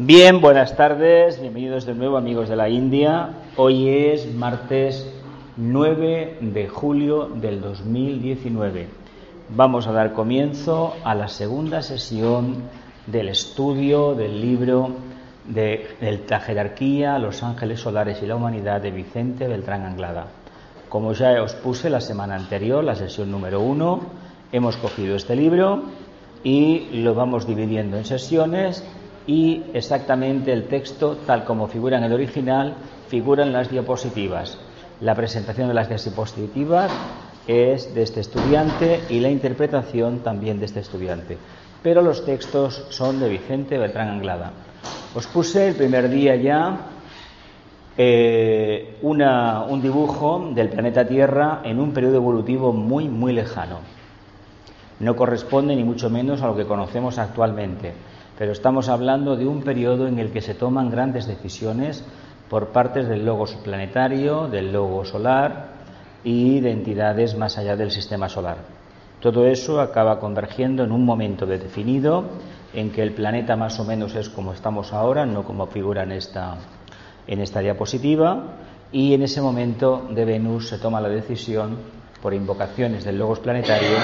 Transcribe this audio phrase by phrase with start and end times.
[0.00, 3.30] Bien, buenas tardes, bienvenidos de nuevo amigos de la India.
[3.56, 5.12] Hoy es martes
[5.56, 8.86] 9 de julio del 2019.
[9.48, 12.62] Vamos a dar comienzo a la segunda sesión
[13.08, 14.90] del estudio del libro
[15.48, 15.88] de,
[16.28, 20.28] la jerarquía, los ángeles solares y la humanidad de Vicente Beltrán Anglada.
[20.88, 24.02] Como ya os puse la semana anterior, la sesión número uno,
[24.52, 25.82] hemos cogido este libro
[26.44, 28.84] y lo vamos dividiendo en sesiones
[29.28, 32.74] y exactamente el texto, tal como figura en el original,
[33.08, 34.56] figura en las diapositivas.
[35.02, 36.90] La presentación de las diapositivas
[37.46, 41.36] es de este estudiante y la interpretación también de este estudiante.
[41.82, 44.52] Pero los textos son de Vicente Beltrán Anglada.
[45.14, 46.78] Os puse el primer día ya
[47.98, 53.80] eh, un dibujo del planeta Tierra en un periodo evolutivo muy, muy lejano.
[55.00, 57.92] No corresponde ni mucho menos a lo que conocemos actualmente
[58.38, 62.04] pero estamos hablando de un periodo en el que se toman grandes decisiones
[62.48, 65.70] por partes del logo planetario, del logo solar
[66.22, 68.58] y de entidades más allá del sistema solar.
[69.20, 72.26] Todo eso acaba convergiendo en un momento definido
[72.72, 76.12] en que el planeta más o menos es como estamos ahora, no como figura en
[76.12, 76.58] esta,
[77.26, 78.44] en esta diapositiva,
[78.92, 81.76] y en ese momento de Venus se toma la decisión,
[82.22, 83.96] por invocaciones del logos planetario,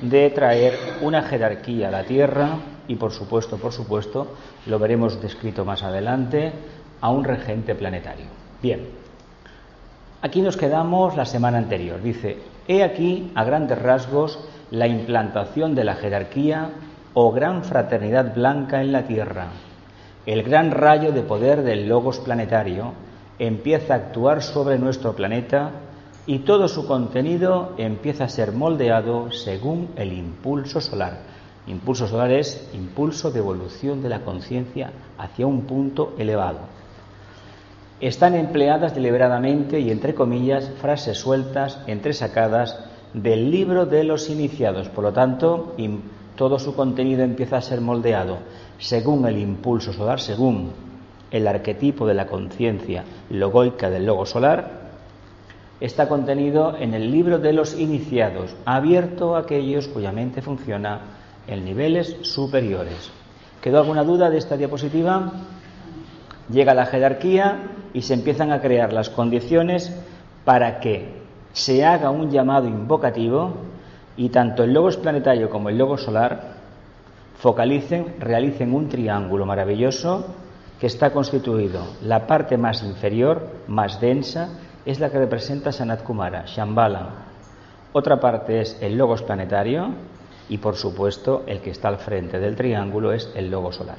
[0.00, 4.34] de traer una jerarquía a la Tierra y por supuesto, por supuesto,
[4.66, 6.52] lo veremos descrito más adelante,
[7.00, 8.26] a un regente planetario.
[8.62, 8.88] Bien,
[10.22, 12.00] aquí nos quedamos la semana anterior.
[12.02, 14.38] Dice, he aquí a grandes rasgos
[14.70, 16.70] la implantación de la jerarquía
[17.12, 19.48] o gran fraternidad blanca en la Tierra.
[20.26, 22.92] El gran rayo de poder del logos planetario
[23.38, 25.70] empieza a actuar sobre nuestro planeta
[26.26, 31.34] y todo su contenido empieza a ser moldeado según el impulso solar
[31.66, 36.58] Impulso solar es impulso de evolución de la conciencia hacia un punto elevado.
[38.00, 42.78] Están empleadas deliberadamente y entre comillas frases sueltas, entresacadas
[43.14, 44.90] del libro de los iniciados.
[44.90, 45.74] Por lo tanto,
[46.36, 48.38] todo su contenido empieza a ser moldeado
[48.78, 50.70] según el impulso solar, según
[51.30, 54.83] el arquetipo de la conciencia logoica del logo solar,
[55.80, 61.00] está contenido en el libro de los iniciados, abierto a aquellos cuya mente funciona
[61.46, 63.10] en niveles superiores.
[63.60, 65.32] ¿Quedó alguna duda de esta diapositiva?
[66.50, 69.94] Llega la jerarquía y se empiezan a crear las condiciones
[70.44, 73.54] para que se haga un llamado invocativo
[74.16, 76.54] y tanto el logos planetario como el logo solar
[77.38, 80.26] focalicen, realicen un triángulo maravilloso
[80.80, 81.86] que está constituido.
[82.02, 84.48] La parte más inferior, más densa,
[84.84, 87.08] es la que representa Sanat Kumara, Shambhala.
[87.92, 89.94] Otra parte es el logos planetario,
[90.48, 93.96] y por supuesto el que está al frente del triángulo es el logo solar.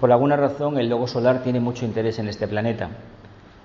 [0.00, 2.90] Por alguna razón el logo solar tiene mucho interés en este planeta.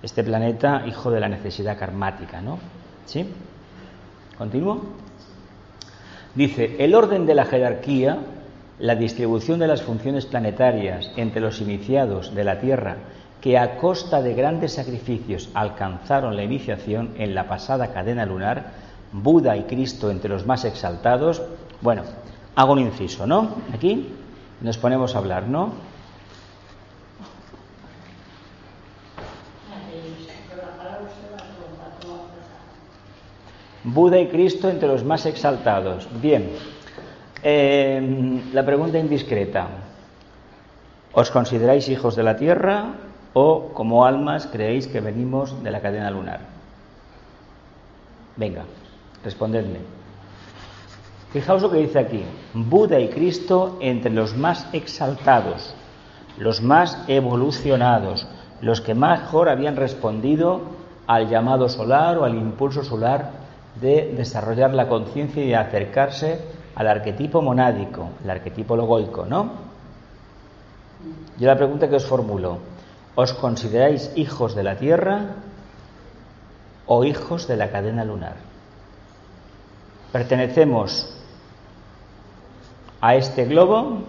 [0.02, 2.60] Este planeta, hijo de la necesidad karmática, ¿no?
[3.06, 3.28] ¿Sí?
[4.38, 4.82] ¿Continúo?
[6.36, 8.18] Dice, el orden de la jerarquía,
[8.80, 12.98] la distribución de las funciones planetarias entre los iniciados de la Tierra
[13.42, 18.72] que a costa de grandes sacrificios alcanzaron la iniciación en la pasada cadena lunar,
[19.12, 21.42] Buda y Cristo entre los más exaltados,
[21.82, 22.04] bueno,
[22.56, 23.56] hago un inciso, ¿no?
[23.74, 24.14] Aquí
[24.62, 25.72] nos ponemos a hablar, ¿no?
[33.84, 36.10] Buda y Cristo entre los más exaltados.
[36.22, 36.50] Bien,
[37.42, 39.68] eh, la pregunta indiscreta.
[41.14, 43.07] ¿Os consideráis hijos de la Tierra
[43.40, 46.40] o como almas creéis que venimos de la cadena lunar?
[48.36, 48.64] Venga,
[49.24, 49.78] respondedme.
[51.32, 52.24] Fijaos lo que dice aquí,
[52.56, 55.76] Buda y Cristo entre los más exaltados,
[56.40, 58.26] los más evolucionados,
[58.62, 60.62] los que mejor habían respondido
[61.06, 63.34] al llamado solar o al impulso solar
[63.80, 66.42] de desarrollar la conciencia y de acercarse
[66.74, 69.52] al arquetipo monádico, el arquetipo logoico, ¿no?
[71.38, 72.77] Yo la pregunta que os formulo,
[73.18, 75.38] ¿os consideráis hijos de la Tierra
[76.86, 78.36] o hijos de la cadena lunar?
[80.12, 81.18] ¿Pertenecemos
[83.02, 84.04] a este globo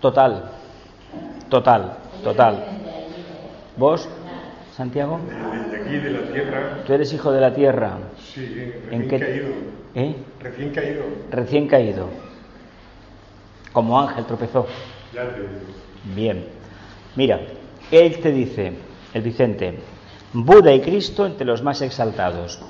[0.00, 0.50] total,
[1.48, 2.64] total, total.
[3.76, 4.08] ¿Vos,
[4.76, 5.20] Santiago?
[5.70, 6.78] De aquí, de la tierra.
[6.84, 7.98] ¿Tú eres hijo de la tierra?
[8.18, 9.20] Sí, recién ¿En qué...
[9.20, 9.48] caído.
[9.94, 10.16] ¿Eh?
[10.40, 11.02] Recién caído.
[11.30, 12.08] Recién caído.
[13.72, 14.66] Como ángel tropezó.
[15.14, 15.89] Ya te...
[16.04, 16.44] Bien.
[17.16, 17.40] Mira,
[17.90, 18.72] él te dice,
[19.14, 19.78] el Vicente,
[20.32, 22.60] Buda y Cristo entre los más exaltados.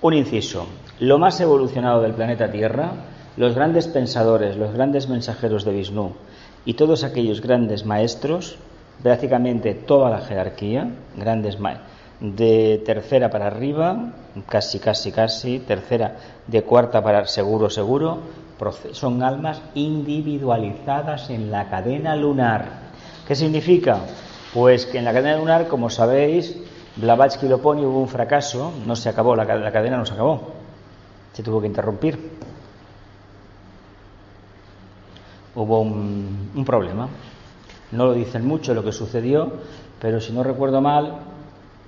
[0.00, 0.66] Un inciso.
[1.00, 2.92] Lo más evolucionado del planeta Tierra
[3.36, 6.12] los grandes pensadores, los grandes mensajeros de Vishnu
[6.64, 8.58] y todos aquellos grandes maestros,
[9.02, 11.56] prácticamente toda la jerarquía, grandes
[12.20, 14.12] de tercera para arriba,
[14.48, 16.16] casi, casi, casi, tercera,
[16.46, 18.18] de cuarta para seguro, seguro,
[18.92, 22.92] son almas individualizadas en la cadena lunar.
[23.26, 24.00] ¿Qué significa?
[24.54, 26.56] Pues que en la cadena lunar, como sabéis,
[26.96, 30.52] Blavatsky lo pone, hubo un fracaso, no se acabó, la, cadena no se acabó,
[31.32, 32.18] se tuvo que interrumpir.
[35.54, 37.08] Hubo un, problema.
[37.92, 39.52] No lo dicen mucho lo que sucedió,
[40.00, 41.20] pero si no recuerdo mal,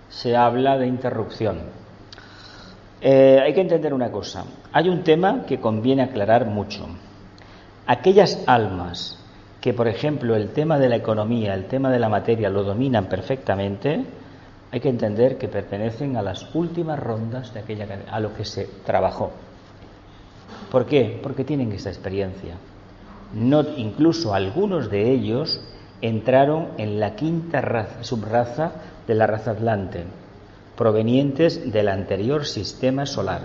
[0.09, 1.84] se habla de interrupción.
[3.07, 4.47] Eh, hay que entender una cosa.
[4.73, 6.87] Hay un tema que conviene aclarar mucho.
[7.87, 9.19] Aquellas almas
[9.61, 13.05] que, por ejemplo, el tema de la economía, el tema de la materia lo dominan
[13.11, 14.03] perfectamente,
[14.73, 18.71] hay que entender que pertenecen a las últimas rondas de aquella a lo que se
[18.87, 19.33] trabajó.
[20.71, 21.21] ¿Por qué?
[21.23, 22.55] Porque tienen esa experiencia.
[23.35, 25.61] No, incluso algunos de ellos
[26.01, 28.73] entraron en la quinta subraza
[29.07, 30.05] de la raza Atlante,
[30.77, 33.43] provenientes del anterior sistema solar.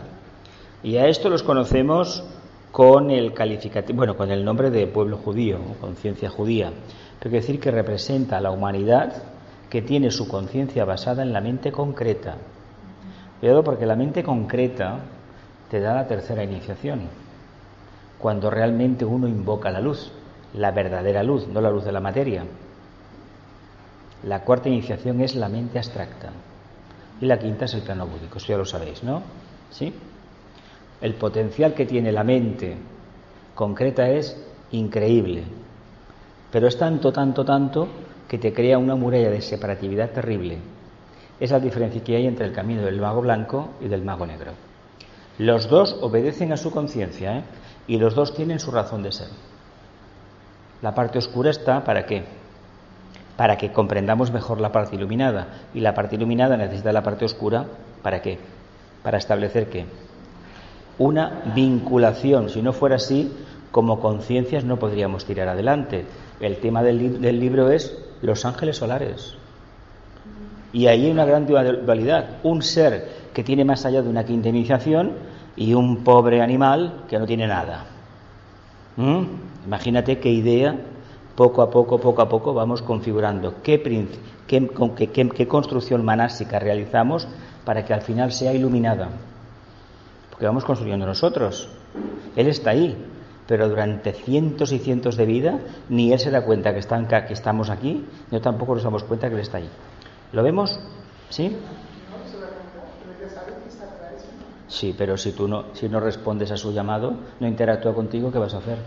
[0.84, 2.24] Y a esto los conocemos
[2.72, 6.72] con el calificativo, bueno, con el nombre de pueblo judío conciencia judía.
[7.20, 9.24] Pero quiere decir que representa a la humanidad
[9.70, 12.38] que tiene su conciencia basada en la mente concreta.
[13.40, 15.00] Cuidado porque la mente concreta
[15.70, 17.02] te da la tercera iniciación.
[18.18, 20.12] Cuando realmente uno invoca la luz,
[20.54, 22.44] la verdadera luz, no la luz de la materia.
[24.24, 26.32] La cuarta iniciación es la mente abstracta.
[27.22, 29.22] Y la quinta es el plano búdico, eso ya lo sabéis, ¿no?
[29.70, 29.94] ¿Sí?
[31.02, 32.78] El potencial que tiene la mente
[33.56, 34.38] concreta es
[34.72, 35.44] increíble,
[36.52, 37.88] pero es tanto, tanto, tanto
[38.28, 40.58] que te crea una muralla de separatividad terrible.
[41.40, 44.52] Es la diferencia que hay entre el camino del mago blanco y del mago negro.
[45.38, 47.44] Los dos obedecen a su conciencia ¿eh?
[47.88, 49.30] y los dos tienen su razón de ser.
[50.82, 52.24] La parte oscura está para qué?
[53.40, 55.48] Para que comprendamos mejor la parte iluminada.
[55.74, 57.66] Y la parte iluminada necesita la parte oscura
[58.04, 58.38] para qué?
[59.02, 59.86] Para establecer qué?
[61.00, 62.50] una vinculación.
[62.50, 63.32] Si no fuera así,
[63.72, 66.06] como conciencias no podríamos tirar adelante.
[66.40, 69.36] El tema del, libro es los ángeles solares.
[70.72, 72.38] Y ahí hay una gran dualidad.
[72.44, 75.14] Un ser que tiene más allá de una quinta iniciación
[75.56, 77.86] y un pobre animal que no tiene nada.
[78.98, 79.24] ¿Mm?
[79.66, 80.76] Imagínate qué idea,
[81.40, 83.80] poco a poco, poco a poco, vamos configurando qué,
[85.48, 87.30] construcción manásica realizamos
[87.64, 89.08] para que al final sea iluminada
[90.38, 91.70] que vamos construyendo nosotros.
[92.36, 92.94] Él está ahí,
[93.48, 97.70] pero durante cientos y cientos de vida ni él se da cuenta que, que estamos
[97.70, 99.70] aquí, ni tampoco nos damos cuenta que él está ahí.
[100.34, 100.78] ¿Lo vemos?
[101.30, 101.56] ¿Sí?
[104.68, 108.40] Sí, pero si tú no, si no respondes a su llamado, no interactúa contigo, ¿qué
[108.40, 108.78] vas a hacer?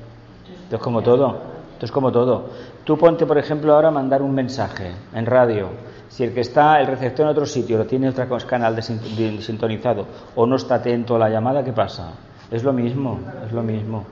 [0.64, 1.61] Esto es como todo.
[1.82, 2.48] Esto es como todo.
[2.84, 5.70] Tú ponte, por ejemplo, ahora mandar un mensaje en radio
[6.12, 10.06] si el que está, el receptor en otro sitio, lo tiene otro canal sintonizado
[10.36, 12.12] o no está atento a la llamada, ¿qué pasa?
[12.50, 14.04] Es lo mismo, es lo mismo.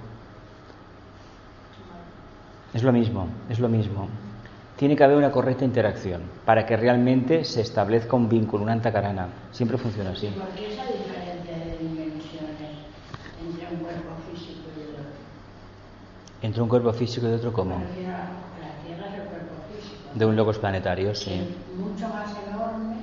[2.72, 4.08] Es lo mismo, es lo mismo.
[4.76, 9.28] Tiene que haber una correcta interacción para que realmente se establezca un vínculo, una antacarana.
[9.52, 10.28] Siempre funciona así.
[10.28, 12.80] ¿Por qué esa diferencia de dimensiones
[13.46, 15.04] entre un cuerpo físico y otro?
[16.42, 17.82] ¿Entre un cuerpo físico y otro cómo?
[20.14, 21.42] De un logos planetario, sí.
[21.78, 22.96] Mucho más enorme.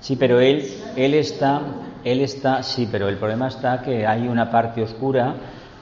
[0.00, 0.64] Sí, pero él,
[0.96, 1.60] él está,
[2.04, 5.34] él está, sí, pero el problema está que hay una parte oscura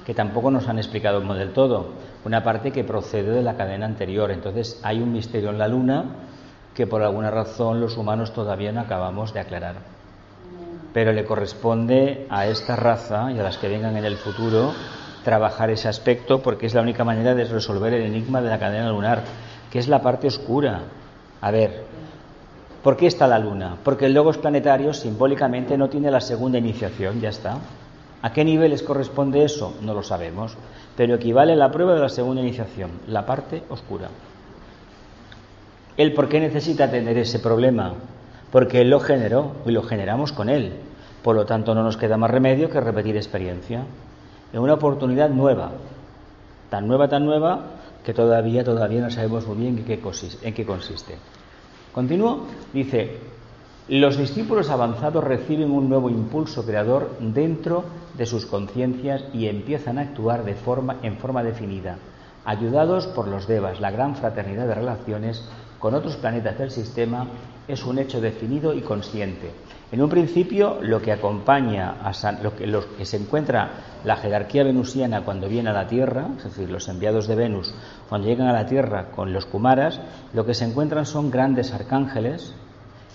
[0.05, 1.91] que tampoco nos han explicado del todo,
[2.25, 4.31] una parte que procede de la cadena anterior.
[4.31, 6.05] Entonces hay un misterio en la Luna
[6.75, 9.77] que por alguna razón los humanos todavía no acabamos de aclarar.
[10.93, 14.73] Pero le corresponde a esta raza y a las que vengan en el futuro
[15.27, 18.91] trabajar ese aspecto porque es la única manera de resolver el enigma de la cadena
[18.91, 19.25] lunar
[19.73, 20.83] que es la parte oscura.
[21.41, 21.83] A ver,
[22.85, 23.77] ¿por qué está la luna?
[23.83, 27.59] Porque el logos planetario simbólicamente no tiene la segunda iniciación, ya está.
[28.23, 29.75] ¿A qué niveles corresponde eso?
[29.83, 30.57] No lo sabemos,
[30.97, 34.09] pero equivale a la prueba de la segunda iniciación, la parte oscura.
[35.97, 37.95] ¿Él por qué necesita tener ese problema?
[38.53, 40.73] Porque Él lo generó y lo generamos con Él.
[41.25, 43.83] Por lo tanto, no nos queda más remedio que repetir experiencia.
[44.57, 45.71] En una oportunidad nueva,
[46.71, 47.61] tan nueva, tan nueva,
[48.03, 51.19] que todavía, todavía no sabemos muy bien en qué consiste.
[51.93, 53.19] Continúo, dice,
[53.89, 57.85] los discípulos avanzados reciben un nuevo impulso creador dentro
[58.17, 61.99] de sus conciencias y empiezan a actuar en forma definida,
[62.47, 63.79] ayudados por los devas.
[63.83, 65.47] La gran fraternidad de relaciones
[65.79, 67.27] con otros planetas del sistema
[67.69, 69.51] es un hecho definido y consciente.
[69.93, 73.71] En un principio, lo que acompaña a lo, que, lo que se encuentra
[74.05, 77.73] la jerarquía venusiana cuando viene a la Tierra, es decir, los enviados de Venus,
[78.09, 80.01] cuando llegan a la Tierra con los Kumaras,
[80.33, 82.53] lo que se encuentran son grandes arcángeles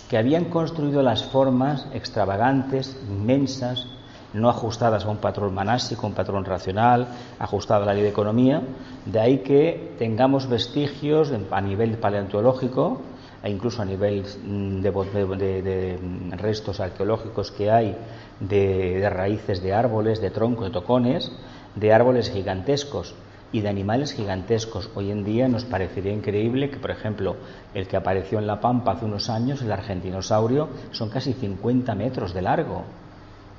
[0.08, 3.86] que habían construido las formas extravagantes, inmensas,
[4.32, 8.62] no ajustadas a un patrón manásico, un patrón racional, ajustado a la ley de economía,
[9.04, 13.02] de ahí que tengamos vestigios a nivel paleontológico
[13.48, 15.98] incluso a nivel mm, de,
[16.32, 17.96] restos arqueológicos que hay
[18.40, 21.32] de, raíces de árboles, de troncos, de tocones,
[21.74, 23.14] de árboles gigantescos
[23.52, 24.90] y de animales gigantescos.
[24.94, 27.36] Hoy en día nos parecería increíble que, por ejemplo,
[27.74, 32.32] el que apareció en La Pampa hace unos años, el argentinosaurio, son casi 50 metros
[32.34, 32.84] de largo.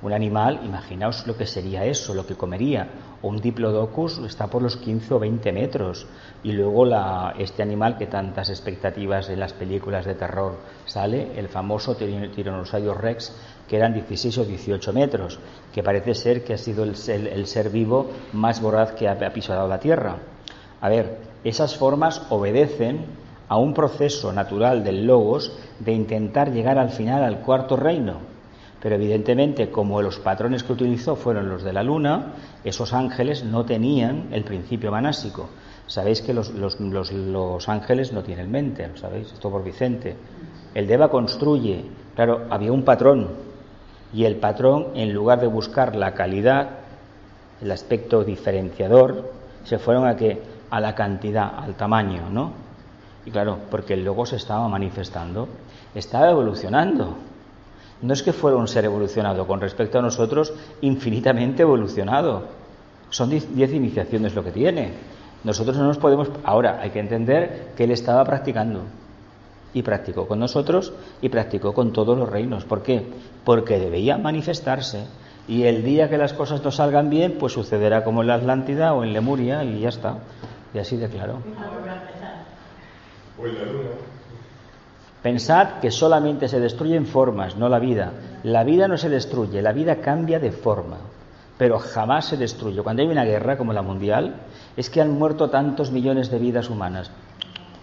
[0.03, 2.89] Un animal, imaginaos lo que sería eso, lo que comería.
[3.21, 6.05] Un diplodocus está por los 15 o 20 metros.
[6.43, 11.47] Y luego la, este animal que tantas expectativas en las películas de terror sale, el
[11.47, 13.33] famoso Tyrannosaurus rex,
[13.65, 15.39] que eran 16 o 18 metros,
[15.73, 19.79] que parece ser que ha sido el, ser vivo más voraz que ha pisado la
[19.79, 20.17] Tierra.
[20.81, 23.05] A ver, esas formas obedecen
[23.47, 28.32] a un proceso natural del logos de intentar llegar al final al cuarto reino
[28.83, 32.33] pero evidentemente, como los patrones que utilizó fueron los de la luna,
[32.65, 35.47] esos ángeles no tenían el principio manásico.
[35.87, 39.31] Sabéis que los, ángeles no tienen mente, ¿sabéis?
[39.31, 40.17] Esto por Vicente.
[40.75, 43.29] El Deva construye, claro, había un patrón,
[44.13, 46.71] y el patrón, en lugar de buscar la calidad,
[47.61, 49.31] el aspecto diferenciador,
[49.63, 52.51] se fueron a que a la cantidad, al tamaño, ¿no?
[53.25, 55.47] Y claro, porque el logo se estaba manifestando,
[55.95, 57.15] estaba evolucionando
[58.03, 62.43] no es que fuera un ser evolucionado, con respecto a nosotros, infinitamente evolucionado.
[63.09, 64.91] Son diez iniciaciones lo que tiene.
[65.45, 66.29] Nosotros no nos podemos.
[66.43, 68.81] Ahora, hay que entender que él estaba practicando.
[69.73, 72.65] Y practicó con nosotros y practicó con todos los reinos.
[72.65, 73.07] ¿Por qué?
[73.45, 75.05] Porque debía manifestarse.
[75.47, 78.93] Y el día que las cosas no salgan bien, pues sucederá como en la Atlántida
[78.93, 80.17] o en Lemuria y ya está.
[80.73, 81.39] Y así de claro.
[83.39, 83.89] O en la luna.
[85.23, 88.11] Pensad que solamente se destruyen formas, no la vida.
[88.43, 90.97] La vida no se destruye, la vida cambia de forma,
[91.57, 92.81] pero jamás se destruye.
[92.83, 94.35] Cuando hay una guerra como la mundial,
[94.75, 97.09] es que han muerto tantos millones de vidas humanas,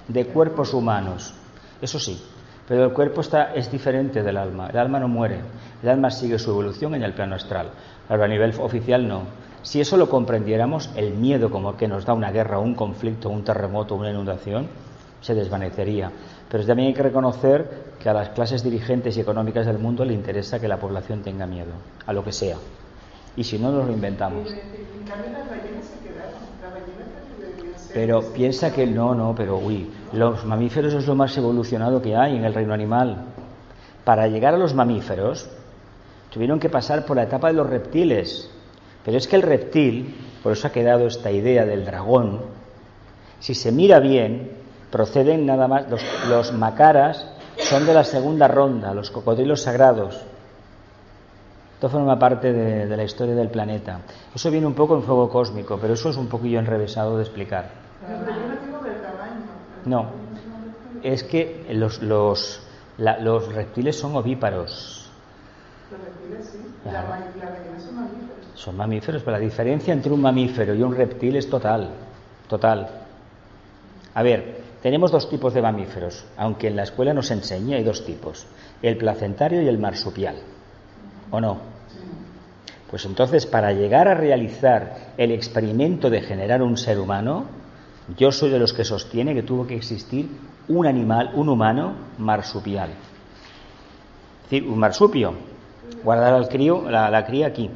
[0.07, 1.33] de cuerpos humanos.
[1.81, 2.23] Eso sí,
[2.69, 4.69] pero el cuerpo está, es diferente del alma.
[4.69, 5.41] El alma no muere,
[5.83, 7.71] el alma sigue su evolución en el plano astral.
[8.07, 9.23] Pero a nivel oficial no.
[9.63, 13.45] Si eso lo comprendiéramos, el miedo como que nos da una guerra, un conflicto, un
[13.45, 14.69] terremoto, una inundación,
[15.21, 16.11] se desvanecería.
[16.51, 20.15] Pero también hay que reconocer que a las clases dirigentes y económicas del mundo le
[20.15, 21.71] interesa que la población tenga miedo,
[22.05, 22.57] a lo que sea.
[23.37, 24.49] Y si no, nos lo inventamos.
[27.95, 32.37] Pero piensa que no, no, pero uy, los mamíferos es lo más evolucionado que hay
[32.37, 33.27] en el reino animal.
[34.05, 35.49] Para llegar a los mamíferos
[36.31, 38.51] tuvieron que pasar por la etapa de los reptiles.
[39.05, 42.41] Pero es que el reptil, por eso ha quedado esta idea del dragón,
[43.39, 44.60] si se mira bien,
[44.91, 45.87] proceden nada más,
[46.29, 47.27] los, macaras
[47.59, 50.21] son de la segunda ronda, los cocodrilos sagrados.
[51.75, 54.01] Esto forma parte de, la historia del planeta.
[54.35, 57.71] Eso viene un poco en fuego cósmico, pero eso es un poquillo enrevesado de explicar.
[59.87, 60.07] No,
[61.03, 62.61] es que los, los,
[62.99, 65.11] los reptiles son ovíparos.
[65.91, 67.03] Los reptiles sí, la,
[67.81, 68.47] son mamíferos.
[68.55, 71.89] Son mamíferos, pero la diferencia entre un mamífero y un reptil es total,
[72.47, 72.89] total.
[74.15, 78.05] A ver, tenemos dos tipos de mamíferos, aunque en la escuela nos enseña hay dos
[78.05, 78.47] tipos,
[78.83, 80.37] el placentario y el marsupial.
[81.31, 81.59] ¿O no?
[82.91, 87.45] Pues entonces, para llegar a realizar el experimento de generar un ser humano,
[88.17, 90.29] yo soy de los que sostiene que tuvo que existir
[90.67, 92.91] un animal, un humano marsupial.
[92.91, 95.35] Es decir, un marsupio.
[96.03, 97.71] Guardar al crío, la, cría aquí.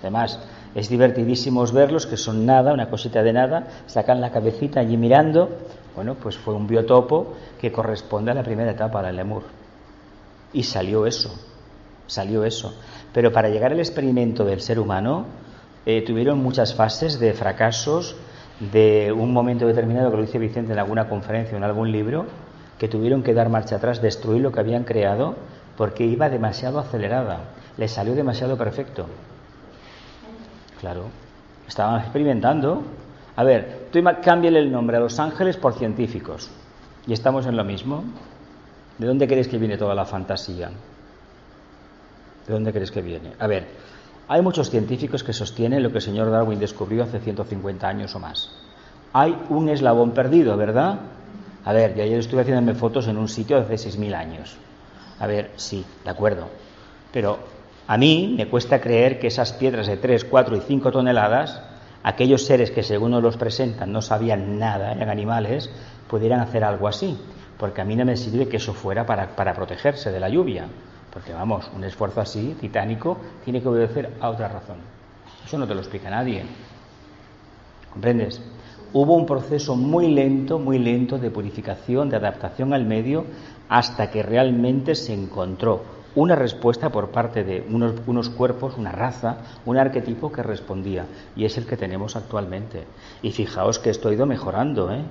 [0.00, 0.40] Además,
[0.74, 5.50] es divertidísimo verlos, que son nada, una cosita de nada, sacan la cabecita allí mirando.
[5.94, 9.42] Bueno, pues fue un biotopo que corresponde a la primera etapa del lemur.
[10.52, 11.34] Y salió eso,
[12.06, 12.74] salió eso.
[13.12, 15.26] Pero para llegar al experimento del ser humano,
[15.86, 18.16] eh, tuvieron muchas fases de fracasos,
[18.72, 22.26] de un momento determinado, que lo dice Vicente en alguna conferencia o en algún libro,
[22.78, 25.36] que tuvieron que dar marcha atrás, destruir lo que habían creado,
[25.76, 27.40] porque iba demasiado acelerada,
[27.76, 29.06] le salió demasiado perfecto.
[30.80, 31.04] Claro,
[31.66, 32.82] estaban experimentando.
[33.36, 36.50] A ver, tú cámbiale el nombre a los ángeles por científicos.
[37.06, 38.04] Y estamos en lo mismo.
[38.98, 40.70] ¿De dónde crees que viene toda la fantasía?
[42.46, 43.32] ¿De dónde crees que viene?
[43.38, 43.66] A ver,
[44.28, 48.18] hay muchos científicos que sostienen lo que el señor Darwin descubrió hace 150 años o
[48.18, 48.50] más.
[49.12, 50.98] Hay un eslabón perdido, ¿verdad?
[51.64, 54.56] A ver, yo ayer estuve haciéndome fotos en un sitio hace 6.000 años.
[55.18, 56.48] A ver, sí, de acuerdo.
[57.12, 57.38] Pero
[57.88, 61.62] a mí me cuesta creer que esas piedras de 3, 4 y 5 toneladas,
[62.02, 65.70] aquellos seres que según nos los presentan no sabían nada, eran animales,
[66.06, 67.18] pudieran hacer algo así.
[67.56, 70.66] Porque a mí no me sirve que eso fuera para, para protegerse de la lluvia.
[71.10, 74.76] Porque vamos, un esfuerzo así, titánico, tiene que obedecer a otra razón.
[75.46, 76.44] Eso no te lo explica nadie.
[77.90, 78.42] ¿Comprendes?
[78.92, 83.24] Hubo un proceso muy lento, muy lento de purificación, de adaptación al medio,
[83.70, 89.38] hasta que realmente se encontró una respuesta por parte de unos, unos, cuerpos, una raza,
[89.66, 91.06] un arquetipo que respondía.
[91.36, 92.84] Y es el que tenemos actualmente.
[93.22, 95.02] Y fijaos que esto ha ido mejorando, ¿eh?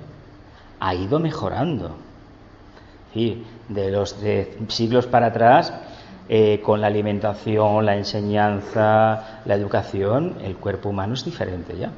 [0.80, 1.96] Ha ido mejorando.
[3.14, 5.72] Y de los de siglos para atrás,
[6.28, 11.90] eh, con la alimentación, la enseñanza, la educación, el cuerpo humano es diferente ya.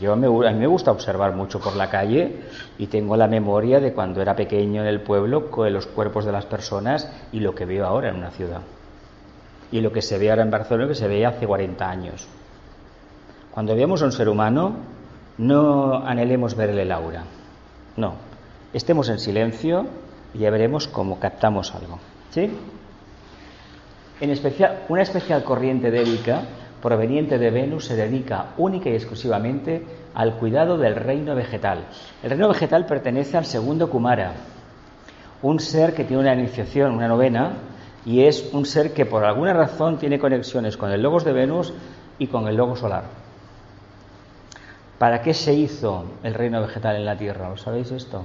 [0.00, 2.40] Yo me, a mí me gusta observar mucho por la calle
[2.78, 6.32] y tengo la memoria de cuando era pequeño en el pueblo con los cuerpos de
[6.32, 8.62] las personas y lo que veo ahora en una ciudad.
[9.70, 12.26] Y lo que se ve ahora en Barcelona que se veía hace 40 años.
[13.52, 14.76] Cuando veamos a un ser humano,
[15.38, 17.24] no anhelemos verle el aura.
[17.96, 18.14] No.
[18.72, 19.86] Estemos en silencio
[20.34, 21.98] y ya veremos cómo captamos algo.
[22.30, 22.50] ¿Sí?
[24.20, 26.42] En especial, una especial corriente débica
[26.82, 31.86] proveniente de Venus se dedica única y exclusivamente al cuidado del reino vegetal.
[32.22, 34.34] El reino vegetal pertenece al segundo Kumara,
[35.40, 37.52] un ser que tiene una iniciación, una novena,
[38.04, 41.72] y es un ser que por alguna razón tiene conexiones con el logos de Venus
[42.18, 43.04] y con el logo solar.
[44.98, 47.48] ¿Para qué se hizo el reino vegetal en la Tierra?
[47.48, 48.24] ¿Lo sabéis esto?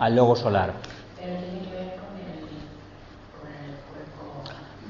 [0.00, 0.72] Al logo solar.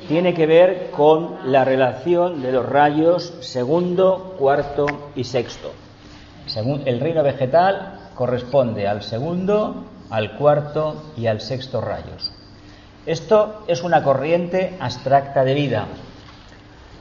[0.08, 5.72] Tiene que ver con la relación de los rayos segundo, cuarto y sexto.
[6.46, 12.32] Según el reino vegetal corresponde al segundo, al cuarto y al sexto rayos.
[13.06, 15.86] Esto es una corriente abstracta de vida.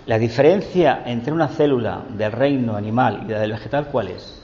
[0.05, 4.38] La diferencia entre una célula del reino animal y la del vegetal, ¿cuál es?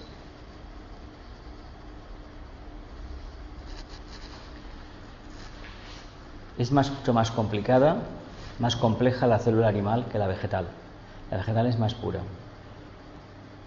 [6.57, 7.97] Es mucho más complicada,
[8.59, 10.67] más compleja la célula animal que la vegetal.
[11.31, 12.21] La vegetal es más pura.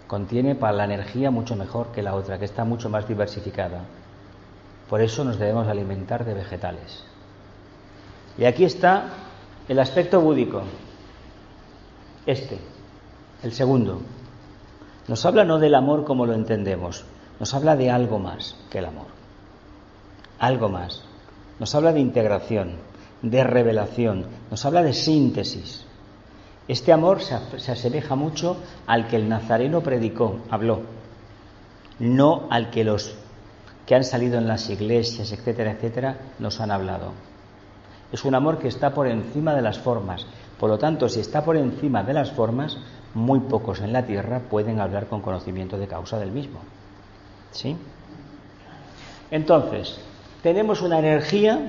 [0.07, 3.81] Contiene para la energía mucho mejor que la otra, que está mucho más diversificada.
[4.89, 7.03] Por eso nos debemos alimentar de vegetales.
[8.37, 9.03] Y aquí está
[9.67, 10.63] el aspecto búdico.
[12.25, 12.57] Este,
[13.43, 14.01] el segundo.
[15.07, 17.05] Nos habla no del amor como lo entendemos,
[17.39, 19.07] nos habla de algo más que el amor.
[20.39, 21.03] Algo más.
[21.59, 22.77] Nos habla de integración,
[23.21, 25.85] de revelación, nos habla de síntesis.
[26.67, 27.35] Este amor se,
[27.71, 30.81] asemeja mucho al que el nazareno predicó, habló,
[31.99, 33.15] no al que los
[33.85, 37.11] que han salido en las iglesias, etcétera, etcétera, nos han hablado.
[38.11, 40.25] Es un amor que está por encima de las formas.
[40.59, 42.77] Por lo tanto, si está por encima de las formas,
[43.13, 46.59] muy pocos en la tierra pueden hablar con conocimiento de causa del mismo.
[47.51, 47.75] ¿Sí?
[49.31, 49.99] Entonces,
[50.41, 51.59] tenemos una energía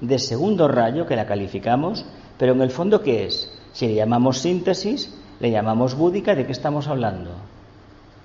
[0.00, 2.04] de segundo rayo que la calificamos,
[2.38, 3.52] pero en el fondo, ¿qué es?
[3.72, 7.30] Si le llamamos síntesis, le llamamos búdica, ¿de qué estamos hablando?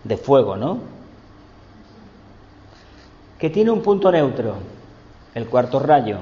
[0.04, 0.80] De fuego, ¿no?
[3.40, 4.56] Que tiene un punto neutro,
[5.34, 6.18] el cuarto rayo,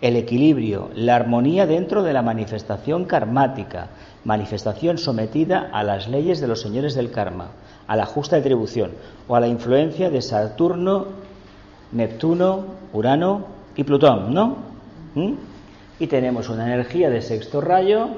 [0.00, 3.88] el equilibrio, la armonía dentro de la manifestación karmática,
[4.24, 7.48] manifestación sometida a las leyes de los señores del karma,
[7.86, 8.92] a la justa atribución
[9.28, 11.25] o a la influencia de Saturno
[11.92, 13.46] Neptuno, Urano
[13.76, 14.56] y Plutón, ¿no?
[15.14, 15.32] ¿Mm?
[15.98, 18.08] Y tenemos una energía de sexto rayo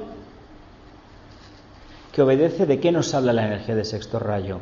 [2.12, 4.59] que obedece de qué nos habla la energía de sexto rayo.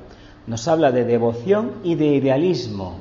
[0.46, 2.98] Nos habla de devoción y de idealismo.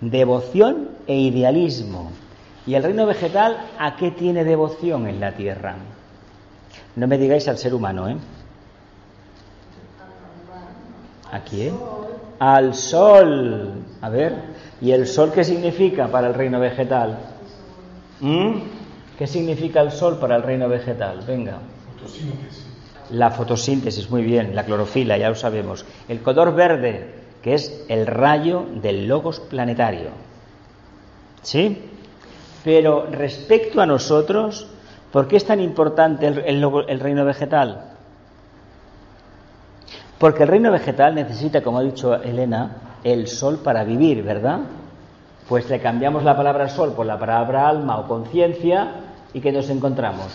[0.00, 2.10] Devoción e idealismo.
[2.66, 5.76] ¿Y el reino vegetal a qué tiene devoción en la tierra?
[6.96, 8.16] No me digáis al ser humano, ¿eh?
[11.30, 11.74] ¿A quién?
[12.40, 13.70] Al sol.
[14.00, 14.34] A ver,
[14.80, 17.18] ¿y el sol qué significa para el reino vegetal?
[18.18, 18.54] ¿Mm?
[19.16, 21.20] ¿Qué significa el sol para el reino vegetal?
[21.26, 21.58] Venga.
[21.94, 22.66] Fotosíntesis.
[23.10, 25.84] La fotosíntesis, muy bien, la clorofila, ya lo sabemos.
[26.08, 30.08] El color verde, que es el rayo del logos planetario.
[31.42, 31.90] ¿Sí?
[32.64, 34.68] Pero respecto a nosotros,
[35.12, 37.89] ¿por qué es tan importante el, el reino vegetal?
[40.20, 44.60] Porque el reino vegetal necesita, como ha dicho Elena, el sol para vivir, ¿verdad?
[45.48, 48.96] Pues le cambiamos la palabra sol por la palabra alma o conciencia
[49.32, 50.26] y que nos encontramos.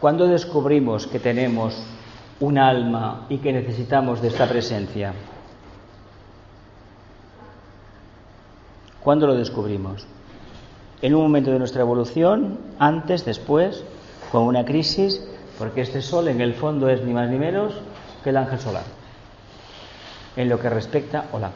[0.00, 1.86] ¿Cuándo descubrimos que tenemos
[2.40, 5.12] un alma y que necesitamos de esta presencia?
[9.02, 10.06] ¿Cuándo lo descubrimos?
[11.02, 13.84] En un momento de nuestra evolución, antes, después,
[14.32, 15.22] con una crisis,
[15.58, 17.74] porque este sol en el fondo es ni más ni menos
[18.22, 18.84] que el ángel solar.
[20.36, 21.50] En lo que respecta, hola,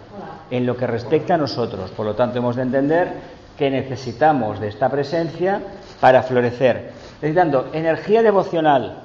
[0.50, 1.90] en lo que respecta a nosotros.
[1.90, 3.12] Por lo tanto, hemos de entender
[3.58, 5.60] que necesitamos de esta presencia
[6.00, 6.92] para florecer.
[7.20, 9.02] Necesitando energía devocional,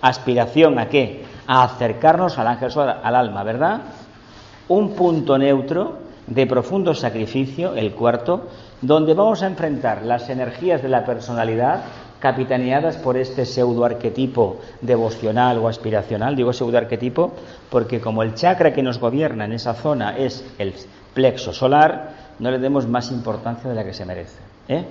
[0.00, 1.24] aspiración a qué?
[1.46, 3.82] A acercarnos al ángel solar, al alma, ¿verdad?
[4.68, 8.48] Un punto neutro de profundo sacrificio, el cuarto,
[8.80, 11.82] donde vamos a enfrentar las energías de la personalidad
[12.26, 16.34] capitaneadas por este pseudoarquetipo devocional o aspiracional.
[16.34, 17.30] Digo pseudoarquetipo
[17.70, 20.74] porque como el chakra que nos gobierna en esa zona es el
[21.14, 24.40] plexo solar, no le demos más importancia de la que se merece.
[24.66, 24.84] ¿eh?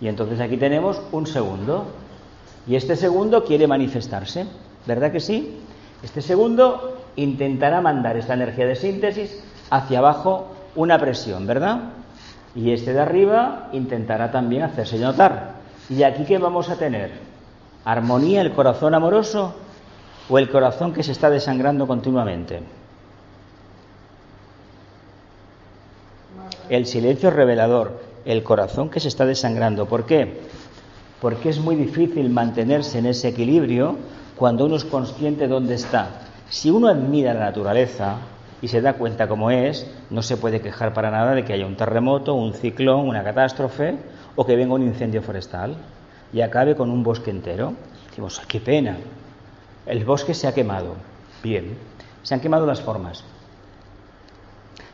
[0.00, 1.86] Y entonces aquí tenemos un segundo.
[2.68, 4.46] Y este segundo quiere manifestarse,
[4.86, 5.58] ¿verdad que sí?
[6.04, 10.46] Este segundo intentará mandar esta energía de síntesis hacia abajo
[10.76, 11.80] una presión, ¿verdad?
[12.54, 15.51] Y este de arriba intentará también hacerse notar.
[15.90, 17.10] ¿Y aquí qué vamos a tener?
[17.84, 19.54] ¿Armonía, el corazón amoroso
[20.28, 22.60] o el corazón que se está desangrando continuamente?
[26.68, 29.86] El silencio revelador, el corazón que se está desangrando.
[29.86, 30.40] ¿Por qué?
[31.20, 33.96] Porque es muy difícil mantenerse en ese equilibrio
[34.36, 36.22] cuando uno es consciente de dónde está.
[36.48, 38.16] Si uno admira la naturaleza
[38.60, 41.66] y se da cuenta cómo es, no se puede quejar para nada de que haya
[41.66, 43.96] un terremoto, un ciclón, una catástrofe
[44.36, 45.76] o que venga un incendio forestal
[46.32, 47.74] y acabe con un bosque entero.
[48.08, 48.98] Decimos, qué pena.
[49.86, 50.94] El bosque se ha quemado.
[51.42, 51.76] Bien,
[52.22, 53.24] se han quemado las formas.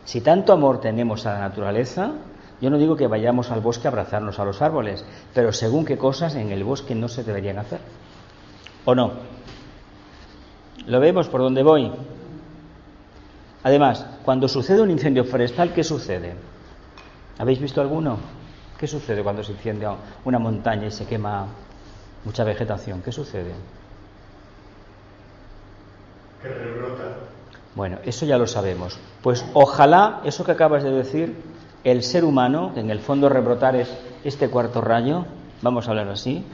[0.05, 2.12] Si tanto amor tenemos a la naturaleza,
[2.61, 5.98] yo no digo que vayamos al bosque a abrazarnos a los árboles, pero según qué
[5.98, 7.81] cosas en el bosque no se deberían hacer.
[8.85, 9.12] ¿O no?
[10.87, 11.92] ¿Lo vemos por dónde voy?
[13.62, 16.35] Además, cuando sucede un incendio forestal, ¿qué sucede?
[17.38, 18.18] ¿Habéis visto alguno?
[18.79, 21.47] ¿Qué sucede cuando se incendia una montaña y se quema
[22.25, 23.03] mucha vegetación?
[23.03, 23.53] ¿Qué sucede?
[26.41, 27.05] Que rebrota.
[27.75, 28.99] Bueno, eso ya lo sabemos.
[29.23, 31.35] Pues ojalá, eso que acabas de decir,
[31.85, 33.88] el ser humano, que en el fondo rebrotar es
[34.25, 35.27] este cuarto rayo,
[35.62, 36.45] vamos a hablar así,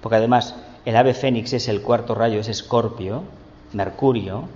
[0.00, 3.24] porque además el ave fénix es el cuarto rayo, es escorpio,
[3.72, 4.48] mercurio,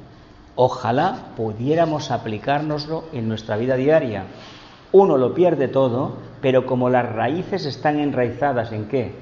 [0.55, 4.25] ojalá pudiéramos aplicárnoslo en nuestra vida diaria.
[4.93, 9.13] Uno lo pierde todo, pero como las raíces están enraizadas en qué?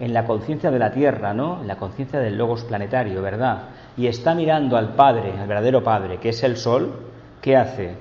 [0.00, 1.60] En la conciencia de la Tierra, ¿no?
[1.60, 3.68] En la conciencia del logos planetario, ¿verdad?
[3.96, 6.92] Y está mirando al Padre, al verdadero Padre, que es el Sol,
[7.40, 7.94] ¿qué hace?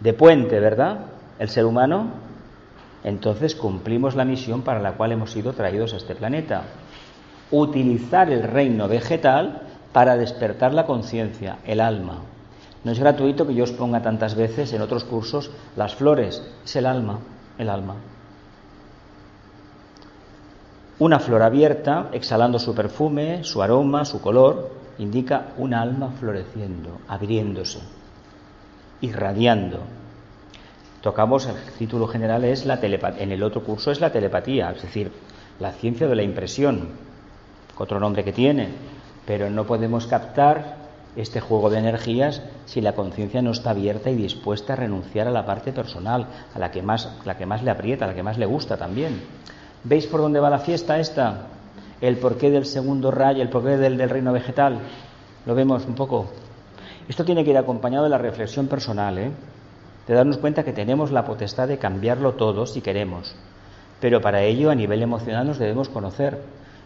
[0.00, 1.06] De puente, ¿verdad?
[1.38, 2.08] El ser humano.
[3.02, 6.64] Entonces cumplimos la misión para la cual hemos sido traídos a este planeta.
[7.50, 12.18] Utilizar el reino vegetal para despertar la conciencia, el alma.
[12.82, 16.76] No es gratuito que yo os ponga tantas veces en otros cursos las flores, es
[16.76, 17.18] el alma,
[17.58, 17.96] el alma.
[20.98, 27.80] Una flor abierta, exhalando su perfume, su aroma, su color, indica un alma floreciendo, abriéndose,
[29.00, 29.80] irradiando.
[31.00, 34.82] Tocamos, el título general es la telepatía, en el otro curso es la telepatía, es
[34.82, 35.10] decir,
[35.58, 36.88] la ciencia de la impresión,
[37.78, 38.68] otro nombre que tiene,
[39.26, 40.79] pero no podemos captar
[41.16, 45.32] este juego de energías si la conciencia no está abierta y dispuesta a renunciar a
[45.32, 48.22] la parte personal, a la que más, la que más le aprieta, a la que
[48.22, 49.20] más le gusta también.
[49.84, 51.46] ¿Veis por dónde va la fiesta esta?
[52.00, 54.78] El porqué del segundo rayo, el porqué del, del reino vegetal.
[55.46, 56.30] Lo vemos un poco.
[57.08, 59.32] Esto tiene que ir acompañado de la reflexión personal, ¿eh?
[60.06, 63.34] de darnos cuenta que tenemos la potestad de cambiarlo todo si queremos.
[64.00, 66.40] Pero para ello, a nivel emocional, nos debemos conocer.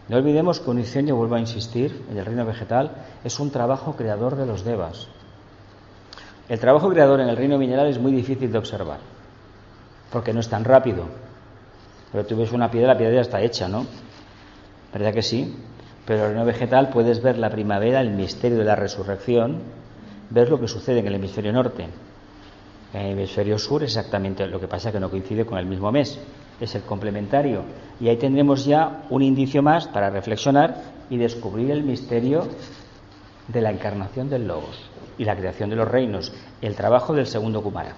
[0.09, 2.91] No olvidemos que un incendio, vuelvo a insistir, en el reino vegetal
[3.25, 5.09] es un trabajo creador de los devas.
[6.49, 8.99] El trabajo creador en el reino mineral es muy difícil de observar,
[10.13, 11.07] porque no es tan rápido.
[12.13, 13.87] Pero tú ves una piedra, la piedra ya está hecha, ¿no?
[14.93, 15.57] ¿Verdad que sí?
[16.05, 19.63] Pero en el reino vegetal puedes ver la primavera, el misterio de la resurrección,
[20.29, 21.89] ver lo que sucede en el hemisferio norte.
[22.93, 26.21] En el hemisferio sur exactamente lo que pasa que no coincide con el mismo mes
[26.61, 27.63] es el complementario.
[28.01, 30.77] Y ahí tendremos ya un indicio más para reflexionar
[31.11, 32.47] y descubrir el misterio
[33.49, 37.63] de la encarnación del Logos y la creación de los reinos, el trabajo del segundo
[37.63, 37.95] Kumara.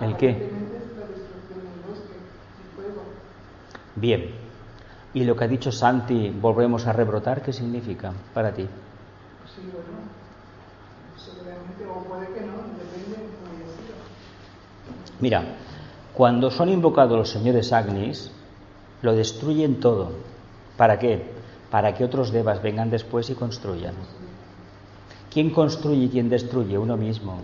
[0.00, 0.50] ¿El qué?
[3.96, 4.30] Bien.
[5.12, 8.62] ¿Y lo que ha dicho Santi, volvemos a rebrotar, qué significa para ti?
[8.62, 9.98] Sí, bueno,
[11.18, 12.39] seguramente, o puede que
[15.20, 15.44] Mira,
[16.14, 18.30] cuando son invocados los señores Agnis,
[19.02, 20.12] Lo destruyen todo.
[20.76, 21.24] ¿Para qué?
[21.70, 23.94] Para que otros devas vengan después y construyan.
[25.32, 26.76] ¿Quién construye y quién destruye?
[26.76, 27.38] Uno mismo.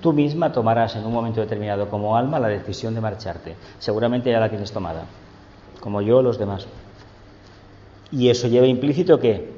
[0.00, 3.54] Tú misma tomarás en un momento determinado como alma la decisión de marcharte.
[3.78, 5.04] Seguramente ya la tienes tomada,
[5.80, 6.66] como yo los demás.
[8.10, 9.52] Y eso lleva implícito que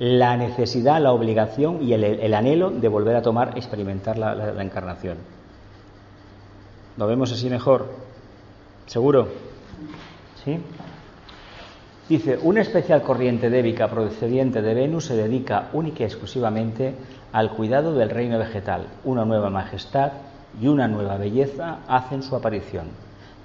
[0.00, 5.35] la necesidad, la obligación y el, anhelo de volver a tomar, experimentar la encarnación.
[6.96, 7.90] ¿Lo vemos así mejor?
[8.86, 9.28] ¿Seguro?
[10.42, 10.58] ¿Sí?
[12.08, 16.94] Dice, una especial corriente débica procediente de Venus se dedica única y exclusivamente
[17.32, 18.86] al cuidado del reino vegetal.
[19.04, 20.12] Una nueva majestad
[20.58, 22.86] y una nueva belleza hacen su aparición.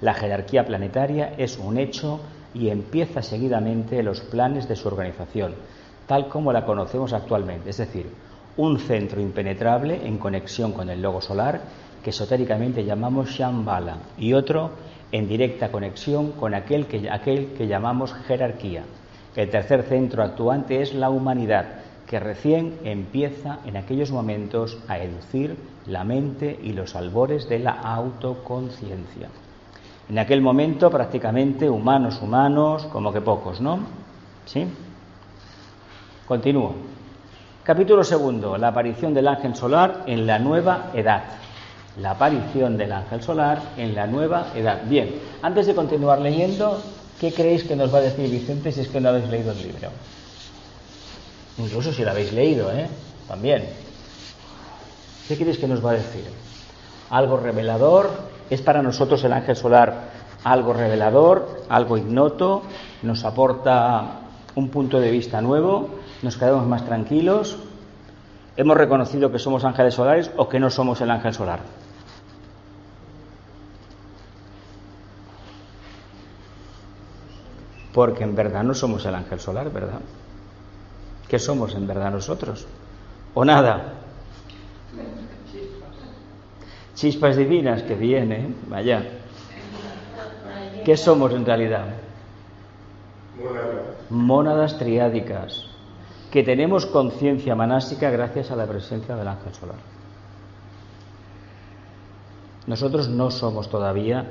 [0.00, 2.20] La jerarquía planetaria es un hecho
[2.54, 5.54] y empieza seguidamente los planes de su organización,
[6.06, 8.06] tal como la conocemos actualmente, es decir,
[8.56, 11.60] un centro impenetrable en conexión con el logo solar
[12.02, 14.70] que esotéricamente llamamos Shambhala y otro
[15.12, 18.84] en directa conexión con aquel que, aquel que llamamos jerarquía.
[19.36, 21.66] El tercer centro actuante es la humanidad,
[22.06, 27.72] que recién empieza en aquellos momentos a educir la mente y los albores de la
[27.72, 29.28] autoconciencia.
[30.08, 33.78] En aquel momento prácticamente humanos, humanos, como que pocos, ¿no?
[34.44, 34.66] ¿Sí?
[36.26, 36.74] Continúo.
[37.62, 41.22] Capítulo segundo, la aparición del ángel solar en la nueva edad
[41.98, 44.82] la aparición del ángel solar en la nueva edad.
[44.84, 46.82] Bien, antes de continuar leyendo,
[47.20, 49.58] ¿qué creéis que nos va a decir Vicente si es que no habéis leído el
[49.58, 49.90] libro?
[51.58, 52.88] Incluso si lo habéis leído, ¿eh?
[53.28, 53.64] También.
[55.28, 56.24] ¿Qué creéis que nos va a decir?
[57.10, 58.10] ¿Algo revelador?
[58.48, 62.62] ¿Es para nosotros el ángel solar algo revelador, algo ignoto?
[63.02, 64.20] ¿Nos aporta
[64.54, 65.88] un punto de vista nuevo?
[66.22, 67.56] ¿Nos quedamos más tranquilos?
[68.56, 71.60] ¿Hemos reconocido que somos ángeles solares o que no somos el ángel solar?
[77.92, 80.00] Porque en verdad no somos el ángel solar, ¿verdad?
[81.28, 82.66] ¿Qué somos en verdad nosotros?
[83.34, 83.94] ¿O nada?
[86.94, 89.02] Chispas divinas que viene, vaya.
[90.84, 91.86] ¿Qué somos en realidad?
[94.10, 95.66] Mónadas triádicas,
[96.30, 99.76] que tenemos conciencia manástica gracias a la presencia del ángel solar.
[102.66, 104.26] Nosotros no somos todavía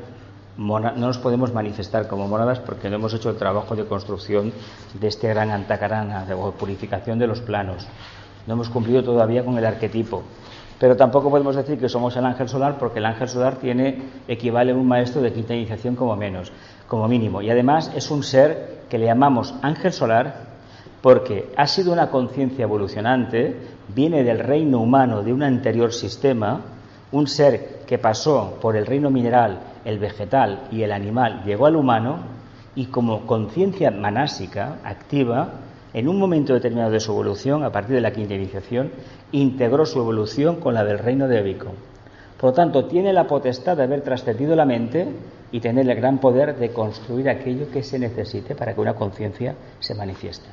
[0.57, 4.51] no nos podemos manifestar como monadas porque no hemos hecho el trabajo de construcción
[4.99, 7.87] de este gran antacarana, de purificación de los planos.
[8.47, 10.23] No hemos cumplido todavía con el arquetipo.
[10.79, 14.71] Pero tampoco podemos decir que somos el ángel solar porque el ángel solar tiene, equivale
[14.71, 16.51] a un maestro de quinta iniciación como menos,
[16.87, 17.41] como mínimo.
[17.43, 20.49] Y además es un ser que le llamamos ángel solar
[21.01, 23.55] porque ha sido una conciencia evolucionante,
[23.93, 26.61] viene del reino humano de un anterior sistema,
[27.11, 31.75] un ser que pasó por el reino mineral, el vegetal y el animal, llegó al
[31.75, 32.19] humano
[32.75, 35.49] y como conciencia manásica activa,
[35.93, 38.91] en un momento determinado de su evolución, a partir de la quinta iniciación,
[39.33, 41.73] integró su evolución con la del reino de Ébico.
[42.39, 45.07] Por lo tanto, tiene la potestad de haber trascendido la mente
[45.51, 49.55] y tener el gran poder de construir aquello que se necesite para que una conciencia
[49.79, 50.47] se manifieste.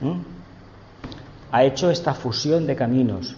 [0.00, 0.20] ¿Mm?
[1.52, 3.36] Ha hecho esta fusión de caminos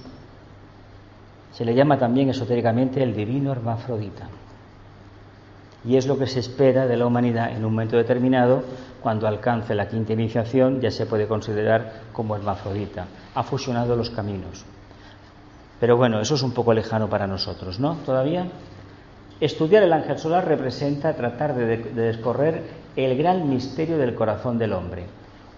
[1.52, 4.28] se le llama también esotéricamente el divino hermafrodita.
[5.84, 8.62] Y es lo que se espera de la humanidad en un momento determinado,
[9.02, 13.06] cuando alcance la quinta iniciación, ya se puede considerar como hermafrodita.
[13.34, 14.64] Ha fusionado los caminos.
[15.80, 17.96] Pero bueno, eso es un poco lejano para nosotros, ¿no?
[18.04, 18.46] Todavía.
[19.40, 22.62] Estudiar el ángel solar representa tratar de, de descorrer
[22.94, 25.06] el gran misterio del corazón del hombre.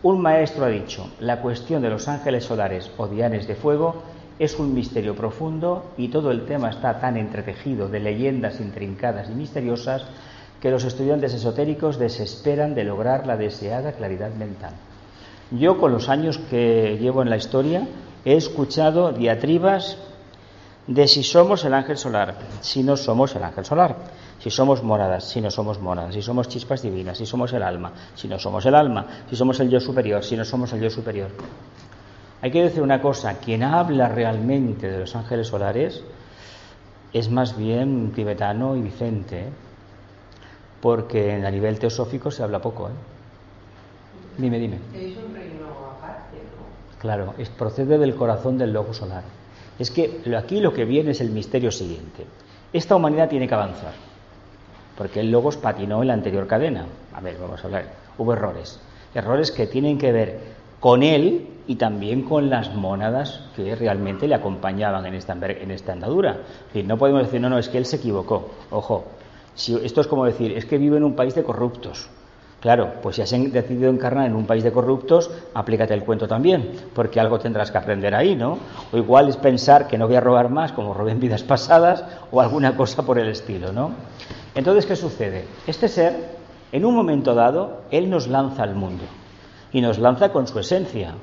[0.05, 4.03] Un maestro ha dicho, la cuestión de los ángeles solares o dianes de fuego
[4.45, 9.35] es un misterio profundo y todo el tema está tan entretejido de leyendas intrincadas y
[9.35, 10.03] misteriosas
[10.61, 14.73] que los estudiantes esotéricos desesperan de lograr la deseada claridad mental.
[15.53, 17.87] Yo con los años que llevo en la historia
[18.25, 19.99] he escuchado diatribas
[20.89, 23.97] de si somos el ángel solar, si no somos el ángel solar,
[24.41, 27.93] si somos moradas, si no somos moradas, si somos chispas divinas, si somos el alma,
[28.17, 30.91] si no somos el alma, si somos el yo superior, si no somos el yo
[30.91, 31.31] superior.
[32.43, 36.03] Hay que decir una cosa, quien habla realmente de los ángeles solares
[37.13, 39.49] es más bien tibetano y Vicente, ¿eh?
[40.81, 42.89] porque a nivel teosófico se habla poco.
[42.89, 42.93] ¿eh?
[44.39, 44.79] Dime, dime.
[44.93, 46.99] Es un reino aparte, ¿no?
[46.99, 49.23] Claro, es, procede del corazón del logo solar.
[49.79, 52.27] Es que aquí lo que viene es el misterio siguiente.
[52.73, 53.93] Esta humanidad tiene que avanzar,
[54.99, 56.87] porque el logos patinó en la anterior cadena.
[57.15, 57.85] A ver, vamos a hablar.
[58.19, 58.81] Hubo errores.
[59.15, 60.41] Errores que tienen que ver
[60.81, 65.33] con él y también con las mónadas que realmente le acompañaban en esta,
[65.93, 66.39] andadura.
[66.85, 68.51] no podemos decir, no, no, es que él se equivocó.
[68.71, 69.05] Ojo,
[69.55, 72.09] si, esto es como decir, es que vive en un país de corruptos.
[72.61, 76.71] Claro, pues si has decidido encarnar en un país de corruptos, aplícate el cuento también,
[76.95, 78.57] porque algo tendrás que aprender ahí, ¿no?
[78.93, 82.05] O igual es pensar que no voy a robar más, como robé en vidas pasadas,
[82.31, 83.91] o alguna cosa por el estilo, ¿no?
[84.55, 85.45] Entonces, ¿qué sucede?
[85.67, 86.15] Este ser,
[86.71, 89.03] en un momento dado, él nos lanza al mundo
[89.73, 91.15] y nos lanza con su esencia.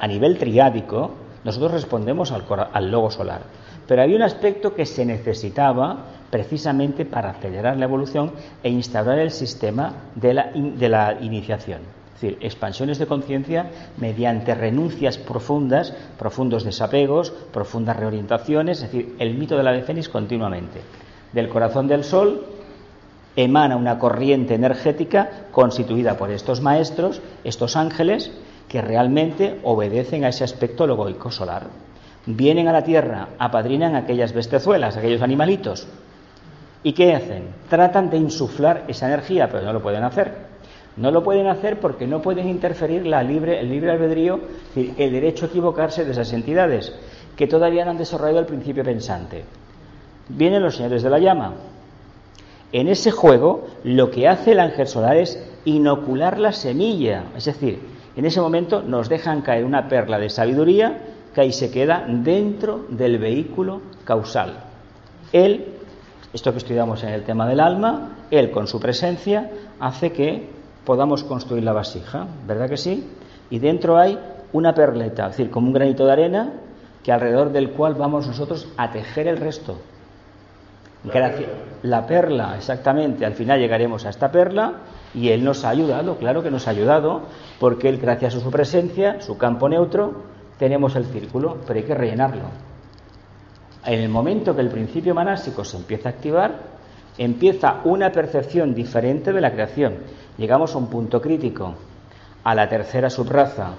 [0.00, 1.12] A nivel triádico,
[1.44, 3.40] nosotros respondemos al, al logo solar.
[3.86, 9.30] Pero había un aspecto que se necesitaba precisamente para acelerar la evolución e instaurar el
[9.30, 11.80] sistema de la, de la iniciación.
[12.14, 19.34] Es decir, expansiones de conciencia mediante renuncias profundas, profundos desapegos, profundas reorientaciones, es decir, el
[19.34, 20.80] mito de la Fénix continuamente.
[21.32, 22.46] Del corazón del Sol
[23.36, 28.32] emana una corriente energética constituida por estos maestros, estos ángeles,
[28.68, 31.68] que realmente obedecen a ese aspecto logoico solar.
[32.26, 35.86] Vienen a la Tierra, apadrinan aquellas bestezuelas, aquellos animalitos,
[36.86, 37.48] ¿Y qué hacen?
[37.68, 40.32] Tratan de insuflar esa energía, pero no lo pueden hacer.
[40.96, 44.38] No lo pueden hacer porque no pueden interferir la libre, el libre albedrío,
[44.76, 46.94] el derecho a equivocarse de esas entidades,
[47.34, 49.42] que todavía no han desarrollado el principio pensante.
[50.28, 51.54] Vienen los señores de la llama.
[52.70, 57.80] En ese juego, lo que hace el ángel solar es inocular la semilla, es decir,
[58.16, 60.98] en ese momento nos dejan caer una perla de sabiduría
[61.34, 64.54] que ahí se queda dentro del vehículo causal.
[65.32, 65.76] Él
[66.36, 69.50] esto que estudiamos en el tema del alma, Él con su presencia
[69.80, 70.50] hace que
[70.84, 73.10] podamos construir la vasija, ¿verdad que sí?
[73.48, 74.18] Y dentro hay
[74.52, 76.52] una perleta, es decir, como un granito de arena,
[77.02, 79.78] que alrededor del cual vamos nosotros a tejer el resto.
[81.04, 81.32] La,
[81.82, 84.74] la perla, exactamente, al final llegaremos a esta perla
[85.16, 87.22] y Él nos ha ayudado, claro que nos ha ayudado,
[87.58, 90.22] porque Él, gracias a su presencia, su campo neutro,
[90.58, 92.44] tenemos el círculo, pero hay que rellenarlo.
[93.84, 96.60] En el momento que el principio manásico se empieza a activar,
[97.16, 99.94] empieza una percepción diferente de la creación.
[100.36, 101.74] Llegamos a un punto crítico,
[102.44, 103.70] a la tercera subraza,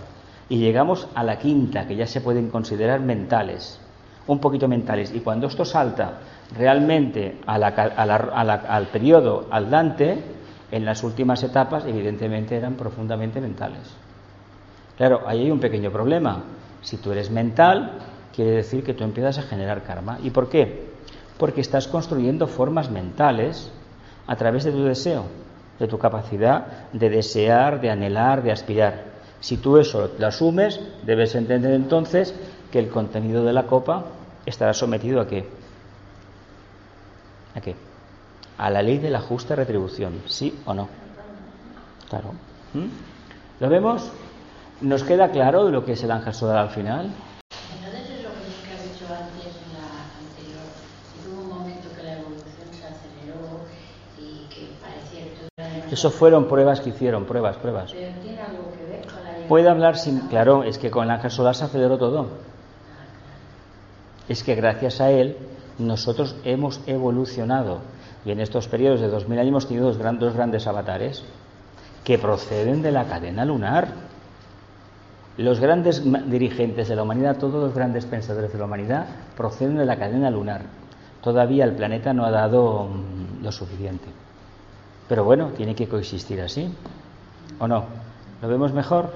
[0.50, 3.80] y llegamos a la quinta, que ya se pueden considerar mentales,
[4.26, 5.14] un poquito mentales.
[5.14, 6.20] Y cuando esto salta
[6.58, 10.37] realmente al periodo al Dante,
[10.72, 13.94] en las últimas etapas, evidentemente eran profundamente mentales.
[14.98, 16.44] Claro, ahí hay un pequeño problema.
[16.82, 18.00] Si tú eres mental,
[18.36, 20.20] quiere decir que tú empiezas a generar karma.
[20.24, 20.88] ¿Y por qué?
[21.38, 23.72] Porque estás construyendo formas mentales
[24.26, 25.26] a través de tu deseo,
[25.80, 29.06] de tu capacidad de desear, de anhelar, de aspirar.
[29.40, 32.34] Si tú eso lo asumes, debes entender entonces
[32.72, 34.06] que el contenido de la copa
[34.46, 35.48] estará sometido a qué?
[37.56, 37.87] ¿A qué?
[38.58, 40.88] A la ley de la justa retribución, ¿sí o no?
[42.10, 42.32] Claro.
[42.74, 42.88] ¿Mm?
[43.60, 44.12] ¿Lo vemos?
[44.82, 47.12] ¿Nos queda claro lo que es el ángel solar al final?
[55.92, 57.94] Eso fueron pruebas que hicieron, pruebas, pruebas.
[59.48, 60.20] Puede hablar sin.
[60.28, 62.28] Claro, es que con el ángel solar se aceleró todo.
[64.28, 65.38] Es que gracias a él
[65.80, 67.80] nosotros hemos evolucionado.
[68.26, 71.24] Y en estos periodos de 2000 años hemos tenido dos, dos grandes avatares
[72.04, 73.90] que proceden de la cadena lunar.
[75.38, 79.86] Los grandes dirigentes de la humanidad, todos los grandes pensadores de la humanidad, proceden de
[79.86, 80.62] la cadena lunar.
[81.22, 84.08] Todavía el planeta no ha dado mm, lo suficiente.
[85.10, 86.74] Pero bueno, tiene que coexistir así.
[87.60, 87.86] ¿O no?
[88.42, 89.12] ¿Lo vemos mejor?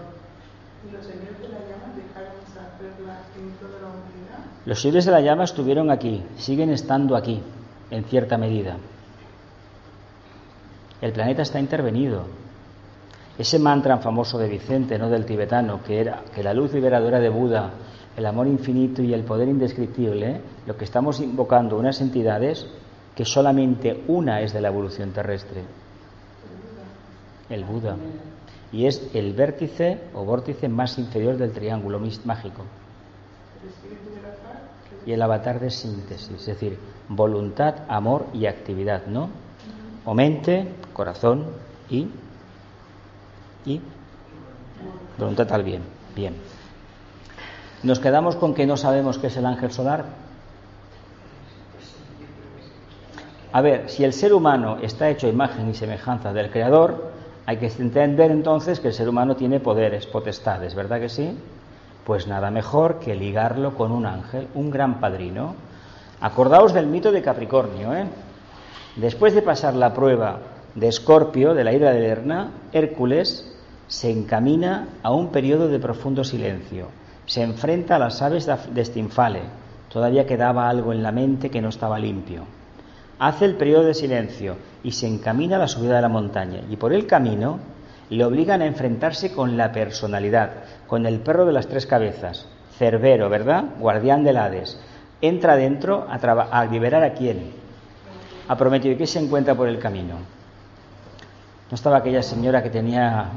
[0.91, 4.45] los señores de la llama dejaron esa perla de la humanidad?
[4.65, 7.41] Los señores de la llama estuvieron aquí, siguen estando aquí,
[7.91, 8.77] en cierta medida.
[11.01, 12.25] El planeta está intervenido.
[13.37, 17.29] Ese mantra famoso de Vicente, no del tibetano, que era que la luz liberadora de
[17.29, 17.71] Buda,
[18.15, 22.67] el amor infinito y el poder indescriptible, lo que estamos invocando unas entidades
[23.15, 25.63] que solamente una es de la evolución terrestre,
[27.49, 27.97] el Buda,
[28.71, 32.63] y es el vértice o vórtice más inferior del triángulo mágico.
[35.05, 39.29] Y el avatar de síntesis, es decir, voluntad, amor y actividad, ¿no?
[40.05, 41.45] O mente, corazón
[41.89, 42.07] y
[43.65, 43.79] y
[45.17, 45.81] voluntad al bien.
[46.15, 46.35] Bien.
[47.83, 50.05] Nos quedamos con que no sabemos qué es el ángel solar.
[53.53, 57.11] A ver, si el ser humano está hecho imagen y semejanza del Creador,
[57.45, 61.37] hay que entender entonces que el ser humano tiene poderes, potestades, ¿verdad que sí?
[62.11, 65.55] Pues nada mejor que ligarlo con un ángel, un gran padrino.
[66.19, 68.03] Acordaos del mito de Capricornio, ¿eh?
[68.97, 70.39] Después de pasar la prueba
[70.75, 73.49] de Escorpio, de la ira de Lerna, Hércules
[73.87, 76.89] se encamina a un periodo de profundo silencio.
[77.27, 79.43] Se enfrenta a las aves de Stinfale.
[79.87, 82.43] Todavía quedaba algo en la mente que no estaba limpio
[83.21, 86.61] hace el periodo de silencio y se encamina a la subida de la montaña.
[86.71, 87.59] Y por el camino
[88.11, 90.51] le obligan a enfrentarse con la personalidad,
[90.85, 92.45] con el perro de las tres cabezas,
[92.77, 93.63] Cerbero, ¿verdad?
[93.79, 94.77] Guardián del Hades.
[95.21, 97.53] Entra adentro a, liberar a quién?
[98.49, 98.91] A Prometeo.
[98.91, 100.15] ¿Y qué se encuentra por el camino?
[101.69, 103.29] ¿No estaba aquella señora que tenía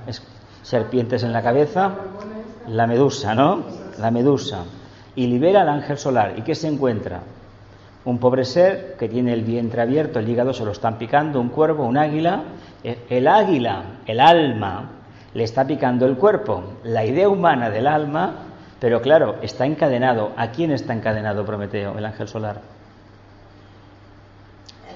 [0.64, 1.92] serpientes en la cabeza?
[2.66, 3.62] La medusa, ¿no?
[4.00, 4.64] La medusa.
[5.14, 6.34] Y libera al ángel solar.
[6.36, 7.20] ¿Y qué se encuentra?
[8.04, 11.48] Un pobre ser que tiene el vientre abierto, el hígado se lo están picando, un
[11.48, 12.42] cuervo, un águila.
[13.08, 14.90] El águila, el alma,
[15.32, 16.62] le está picando el cuerpo.
[16.84, 18.34] La idea humana del alma,
[18.78, 20.32] pero claro, está encadenado.
[20.36, 22.60] ¿A quién está encadenado Prometeo, el ángel solar?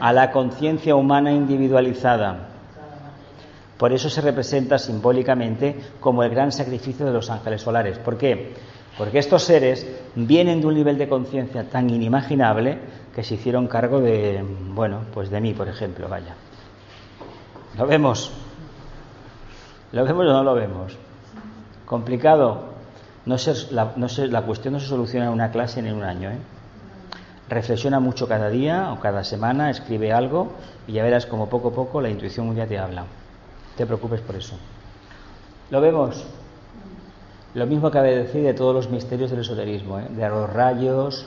[0.01, 2.49] A la conciencia humana individualizada.
[3.79, 7.99] Por eso se representa simbólicamente como el gran sacrificio de los ángeles solares.
[7.99, 8.53] ¿Por qué?
[8.97, 12.79] Porque estos seres vienen de un nivel de conciencia tan inimaginable
[13.15, 16.35] que se hicieron cargo de, bueno, pues de mí, por ejemplo, vaya.
[17.77, 18.33] ¿Lo vemos?
[19.93, 20.97] ¿Lo vemos o no lo vemos?
[21.87, 22.65] ¿Complicado?
[23.25, 23.37] No,
[23.71, 26.31] la, no la cuestión no se soluciona en una clase ni en un año.
[26.31, 26.39] ¿eh?
[27.49, 30.53] Reflexiona mucho cada día o cada semana, escribe algo
[30.87, 33.05] y ya verás como poco a poco la intuición un día te habla.
[33.77, 34.57] te preocupes por eso.
[35.71, 36.25] ¿Lo vemos?
[37.59, 40.07] Lo mismo cabe decir de todos los misterios del esoterismo, ¿eh?
[40.11, 41.27] de los rayos,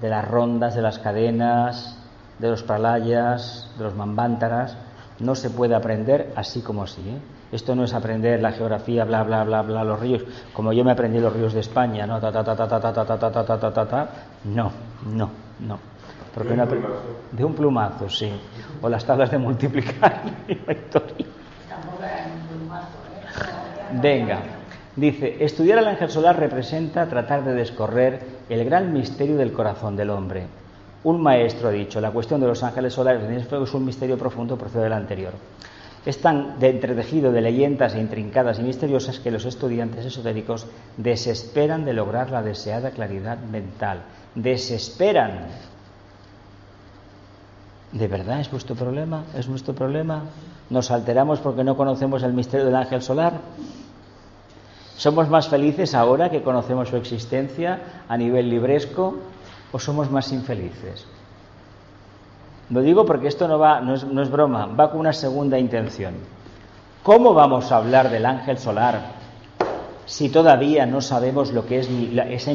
[0.00, 1.96] de las rondas, de las cadenas,
[2.40, 4.76] de los pralayas, de los mambántaras.
[5.20, 7.00] No se puede aprender así como así.
[7.08, 7.20] ¿eh?
[7.52, 10.90] Esto no es aprender la geografía, bla, bla, bla, bla, los ríos, como yo me
[10.90, 12.18] aprendí los ríos de España, ¿no?
[12.18, 14.08] Ta, ta, ta, ta, ta, ta, ta, ta, ta, ta, ta, ta,
[14.46, 14.72] No,
[15.06, 15.78] no, no.
[16.34, 17.02] Porque de, un plumazo.
[17.30, 18.32] de un plumazo, sí.
[18.82, 20.22] O las tablas de multiplicar.
[24.02, 24.57] Venga.
[24.98, 28.18] Dice, estudiar al ángel solar representa tratar de descorrer
[28.48, 30.46] el gran misterio del corazón del hombre.
[31.04, 34.82] Un maestro ha dicho, la cuestión de los ángeles solares es un misterio profundo, procede
[34.82, 35.34] del anterior.
[36.04, 41.84] Es tan de entretejido de leyendas e intrincadas y misteriosas que los estudiantes esotéricos desesperan
[41.84, 44.02] de lograr la deseada claridad mental.
[44.34, 45.46] Desesperan.
[47.92, 49.26] ¿De verdad es vuestro problema?
[49.36, 50.24] ¿Es nuestro problema?
[50.70, 53.34] ¿Nos alteramos porque no conocemos el misterio del ángel solar?
[54.98, 59.14] ¿Somos más felices ahora que conocemos su existencia a nivel libresco
[59.70, 61.06] o somos más infelices?
[62.70, 66.14] Lo digo porque esto no, va, no, es, broma, va con una segunda intención.
[67.04, 69.12] ¿Cómo vamos a hablar del ángel solar
[70.04, 72.50] si todavía no sabemos lo que es esa,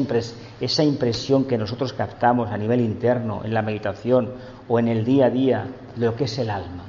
[0.60, 4.34] esa impresión que nosotros captamos a nivel interno, en la meditación
[4.68, 5.66] o en el día a día,
[5.96, 6.84] lo que es el alma?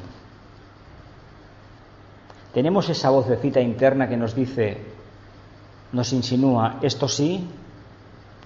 [2.54, 4.95] Tenemos esa vocecita interna que nos dice,
[5.96, 7.48] nos insinúa esto sí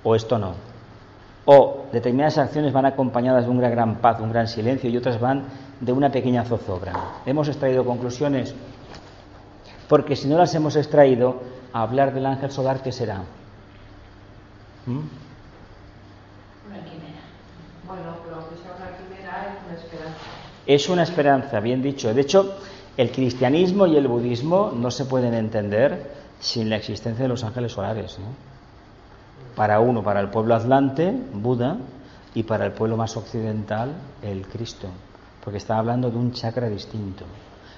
[0.03, 0.53] o esto no.
[1.45, 5.45] O determinadas acciones van acompañadas de una gran paz, un gran silencio y otras van
[5.79, 6.93] de una pequeña zozobra.
[7.25, 8.53] ¿Hemos extraído conclusiones?
[9.87, 11.41] Porque si no las hemos extraído,
[11.73, 13.23] a hablar del ángel solar, ¿qué será?
[14.85, 14.99] ¿Mm?
[16.67, 17.21] Una quimera.
[17.87, 20.19] Bueno, lo que sea una quimera es una esperanza.
[20.67, 22.13] Es una esperanza, bien dicho.
[22.13, 22.57] De hecho,
[22.95, 27.71] el cristianismo y el budismo no se pueden entender sin la existencia de los ángeles
[27.71, 28.17] solares.
[29.55, 31.77] Para uno, para el pueblo atlante, Buda,
[32.33, 34.87] y para el pueblo más occidental, el Cristo,
[35.43, 37.25] porque está hablando de un chakra distinto.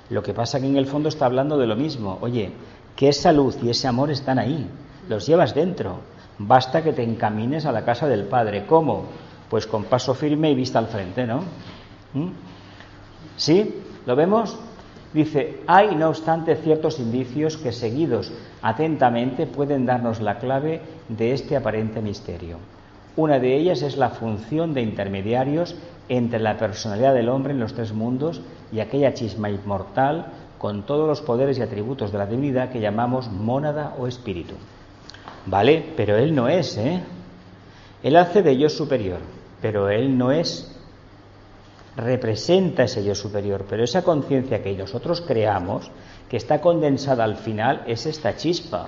[0.09, 2.17] Lo que pasa que en el fondo está hablando de lo mismo.
[2.21, 2.51] Oye,
[2.95, 4.69] que esa luz y ese amor están ahí,
[5.07, 5.99] los llevas dentro.
[6.37, 8.65] Basta que te encamines a la casa del Padre.
[8.65, 9.05] ¿Cómo?
[9.49, 11.43] Pues con paso firme y vista al frente, ¿no?
[12.13, 12.29] ¿Mm?
[13.37, 13.83] ¿Sí?
[14.05, 14.57] ¿Lo vemos?
[15.13, 18.31] Dice, hay no obstante ciertos indicios que seguidos
[18.61, 22.57] atentamente pueden darnos la clave de este aparente misterio.
[23.17, 25.75] Una de ellas es la función de intermediarios
[26.07, 28.41] entre la personalidad del hombre en los tres mundos
[28.71, 33.29] y aquella chisma inmortal con todos los poderes y atributos de la divinidad que llamamos
[33.29, 34.53] mónada o espíritu.
[35.45, 35.83] ¿Vale?
[35.97, 37.01] Pero él no es, ¿eh?
[38.03, 39.19] Él hace de yo superior,
[39.61, 40.70] pero él no es
[41.95, 45.91] representa ese yo superior, pero esa conciencia que nosotros creamos,
[46.29, 48.87] que está condensada al final, es esta chispa.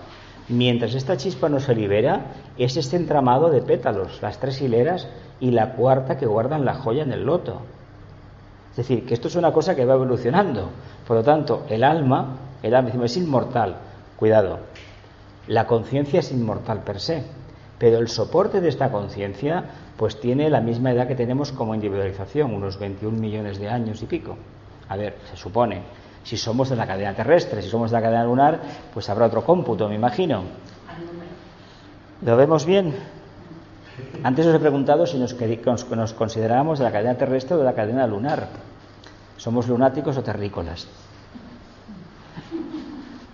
[0.49, 5.08] Mientras esta chispa no se libera, es este entramado de pétalos, las tres hileras
[5.39, 7.62] y la cuarta que guardan la joya en el loto.
[8.72, 10.70] Es decir, que esto es una cosa que va evolucionando.
[11.08, 13.76] Por lo tanto, el alma, el alma es inmortal.
[14.16, 14.60] Cuidado,
[15.47, 17.24] la conciencia es inmortal per se,
[17.78, 19.66] pero el soporte de esta conciencia
[19.97, 24.05] pues tiene la misma edad que tenemos como individualización, unos 21 millones de años y
[24.05, 24.37] pico.
[24.89, 25.81] A ver, se supone,
[26.23, 28.59] si somos de la cadena terrestre, si somos de la cadena lunar,
[28.93, 30.43] pues habrá otro cómputo, me imagino.
[32.25, 32.95] ¿Lo vemos bien?
[34.23, 37.73] Antes os he preguntado si nos, nos considerábamos de la cadena terrestre o de la
[37.73, 38.47] cadena lunar.
[39.37, 40.87] ¿Somos lunáticos o terrícolas?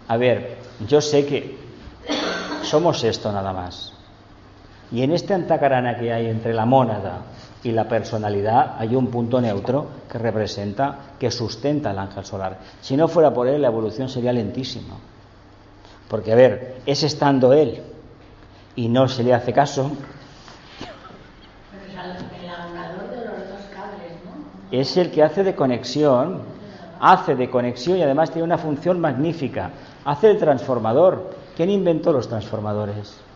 [0.08, 0.58] A ver,
[0.88, 1.58] yo sé que
[2.64, 3.94] somos esto nada más.
[4.92, 7.22] Y en este antacarana que hay entre la mónada
[7.64, 12.58] y la personalidad hay un punto neutro que representa, que sustenta al ángel solar.
[12.82, 14.96] Si no fuera por él, la evolución sería lentísima.
[16.08, 17.84] Porque, a ver, es estando él
[18.76, 19.92] y no se le hace caso,
[21.72, 24.32] Pero el de los dos cables, ¿no?
[24.72, 26.42] es el que hace de conexión,
[27.00, 29.70] hace de conexión y además tiene una función magnífica.
[30.06, 31.38] Hace el transformador.
[31.56, 33.29] ¿Quién inventó los transformadores?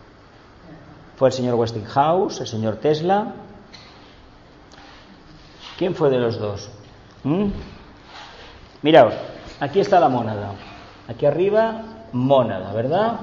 [1.16, 3.34] ¿Fue el señor Westinghouse, el señor Tesla?
[5.78, 6.70] ¿Quién fue de los dos?
[7.22, 7.46] ¿Mm?
[8.82, 9.14] Miraos,
[9.60, 10.52] aquí está la mónada.
[11.08, 13.20] Aquí arriba, mónada, ¿verdad?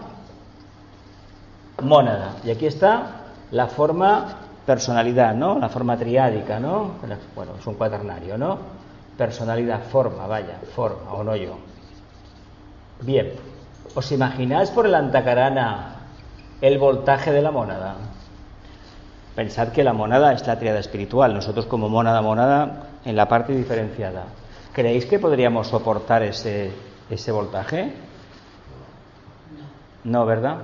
[1.82, 2.36] Mónada.
[2.44, 3.22] Y aquí está
[3.52, 5.60] la forma personalidad, ¿no?
[5.60, 6.92] La forma triádica, ¿no?
[7.36, 8.58] Bueno, es un cuaternario, ¿no?
[9.18, 11.58] Personalidad, forma, vaya, forma, o no yo.
[13.02, 13.34] Bien,
[13.96, 16.01] ¿os imagináis por el antacarana
[16.62, 17.96] el voltaje de la mónada?
[19.36, 23.56] Pensad que la mónada es la triada espiritual, nosotros como mónada, mónada, en la parte
[23.56, 24.26] diferenciada.
[24.74, 26.72] ¿Creéis que podríamos soportar ese,
[27.10, 27.94] ese voltaje?
[30.04, 30.58] No, ¿verdad?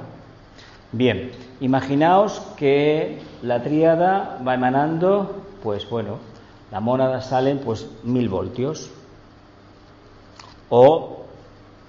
[0.91, 6.17] Bien, imaginaos que la tríada va emanando, pues bueno,
[6.71, 8.89] la mónada salen pues mil voltios
[10.69, 11.25] o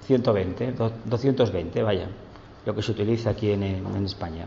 [0.05, 2.07] 120, do- 220, vaya,
[2.65, 4.45] lo que se utiliza aquí en, España.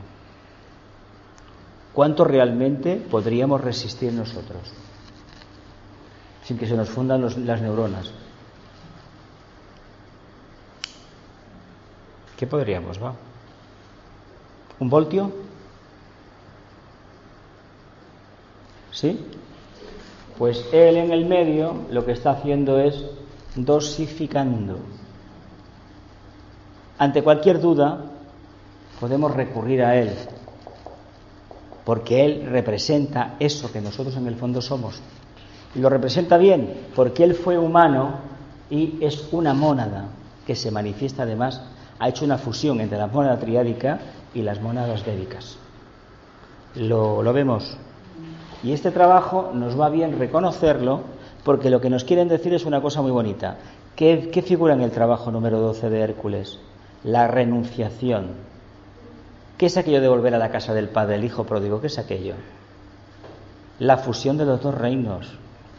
[1.92, 4.72] ¿Cuánto realmente podríamos resistir nosotros?
[6.44, 8.12] Sin que se nos fundan las neuronas.
[12.36, 13.14] ¿Qué podríamos, va?
[14.80, 15.32] ¿Un voltio?
[18.90, 19.18] ¿Sí?
[20.38, 23.04] Pues él en el medio lo que está haciendo es
[23.54, 24.78] dosificando.
[27.02, 27.98] Ante cualquier duda
[29.00, 30.14] podemos recurrir a él,
[31.84, 35.00] porque él representa eso que nosotros en el fondo somos.
[35.74, 38.18] Y lo representa bien, porque él fue humano
[38.70, 40.10] y es una mónada
[40.46, 41.60] que se manifiesta además,
[41.98, 43.98] ha hecho una fusión entre la mónada triádica
[44.32, 45.58] y las mónadas védicas.
[46.76, 47.76] Lo, lo vemos.
[48.62, 51.00] Y este trabajo nos va bien reconocerlo
[51.42, 53.56] porque lo que nos quieren decir es una cosa muy bonita.
[53.96, 56.60] ¿Qué, figura en el trabajo número 12 de Hércules?
[57.04, 58.28] La renunciación.
[59.58, 61.80] ¿Qué es aquello de volver a la casa del Padre, el Hijo pródigo?
[61.80, 62.34] ¿Qué es aquello?
[63.78, 65.28] La fusión de los dos reinos.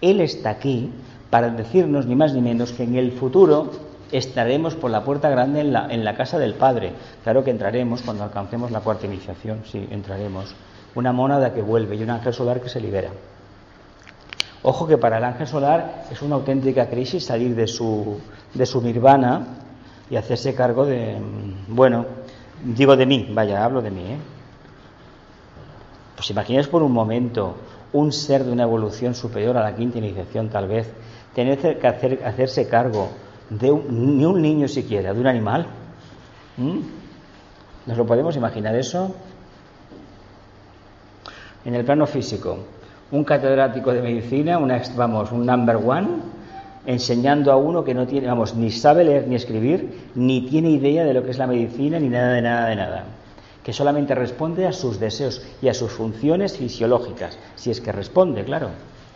[0.02, 0.92] Él está aquí
[1.30, 3.72] para decirnos ni más ni menos que en el futuro
[4.12, 6.92] estaremos por la puerta grande en la, en la casa del Padre.
[7.24, 10.54] Claro que entraremos cuando alcancemos la cuarta iniciación, sí, entraremos.
[10.96, 13.10] Una mónada que vuelve y un ángel solar que se libera.
[14.62, 18.20] Ojo que para el ángel solar es una auténtica crisis salir de su,
[18.54, 19.63] de su nirvana
[20.14, 21.18] y hacerse cargo de,
[21.70, 22.06] bueno,
[22.64, 24.18] digo de mí, vaya, hablo de mí, ¿eh?
[26.16, 27.56] Pues imagináis por un momento
[27.94, 30.88] un ser de una evolución superior a la quinta iniciación, tal vez,
[31.34, 33.10] tener que hacer, hacerse cargo
[33.50, 35.66] de un, ni un niño siquiera, de un animal.
[37.88, 39.16] ¿Nos lo podemos imaginar eso?
[41.66, 42.60] En el plano físico,
[43.10, 46.08] un catedrático de medicina, una, vamos, un number one,
[46.86, 51.06] enseñando a uno que no tiene, vamos, ni sabe leer ni escribir, ni tiene idea
[51.06, 53.04] de lo que es la medicina, ni nada de nada de nada,
[53.64, 58.44] que solamente responde a sus deseos y a sus funciones fisiológicas, si es que responde,
[58.44, 58.70] claro,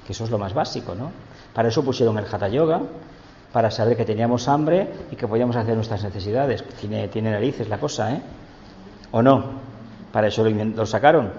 [0.05, 1.11] que eso es lo más básico, ¿no?
[1.53, 2.82] Para eso pusieron el Hatha Yoga,
[3.51, 6.63] para saber que teníamos hambre y que podíamos hacer nuestras necesidades.
[6.80, 8.22] Tiene, tiene narices la cosa, ¿eh?
[9.11, 9.43] ¿O no?
[10.11, 11.32] Para eso lo, lo sacaron.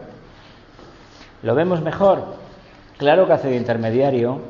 [1.42, 2.24] ¿Lo vemos mejor?
[2.96, 4.40] Claro que hace de intermediario,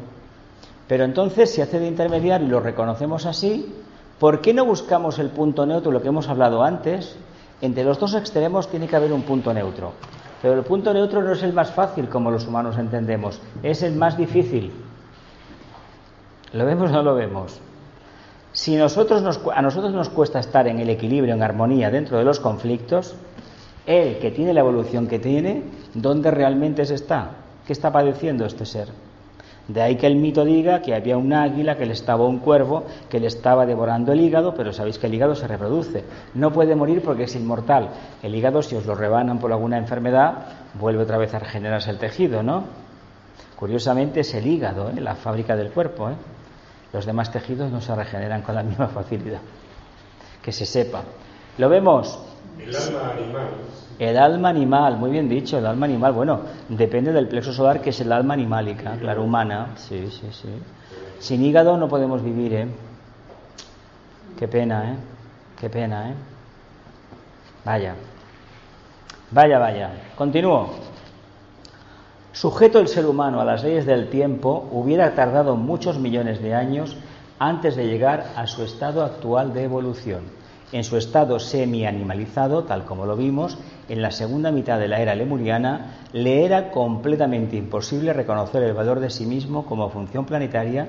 [0.89, 3.73] pero entonces si hace de intermediario y lo reconocemos así,
[4.19, 7.15] ¿por qué no buscamos el punto neutro, lo que hemos hablado antes?
[7.61, 9.93] Entre los dos extremos tiene que haber un punto neutro.
[10.41, 13.95] Pero el punto neutro no es el más fácil como los humanos entendemos, es el
[13.97, 14.73] más difícil.
[16.53, 17.61] ¿Lo vemos o no lo vemos?
[18.53, 22.25] Si nosotros nos a nosotros nos cuesta estar en el equilibrio, en armonía dentro de
[22.25, 23.15] los conflictos,
[23.87, 27.33] él que tiene la evolución que tiene, ¿dónde realmente se está?
[27.67, 28.89] ¿Qué está padeciendo este ser?
[29.69, 32.85] De ahí que el mito diga que había un águila, que le estaba un cuervo,
[33.11, 36.05] que le estaba devorando el hígado, pero sabéis que el hígado se reproduce.
[36.35, 37.91] No puede morir porque es inmortal.
[38.23, 40.47] El hígado, si os lo rebanan por alguna enfermedad,
[40.81, 42.65] vuelve otra vez a regenerarse el tejido, ¿no?
[43.57, 45.01] Curiosamente es el hígado, ¿eh?
[45.01, 46.09] la fábrica del cuerpo.
[46.09, 46.15] ¿eh?
[46.93, 49.41] Los demás tejidos no se regeneran con la misma facilidad.
[50.41, 51.03] Que se sepa.
[51.59, 52.19] ¿Lo vemos?
[52.59, 53.49] El alma animal.
[53.99, 56.13] El alma animal, muy bien dicho, el alma animal.
[56.13, 59.73] Bueno, depende del plexo solar, que es el alma animálica, claro, humana.
[59.77, 60.49] Sí, sí, sí.
[61.19, 62.69] Sin hígado no podemos vivir, ¿eh?
[64.39, 64.97] Qué pena, ¿eh?
[65.59, 66.15] Qué pena, ¿eh?
[67.65, 67.95] Vaya.
[69.31, 69.91] Vaya, vaya.
[70.17, 70.71] Continúo.
[72.33, 76.97] Sujeto el ser humano a las leyes del tiempo, hubiera tardado muchos millones de años
[77.41, 80.38] antes de llegar a su estado actual de evolución.
[80.71, 83.57] En su estado semi-animalizado, tal como lo vimos,
[83.89, 89.01] en la segunda mitad de la era lemuriana, le era completamente imposible reconocer el valor
[89.01, 90.87] de sí mismo como función planetaria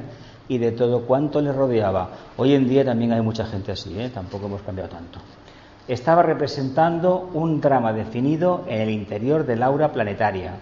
[0.50, 2.10] y de todo cuanto le rodeaba.
[2.36, 4.10] Hoy en día también hay mucha gente así, ¿eh?
[4.14, 5.20] tampoco hemos cambiado tanto.
[5.88, 10.56] Estaba representando un drama definido en el interior del aura planetaria,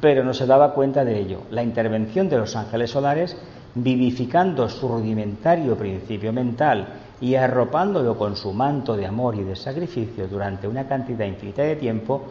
[0.00, 1.40] pero no se daba cuenta de ello.
[1.50, 3.36] La intervención de los ángeles solares,
[3.74, 6.86] vivificando su rudimentario principio mental
[7.22, 11.76] y arropándolo con su manto de amor y de sacrificio durante una cantidad infinita de
[11.76, 12.24] tiempo,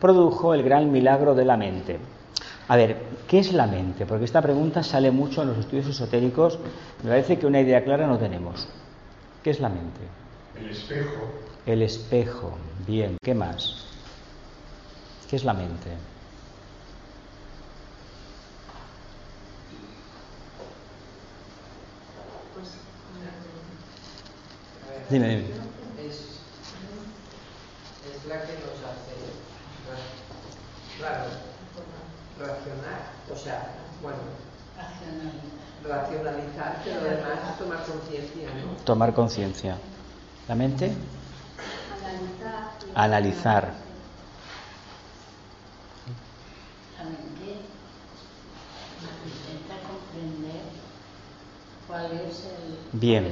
[0.00, 1.98] produjo el gran milagro de la mente.
[2.68, 2.96] A ver,
[3.28, 4.06] ¿qué es la mente?
[4.06, 6.58] Porque esta pregunta sale mucho en los estudios esotéricos.
[7.02, 8.66] Me parece que una idea clara no tenemos.
[9.42, 10.00] ¿Qué es la mente?
[10.58, 11.20] El espejo.
[11.66, 12.52] El espejo.
[12.86, 13.84] Bien, ¿qué más?
[15.28, 15.90] ¿Qué es la mente?
[22.54, 22.78] Pues,
[25.10, 25.54] Dime, dime.
[25.98, 26.40] es,
[28.02, 29.16] es la que nos hace,
[30.98, 31.30] claro,
[32.38, 34.18] racionar, o sea, bueno,
[35.86, 38.84] racionalizar, pero además tomar conciencia, ¿no?
[38.84, 39.80] Tomar conciencia.
[40.46, 40.86] ¿La mente?
[40.86, 42.54] Analizar.
[42.94, 43.64] y- Analizar.
[46.96, 47.68] La mente
[49.24, 50.62] intenta comprender
[51.86, 53.26] cuál es el, Bien.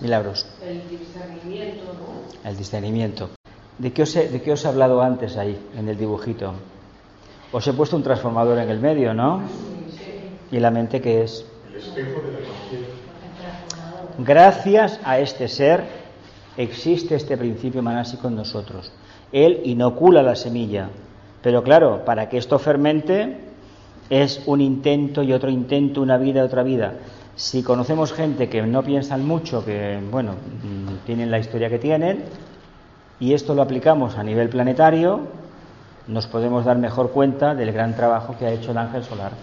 [0.00, 0.46] Milagros.
[0.64, 2.48] el discernimiento, ¿no?
[2.48, 3.30] El discernimiento.
[3.78, 6.54] ¿De qué, os he, ¿De qué os he hablado antes ahí, en el dibujito?
[7.52, 9.42] Os he puesto un transformador en el medio, ¿no?
[10.50, 11.44] ¿Y la mente qué es?
[11.68, 12.94] El espejo de la conciencia.
[14.18, 15.84] Gracias a este ser
[16.56, 18.92] existe este principio manásico en nosotros.
[19.30, 20.90] Él inocula la semilla.
[21.42, 23.38] Pero claro, para que esto fermente
[24.10, 26.94] es un intento y otro intento, una vida y otra vida.
[27.38, 30.32] Si conocemos gente que no piensan mucho, que bueno,
[31.06, 32.24] tienen la historia que tienen,
[33.20, 35.20] y esto lo aplicamos a nivel planetario,
[36.08, 39.34] nos podemos dar mejor cuenta del gran trabajo que ha hecho el ángel solar.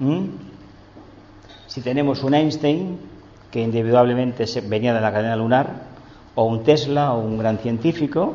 [0.00, 0.24] ¿Mm?
[1.66, 2.98] Si tenemos un Einstein,
[3.50, 5.70] que indudablemente venía de la cadena lunar,
[6.34, 8.34] o un Tesla, o un gran científico,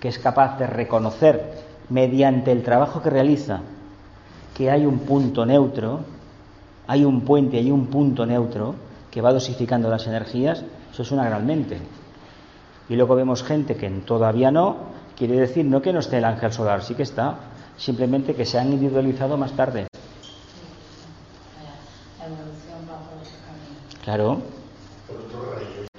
[0.00, 1.52] que es capaz de reconocer
[1.88, 3.60] mediante el trabajo que realiza
[4.56, 6.13] que hay un punto neutro,
[6.86, 8.74] hay un puente, hay un punto neutro
[9.10, 11.78] que va dosificando las energías, eso es una gran mente.
[12.88, 14.76] Y luego vemos gente que todavía no,
[15.16, 17.36] quiere decir no que no esté el ángel solar, sí que está,
[17.76, 19.86] simplemente que se han individualizado más tarde.
[24.04, 24.42] Claro,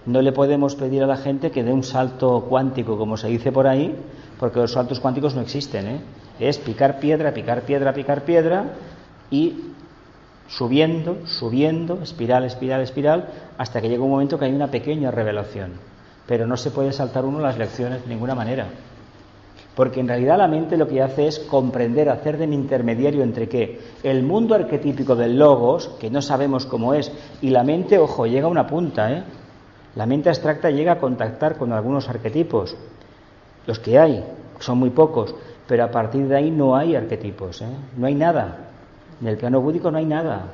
[0.06, 3.52] no le podemos pedir a la gente que dé un salto cuántico, como se dice
[3.52, 3.96] por ahí,
[4.40, 5.88] porque los saltos cuánticos no existen.
[5.88, 6.02] ¿eh?
[6.40, 8.74] Es picar piedra, picar piedra, picar piedra
[9.32, 9.72] y
[10.48, 15.74] subiendo, subiendo, espiral, espiral, espiral, hasta que llega un momento que hay una pequeña revelación.
[16.28, 18.68] Pero no se puede saltar uno las lecciones de ninguna manera.
[19.76, 23.82] Porque en realidad la mente lo que hace es comprender, hacer de intermediario entre qué?
[24.04, 28.48] El mundo arquetípico del logos, que no sabemos cómo es, y la mente, ojo, llega
[28.48, 29.24] a una punta, ¿eh?
[29.96, 32.76] La mente abstracta llega a contactar con algunos arquetipos.
[33.66, 34.24] Los que hay,
[34.60, 35.36] son muy pocos,
[35.68, 37.68] pero a partir de ahí no hay arquetipos, ¿eh?
[37.98, 38.65] No hay nada.
[39.22, 40.48] En el plano búdico no hay nada.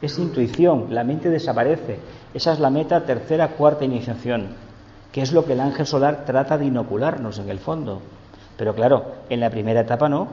[0.00, 1.98] Es intuición, la mente desaparece.
[2.34, 4.48] Esa es la meta tercera, cuarta iniciación,
[5.12, 8.00] que es lo que el ángel solar trata de inocularnos en el fondo.
[8.56, 10.28] Pero claro, en la primera etapa no.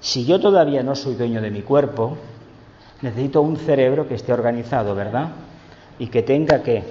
[0.00, 2.16] Si yo todavía no soy dueño de mi cuerpo,
[3.02, 5.30] necesito un cerebro que esté organizado, ¿verdad?
[5.98, 6.84] Y que tenga que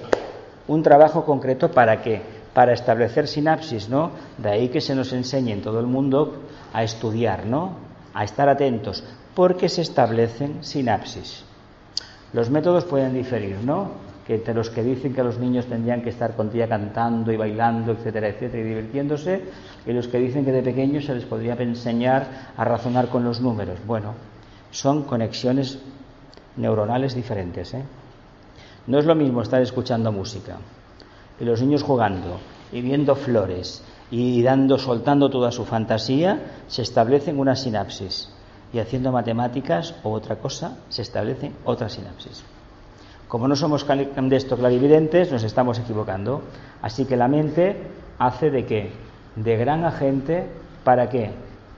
[0.68, 2.22] un trabajo concreto para qué?
[2.52, 4.10] Para establecer sinapsis, ¿no?
[4.38, 7.76] De ahí que se nos enseñe en todo el mundo a estudiar, ¿no?
[8.12, 9.04] A estar atentos,
[9.36, 11.44] porque se establecen sinapsis.
[12.32, 13.90] Los métodos pueden diferir, ¿no?
[14.26, 17.92] Que entre los que dicen que los niños tendrían que estar contigo cantando y bailando,
[17.92, 19.42] etcétera, etcétera, y divirtiéndose,
[19.84, 23.42] y los que dicen que de pequeños se les podría enseñar a razonar con los
[23.42, 23.78] números.
[23.86, 24.14] Bueno,
[24.70, 25.80] son conexiones
[26.56, 27.82] neuronales diferentes, ¿eh?
[28.86, 30.56] No es lo mismo estar escuchando música
[31.38, 32.38] y los niños jugando
[32.72, 38.30] y viendo flores y dando, soltando toda su fantasía, se establecen una sinapsis
[38.72, 42.44] y haciendo matemáticas o otra cosa se establecen otras sinapsis.
[43.28, 46.42] Como no somos de esto clarividentes, nos estamos equivocando.
[46.80, 47.76] Así que la mente
[48.18, 48.92] hace de qué?
[49.34, 50.46] De gran agente
[50.84, 51.32] para qué?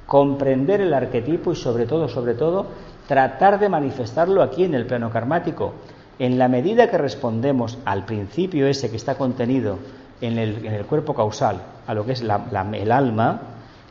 [0.07, 2.67] Comprender el arquetipo y sobre todo, sobre todo,
[3.07, 5.73] tratar de manifestarlo aquí en el plano karmático.
[6.19, 9.79] En la medida que respondemos al principio ese que está contenido
[10.21, 13.41] en el, cuerpo causal, a lo que es el alma,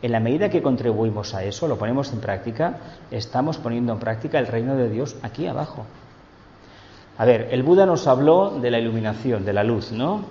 [0.02, 2.78] en la medida que contribuimos a eso, lo ponemos en práctica,
[3.10, 5.86] estamos poniendo en práctica el reino de Dios aquí abajo.
[7.18, 10.22] A ver, el Buda nos habló de la iluminación, de la luz, ¿no?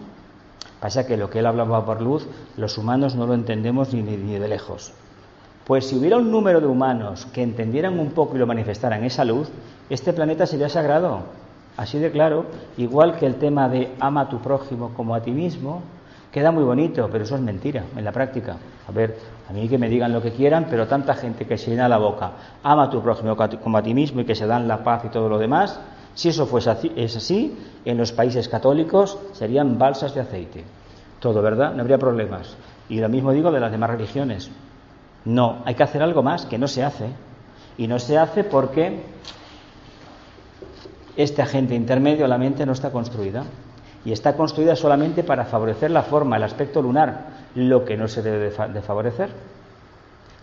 [0.81, 4.39] Pasa que lo que él hablaba por luz, los humanos no lo entendemos ni, ni
[4.39, 4.93] de lejos.
[5.67, 9.25] Pues si hubiera un número de humanos que entendieran un poco y lo manifestaran esa
[9.25, 9.49] luz,
[9.91, 11.23] este planeta sería sagrado.
[11.77, 12.47] Así de claro,
[12.77, 15.83] igual que el tema de ama a tu prójimo como a ti mismo,
[16.31, 18.57] queda muy bonito, pero eso es mentira en la práctica.
[18.89, 19.17] A ver,
[19.49, 21.99] a mí que me digan lo que quieran, pero tanta gente que se llena la
[21.99, 22.32] boca,
[22.62, 25.09] ama a tu prójimo como a ti mismo y que se dan la paz y
[25.09, 25.78] todo lo demás,
[26.14, 30.64] si eso fuese así, es así, en los países católicos serían balsas de aceite.
[31.20, 31.74] Todo, ¿verdad?
[31.74, 32.57] No habría problemas.
[32.88, 34.51] Y lo mismo digo de las demás religiones.
[35.26, 37.11] No, hay que hacer algo más que no se hace.
[37.76, 39.03] Y no se hace porque
[41.16, 43.44] este agente intermedio, la mente, no está construida.
[44.05, 48.22] Y está construida solamente para favorecer la forma, el aspecto lunar, lo que no se
[48.22, 49.30] debe de favorecer.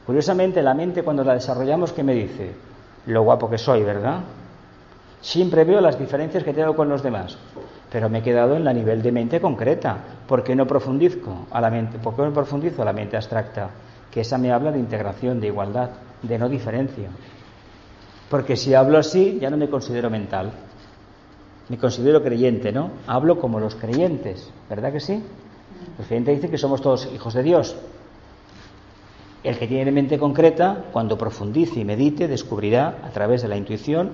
[0.06, 2.52] Curiosamente, la mente cuando la desarrollamos, ¿qué me dice?
[3.06, 4.22] Lo guapo que soy, ¿verdad?
[5.22, 7.38] Siempre veo las diferencias que tengo con los demás,
[7.90, 9.98] pero me he quedado en la nivel de mente concreta.
[10.28, 12.00] ¿Por qué no profundizo a la mente?
[12.00, 13.70] ¿Por qué no profundizo a la mente abstracta?
[14.12, 15.92] Que esa me habla de integración, de igualdad,
[16.22, 17.10] de no diferencia.
[18.30, 20.52] Porque si hablo así, ya no me considero mental.
[21.70, 22.90] Me considero creyente, ¿no?
[23.08, 25.24] Hablo como los creyentes, ¿verdad que sí?
[25.98, 27.76] Los creyentes dicen que somos todos hijos de Dios.
[29.44, 34.12] El que tiene mente concreta, cuando profundice y medite, descubrirá a través de la intuición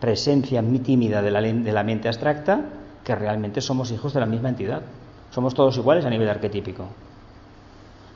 [0.00, 2.60] presencia muy tímida de la, de la mente abstracta
[3.04, 4.82] que realmente somos hijos de la misma entidad.
[5.30, 6.86] Somos todos iguales a nivel arquetípico.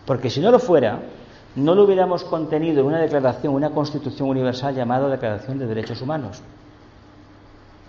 [0.06, 1.00] Porque si no lo fuera,
[1.56, 6.42] no lo hubiéramos contenido en una declaración, una constitución universal llamada Declaración de Derechos Humanos.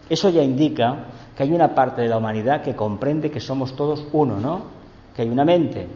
[0.09, 4.05] Eso ya indica que hay una parte de la humanidad que comprende que somos todos
[4.13, 4.84] uno, ¿no?
[5.15, 5.87] Que hay una mente.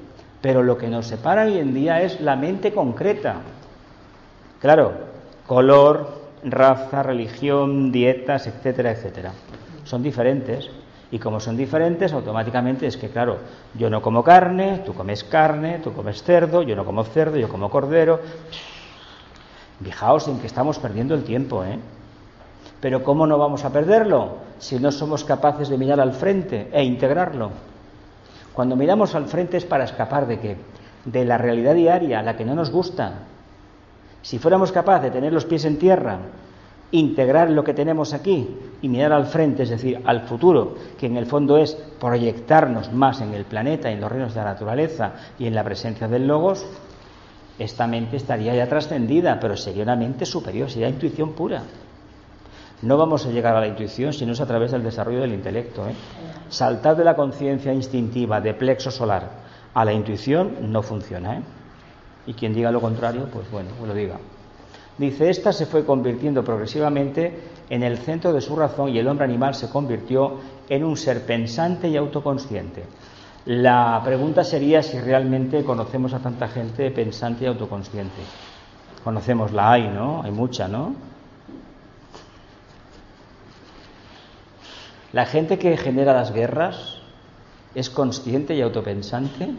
[0.42, 3.36] Pero lo que nos separa hoy en día es la mente concreta.
[4.62, 4.94] Claro,
[5.46, 9.32] color, raza, religión, dietas, etcétera, etcétera.
[9.84, 10.70] Son diferentes
[11.12, 13.38] y como son diferentes, automáticamente es que, claro,
[13.74, 17.50] yo no como carne, tú comes carne, tú comes cerdo, yo no como cerdo, yo
[17.50, 18.20] como cordero.
[19.84, 21.80] Fijaos en que estamos perdiendo el tiempo, ¿eh?
[22.80, 26.84] Pero ¿cómo no vamos a perderlo si no somos capaces de mirar al frente e
[26.84, 27.52] integrarlo?
[28.60, 30.58] Cuando miramos al frente es para escapar de qué?
[31.06, 33.20] De la realidad diaria, la que no nos gusta,
[34.22, 36.20] si fuéramos capaces de tener los pies en tierra,
[36.92, 38.50] integrar lo que tenemos aquí
[38.82, 43.22] y mirar al frente, es decir, al futuro, que en el fondo es proyectarnos más
[43.22, 46.66] en el planeta, en los reinos de la naturaleza y en la presencia del Logos,
[47.58, 51.64] esta mente estaría ya trascendida, pero sería una mente superior, sería intuición pura.
[52.82, 55.34] No vamos a llegar a la intuición si no es a través del desarrollo del
[55.34, 55.88] intelecto.
[55.88, 55.94] ¿eh?
[56.50, 59.30] Saltar de la conciencia instintiva de plexo solar
[59.74, 61.38] a la intuición no funciona.
[61.38, 61.42] ¿eh?
[62.30, 64.18] y quien diga lo contrario, pues bueno, lo diga.
[65.00, 69.26] Dice, esta se fue convirtiendo progresivamente en el centro de su razón y el hombre
[69.26, 70.38] animal se convirtió
[70.70, 72.84] en un ser pensante y autoconsciente.
[73.46, 78.22] La pregunta sería si realmente conocemos a tanta gente pensante y autoconsciente.
[79.04, 80.22] Conocemos la hay, ¿no?
[80.22, 80.94] Hay mucha, ¿no?
[85.12, 86.98] La gente que genera las guerras
[87.74, 89.50] es consciente y autopensante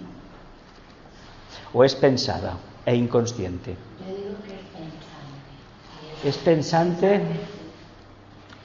[1.72, 2.54] o es pensada
[2.86, 3.76] e inconsciente?
[4.00, 6.28] Yo digo que es pensante.
[6.28, 7.20] ¿Es pensante?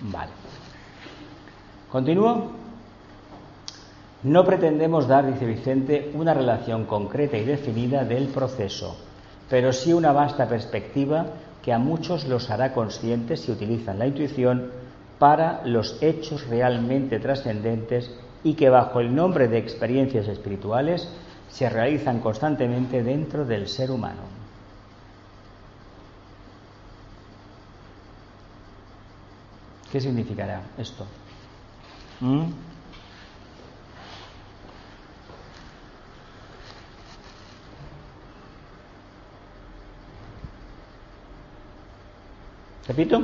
[0.02, 0.32] Vale.
[1.92, 2.52] ¿Continúo?
[4.24, 8.98] No pretendemos dar, dice Vicente, una relación concreta y definida del proceso,
[9.50, 11.28] pero sí una vasta perspectiva
[11.62, 14.72] que a muchos los hará conscientes si utilizan la intuición
[15.20, 18.12] para los hechos realmente trascendentes
[18.44, 21.10] y que bajo el nombre de experiencias espirituales
[21.50, 24.22] se realizan constantemente dentro del ser humano.
[29.92, 31.06] ¿Qué significará esto?
[32.20, 32.44] ¿Mm?
[42.88, 43.22] Repito,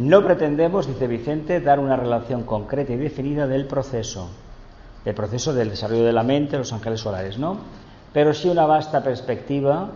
[0.00, 4.30] no pretendemos, dice Vicente, dar una relación concreta y definida del proceso
[5.04, 7.58] el proceso del desarrollo de la mente, los ángeles solares, ¿no?
[8.12, 9.90] Pero sí una vasta perspectiva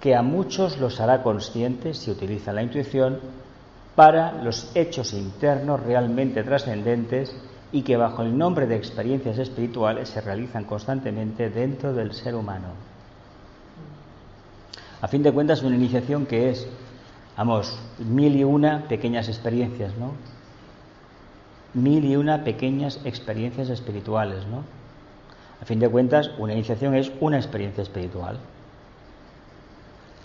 [0.00, 3.20] que a muchos los hará conscientes si utilizan la intuición
[3.94, 7.34] para los hechos internos realmente trascendentes
[7.72, 12.68] y que bajo el nombre de experiencias espirituales se realizan constantemente dentro del ser humano.
[15.00, 16.68] A fin de cuentas, una iniciación que es,
[17.36, 20.12] vamos, mil y una pequeñas experiencias, ¿no?
[21.74, 24.62] Mil y una pequeñas experiencias espirituales, ¿no?
[25.60, 28.38] A fin de cuentas, una iniciación es una experiencia espiritual.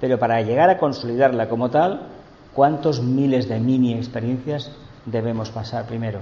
[0.01, 2.07] Pero para llegar a consolidarla como tal,
[2.53, 4.71] ¿cuántos miles de mini experiencias
[5.05, 6.19] debemos pasar primero?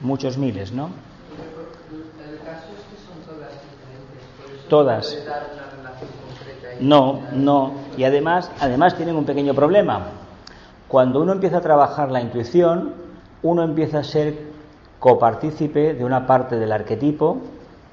[0.00, 0.86] Muchos miles, ¿no?
[0.86, 4.22] El caso es que son todas diferentes.
[4.40, 5.06] Por eso Todas.
[5.06, 7.72] No puede dar una relación concreta y No, no.
[7.96, 10.06] Y además, además tienen un pequeño problema.
[10.88, 12.94] Cuando uno empieza a trabajar la intuición,
[13.42, 14.38] uno empieza a ser
[14.98, 17.38] copartícipe de una parte del arquetipo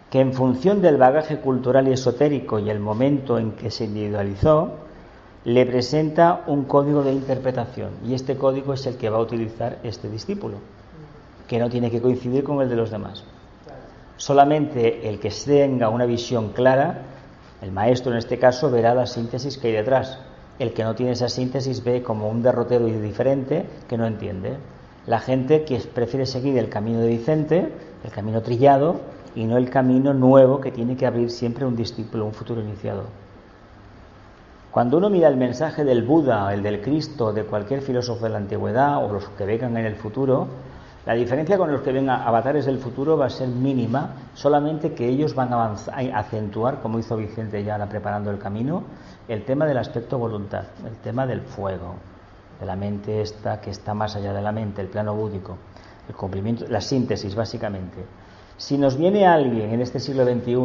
[0.10, 4.72] que en función del bagaje cultural y esotérico y el momento en que se individualizó,
[5.44, 7.90] le presenta un código de interpretación.
[8.06, 10.58] Y este código es el que va a utilizar este discípulo,
[11.48, 13.24] que no tiene que coincidir con el de los demás.
[14.18, 17.02] Solamente el que tenga una visión clara,
[17.62, 20.20] el maestro en este caso, verá la síntesis que hay detrás.
[20.60, 24.58] El que no tiene esa síntesis ve como un derrotero diferente que no entiende.
[25.08, 27.72] La gente que prefiere seguir el camino de Vicente,
[28.04, 29.02] el camino trillado,
[29.36, 33.04] y no el camino nuevo que tiene que abrir siempre un discípulo, un futuro iniciado.
[34.72, 38.38] Cuando uno mira el mensaje del Buda, el del Cristo, de cualquier filósofo de la
[38.38, 40.48] antigüedad o los que vengan en el futuro,
[41.06, 45.08] la diferencia con los que vengan avatares del futuro va a ser mínima, solamente que
[45.08, 45.76] ellos van a,
[46.16, 48.84] acentuar, como hizo Vicente ya preparando el camino,
[49.28, 51.96] el tema del aspecto voluntad, el tema del fuego,
[52.60, 55.58] de la mente esta que está más allá de la mente, el plano búdico,
[56.10, 58.04] el cumplimiento, la síntesis básicamente.
[58.58, 60.56] Si nos viene alguien en este siglo XXI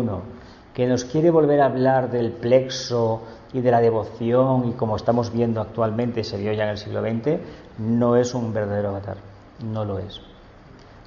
[0.73, 5.31] que nos quiere volver a hablar del plexo y de la devoción y como estamos
[5.33, 7.41] viendo actualmente, se vio ya en el siglo XX,
[7.79, 9.19] no es un verdadero avatar,
[9.63, 10.30] no lo es.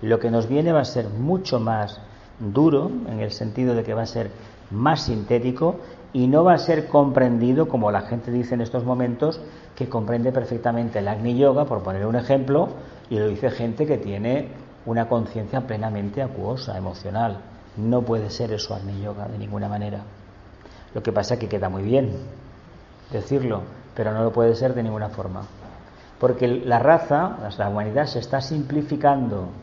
[0.03, 1.97] Lo que nos viene va a ser mucho más
[2.37, 4.31] duro, en el sentido de que va a ser
[4.69, 5.77] más sintético
[6.11, 9.39] y no va a ser comprendido como la gente dice en estos momentos,
[9.77, 12.67] que comprende perfectamente el Agni Yoga, por poner un ejemplo,
[13.09, 14.49] y lo dice gente que tiene
[14.85, 17.37] una conciencia plenamente acuosa, emocional.
[17.77, 20.01] No puede ser eso Agni Yoga de ninguna manera.
[20.93, 22.11] Lo que pasa es que queda muy bien
[23.09, 23.61] decirlo,
[23.95, 25.43] pero no lo puede ser de ninguna forma.
[26.19, 29.62] Porque la raza, la humanidad, se está simplificando.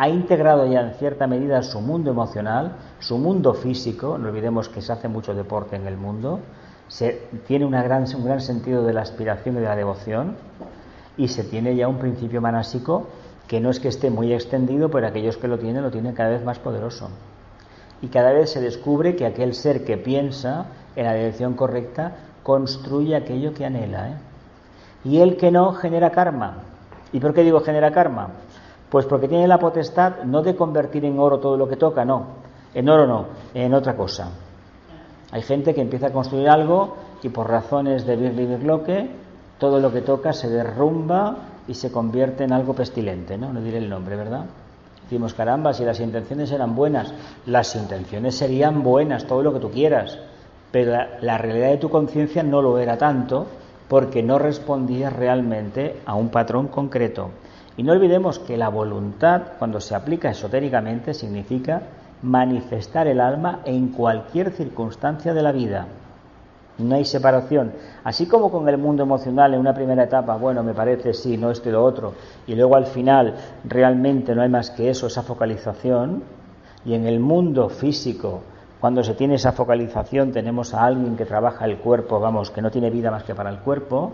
[0.00, 4.80] Ha integrado ya en cierta medida su mundo emocional, su mundo físico, no olvidemos que
[4.80, 6.40] se hace mucho deporte en el mundo,
[6.88, 10.36] se tiene un gran sentido de la aspiración y de la devoción,
[11.18, 13.08] y se tiene ya un principio manásico
[13.46, 16.30] que no es que esté muy extendido, pero aquellos que lo tienen lo tienen cada
[16.30, 17.10] vez más poderoso.
[18.00, 20.64] Y cada vez se descubre que aquel ser que piensa
[20.96, 24.08] en la dirección correcta construye aquello que anhela.
[24.08, 24.14] ¿eh?
[25.04, 26.62] Y el que no genera karma.
[27.12, 28.30] ¿Y por qué digo genera karma?
[28.90, 32.24] Pues porque tiene la potestad no de convertir en oro todo lo que toca, no.
[32.74, 34.30] En oro no, en otra cosa.
[35.32, 38.48] Hay gente que empieza a construir algo y por razones de birli
[39.58, 41.36] todo lo que toca se derrumba
[41.68, 43.52] y se convierte en algo pestilente, ¿no?
[43.52, 44.46] No diré el nombre, ¿verdad?
[45.02, 47.12] Decimos, caramba, si las intenciones eran buenas,
[47.46, 50.18] las intenciones serían buenas, todo lo que tú quieras,
[50.72, 53.46] pero la realidad de tu conciencia no lo era tanto
[53.88, 57.30] porque no respondía realmente a un patrón concreto.
[57.80, 61.80] Y no olvidemos que la voluntad, cuando se aplica esotéricamente, significa
[62.20, 65.86] manifestar el alma en cualquier circunstancia de la vida.
[66.76, 67.72] No hay separación.
[68.04, 71.50] Así como con el mundo emocional en una primera etapa, bueno, me parece sí, no
[71.50, 72.12] esto y lo otro,
[72.46, 76.22] y luego al final realmente no hay más que eso, esa focalización,
[76.84, 78.42] y en el mundo físico,
[78.78, 82.70] cuando se tiene esa focalización, tenemos a alguien que trabaja el cuerpo, vamos, que no
[82.70, 84.12] tiene vida más que para el cuerpo,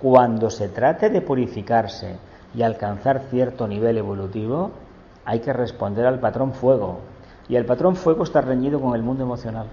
[0.00, 2.16] cuando se trate de purificarse
[2.54, 4.70] y alcanzar cierto nivel evolutivo,
[5.24, 7.00] hay que responder al patrón fuego.
[7.48, 9.66] Y el patrón fuego está reñido con el mundo emocional.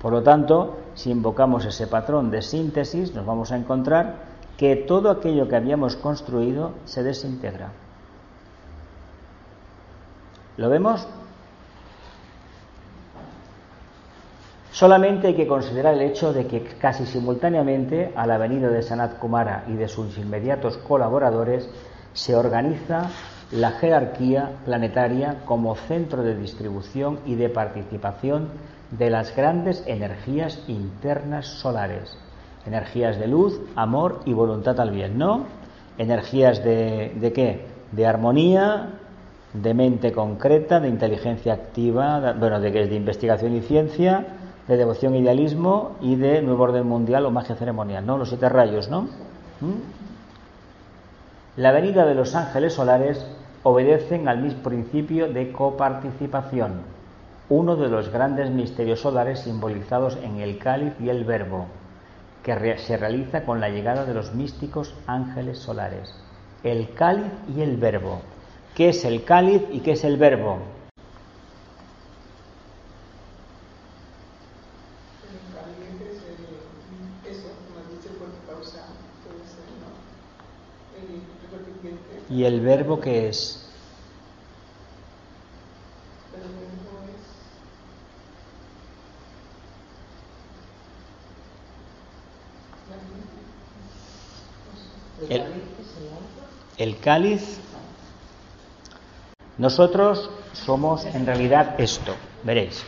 [0.00, 4.14] Por lo tanto, si invocamos ese patrón de síntesis, nos vamos a encontrar
[4.56, 7.72] que todo aquello que habíamos construido se desintegra.
[10.56, 11.06] ¿Lo vemos?
[14.76, 19.18] Solamente hay que considerar el hecho de que casi simultáneamente a la venida de Sanat
[19.18, 21.66] Kumara y de sus inmediatos colaboradores
[22.12, 23.08] se organiza
[23.52, 28.50] la jerarquía planetaria como centro de distribución y de participación
[28.90, 32.14] de las grandes energías internas solares.
[32.66, 35.46] Energías de luz, amor y voluntad al bien, ¿no?
[35.96, 37.64] Energías de, de qué?
[37.92, 38.90] De armonía,
[39.54, 44.35] de mente concreta, de inteligencia activa, de, bueno, de, de investigación y ciencia,
[44.68, 48.18] de devoción e idealismo y de nuevo orden mundial o magia ceremonial, ¿no?
[48.18, 49.02] Los siete rayos, ¿no?
[49.60, 49.78] ¿Mm?
[51.56, 53.24] La venida de los ángeles solares
[53.62, 56.82] obedecen al mismo principio de coparticipación,
[57.48, 61.66] uno de los grandes misterios solares simbolizados en el cáliz y el verbo,
[62.42, 66.14] que se realiza con la llegada de los místicos ángeles solares.
[66.62, 68.20] El cáliz y el verbo.
[68.74, 70.58] ¿Qué es el cáliz y qué es el verbo?
[82.28, 83.62] ¿Y el verbo qué es?
[95.28, 95.42] El,
[96.78, 97.58] el cáliz,
[99.58, 102.84] nosotros somos en realidad esto, veréis.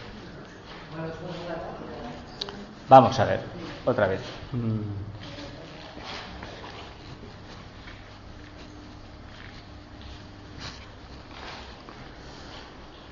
[2.89, 3.41] Vamos a ver,
[3.87, 4.21] otra vez.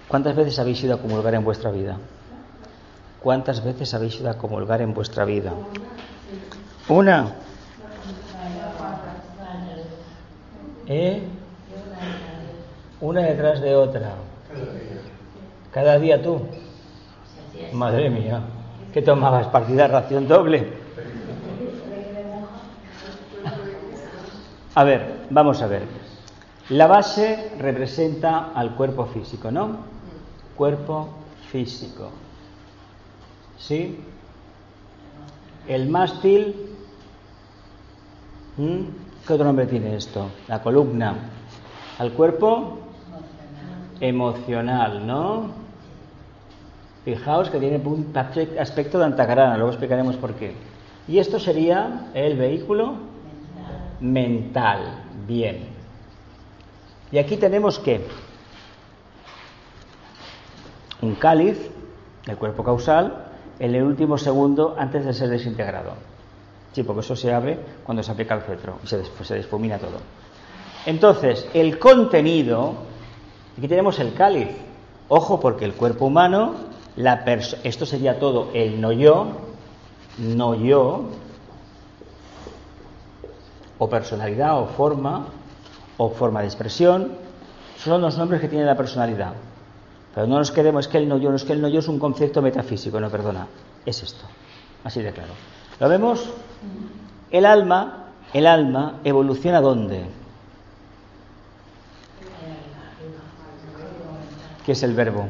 [0.09, 1.97] ¿Cuántas veces habéis ido a comulgar en vuestra vida?
[3.21, 5.53] ¿Cuántas veces habéis ido a comulgar en vuestra vida?
[6.89, 7.35] Una.
[10.87, 11.23] ¿Eh?
[13.01, 14.13] Una detrás de otra.
[15.73, 16.41] Cada día tú.
[17.73, 18.41] Madre mía.
[18.93, 19.49] ¿Qué tomabas?
[19.49, 20.73] ¿Partida ración doble?
[24.77, 25.83] A ver, vamos a ver.
[26.69, 29.96] La base representa al cuerpo físico, ¿no?
[30.57, 31.09] Cuerpo
[31.51, 32.11] físico.
[33.59, 33.99] ¿Sí?
[35.69, 36.55] El mástil.
[39.27, 40.31] ¿Qué otro nombre tiene esto?
[40.49, 41.15] La columna.
[41.99, 42.79] Al cuerpo
[44.01, 45.51] emocional, ¿no?
[47.05, 48.13] Fijaos que tiene un
[48.59, 50.55] aspecto de antagrana, luego explicaremos por qué.
[51.09, 52.95] Y esto sería el vehículo
[54.01, 55.05] mental.
[55.27, 55.69] Bien.
[57.13, 58.05] Y aquí tenemos que
[61.07, 61.71] un cáliz,
[62.27, 63.27] el cuerpo causal,
[63.59, 65.93] en el último segundo antes de ser desintegrado.
[66.73, 69.99] Sí, porque eso se abre cuando se aplica el cetro y se, se difumina todo.
[70.85, 72.75] Entonces, el contenido,
[73.57, 74.49] aquí tenemos el cáliz.
[75.09, 76.55] Ojo, porque el cuerpo humano,
[76.97, 77.25] la
[77.63, 79.29] esto sería todo el no yo,
[80.19, 81.05] no yo,
[83.79, 85.27] o personalidad, o forma,
[85.97, 87.13] o forma de expresión,
[87.79, 89.35] son los nombres que tiene la personalidad.
[90.17, 91.81] Pero no nos quedemos, es que el no yo, no es que el no yo
[91.81, 93.47] es un concepto metafísico, no, perdona,
[93.85, 94.25] es esto,
[94.83, 95.35] así de claro.
[95.79, 96.33] ¿Lo vemos?
[97.31, 100.07] El alma, el alma evoluciona ¿dónde?
[104.65, 105.27] ¿Qué es el verbo?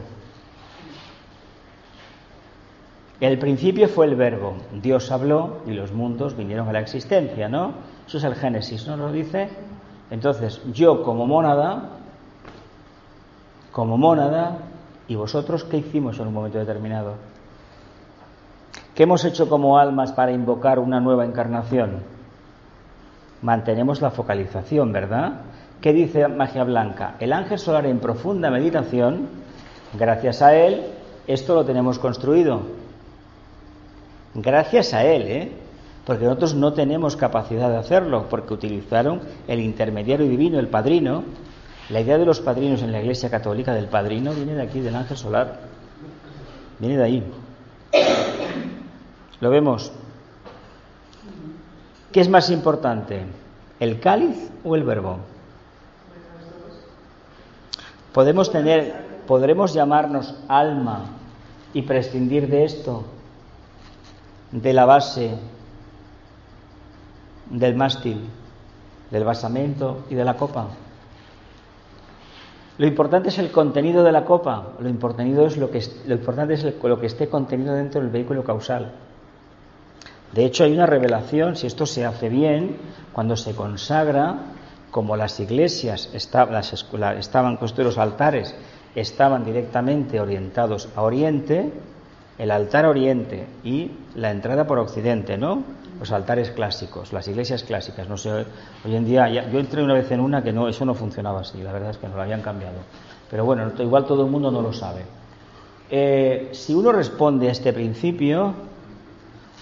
[3.19, 4.55] El principio fue el verbo.
[4.71, 7.73] Dios habló y los mundos vinieron a la existencia, ¿no?
[8.07, 9.49] Eso es el Génesis, ¿no lo dice?
[10.13, 11.91] Entonces, yo como mónada,
[13.73, 14.59] como mónada,
[15.09, 17.15] y vosotros, ¿qué hicimos en un momento determinado?
[18.95, 22.03] ¿Qué hemos hecho como almas para invocar una nueva encarnación?
[23.43, 25.43] Mantenemos la focalización, ¿verdad?
[25.81, 27.17] ¿Qué dice Magia Blanca?
[27.21, 29.29] El ángel solar en profunda meditación,
[29.99, 30.87] gracias a él,
[31.27, 32.63] esto lo tenemos construido.
[34.35, 35.53] Gracias a él, ¿eh?
[36.05, 41.25] Porque nosotros no tenemos capacidad de hacerlo, porque utilizaron el intermediario divino, el padrino,
[41.89, 44.97] la idea de los padrinos en la Iglesia Católica del padrino viene de aquí, del
[44.97, 45.61] ángel solar.
[46.79, 47.33] Viene de ahí.
[49.41, 49.93] ¿Lo vemos?
[52.11, 53.25] ¿Qué es más importante?
[53.79, 55.19] ¿El cáliz o el verbo?
[58.13, 61.05] Podemos tener, podremos llamarnos alma
[61.73, 63.05] y prescindir de esto,
[64.51, 65.37] de la base,
[67.51, 68.27] del mástil,
[69.11, 70.69] del basamento y de la copa.
[72.79, 76.55] Lo importante es el contenido de la copa, lo importante es lo que, lo importante
[76.55, 78.93] es lo que esté contenido dentro del vehículo causal.
[80.33, 82.77] De hecho, hay una revelación, si esto se hace bien,
[83.13, 84.41] cuando se consagra,
[84.91, 88.55] como las iglesias estaban, construidos los altares,
[88.95, 91.73] estaban directamente orientados a Oriente,
[92.39, 95.63] el altar Oriente y la entrada por Occidente, ¿no?
[95.99, 98.09] Los altares clásicos, las iglesias clásicas.
[98.09, 98.45] No sé,
[98.85, 101.63] hoy en día, yo entré una vez en una que no, eso no funcionaba así,
[101.63, 102.77] la verdad es que no lo habían cambiado.
[103.31, 105.03] Pero bueno, igual todo el mundo no lo sabe.
[105.89, 108.55] Eh, si uno responde a este principio,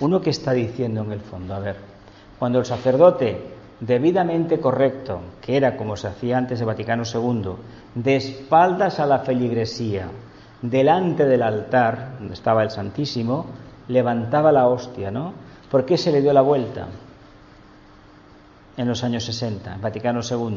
[0.01, 1.77] uno que está diciendo en el fondo, a ver,
[2.39, 7.53] cuando el sacerdote debidamente correcto, que era como se hacía antes de Vaticano II,
[7.95, 10.09] de espaldas a la feligresía,
[10.63, 13.47] delante del altar, donde estaba el Santísimo,
[13.89, 15.33] levantaba la hostia, ¿no?
[15.75, 16.87] ¿Por qué se le dio la vuelta
[18.77, 20.29] en los años 60, en Vaticano II?
[20.39, 20.53] Yo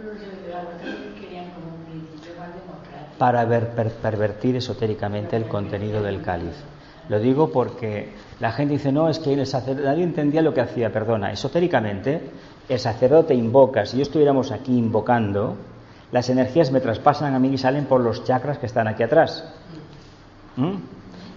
[0.00, 3.18] creo que se le dio la vuelta porque querían como un principio más democrático.
[3.18, 6.54] Para ver- per- pervertir esotéricamente el contenido del cáliz.
[7.10, 10.62] Lo digo porque la gente dice, no, es que el sacerdote, nadie entendía lo que
[10.62, 12.30] hacía, perdona, esotéricamente,
[12.66, 15.54] el sacerdote invoca, si yo estuviéramos aquí invocando,
[16.10, 19.44] las energías me traspasan a mí y salen por los chakras que están aquí atrás.
[20.56, 20.76] ¿Mm?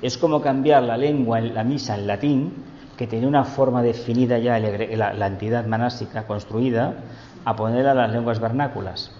[0.01, 2.53] Es como cambiar la lengua en la misa en latín,
[2.97, 6.93] que tenía una forma definida ya la, entidad monástica construida,
[7.43, 9.11] a ponerla a las lenguas vernáculas.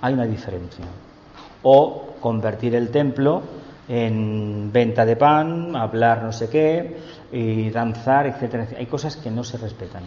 [0.00, 0.84] Hay una diferencia.
[1.62, 3.42] O convertir el templo
[3.88, 6.96] en venta de pan, hablar no sé qué,
[7.32, 8.68] y danzar, etcétera.
[8.78, 10.02] Hay cosas que no se respetan.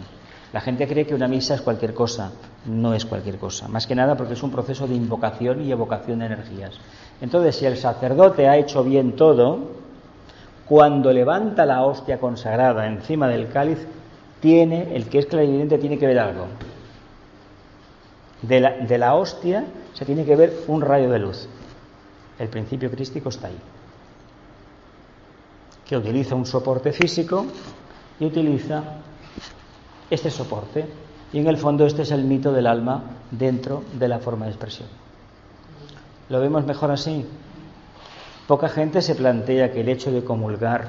[0.54, 2.30] La gente cree que una misa es cualquier cosa.
[2.66, 3.66] No es cualquier cosa.
[3.66, 6.78] Más que nada porque es un proceso de invocación y evocación de energías.
[7.20, 9.58] Entonces, si el sacerdote ha hecho bien todo,
[10.64, 13.84] cuando levanta la hostia consagrada encima del cáliz,
[14.38, 16.46] tiene, el que es clarividente tiene que ver algo.
[18.42, 21.48] De la, de la hostia se tiene que ver un rayo de luz.
[22.38, 23.58] El principio crístico está ahí.
[25.84, 27.44] Que utiliza un soporte físico
[28.20, 28.84] y utiliza
[30.14, 30.86] este soporte.
[31.32, 34.52] Y en el fondo este es el mito del alma dentro de la forma de
[34.52, 34.88] expresión.
[36.28, 37.26] ¿Lo vemos mejor así?
[38.46, 40.88] Poca gente se plantea que el hecho de comulgar,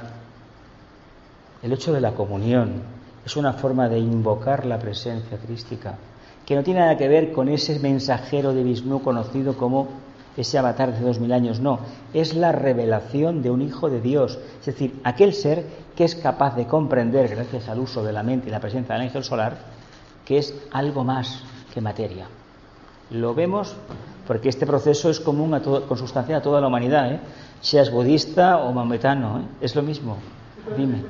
[1.64, 2.84] el hecho de la comunión,
[3.26, 5.96] es una forma de invocar la presencia crística,
[6.46, 9.88] que no tiene nada que ver con ese mensajero de Vishnu conocido como
[10.38, 11.80] ese avatar de dos mil años, no,
[12.14, 15.66] es la revelación de un hijo de Dios, es decir, aquel ser
[15.96, 19.04] que es capaz de comprender, gracias al uso de la mente y la presencia del
[19.06, 19.58] ángel solar,
[20.26, 22.28] que es algo más que materia.
[23.12, 23.76] Lo vemos
[24.28, 27.20] porque este proceso es común a todo, consustancial a toda la humanidad, ¿eh?
[27.62, 29.44] seas budista o maometano, ¿eh?
[29.62, 30.18] es lo mismo.
[30.76, 31.04] Dime.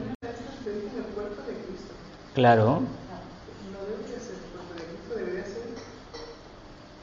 [2.34, 2.82] Claro.
[3.72, 5.64] No debería ser el cuerpo de Cristo, debería ser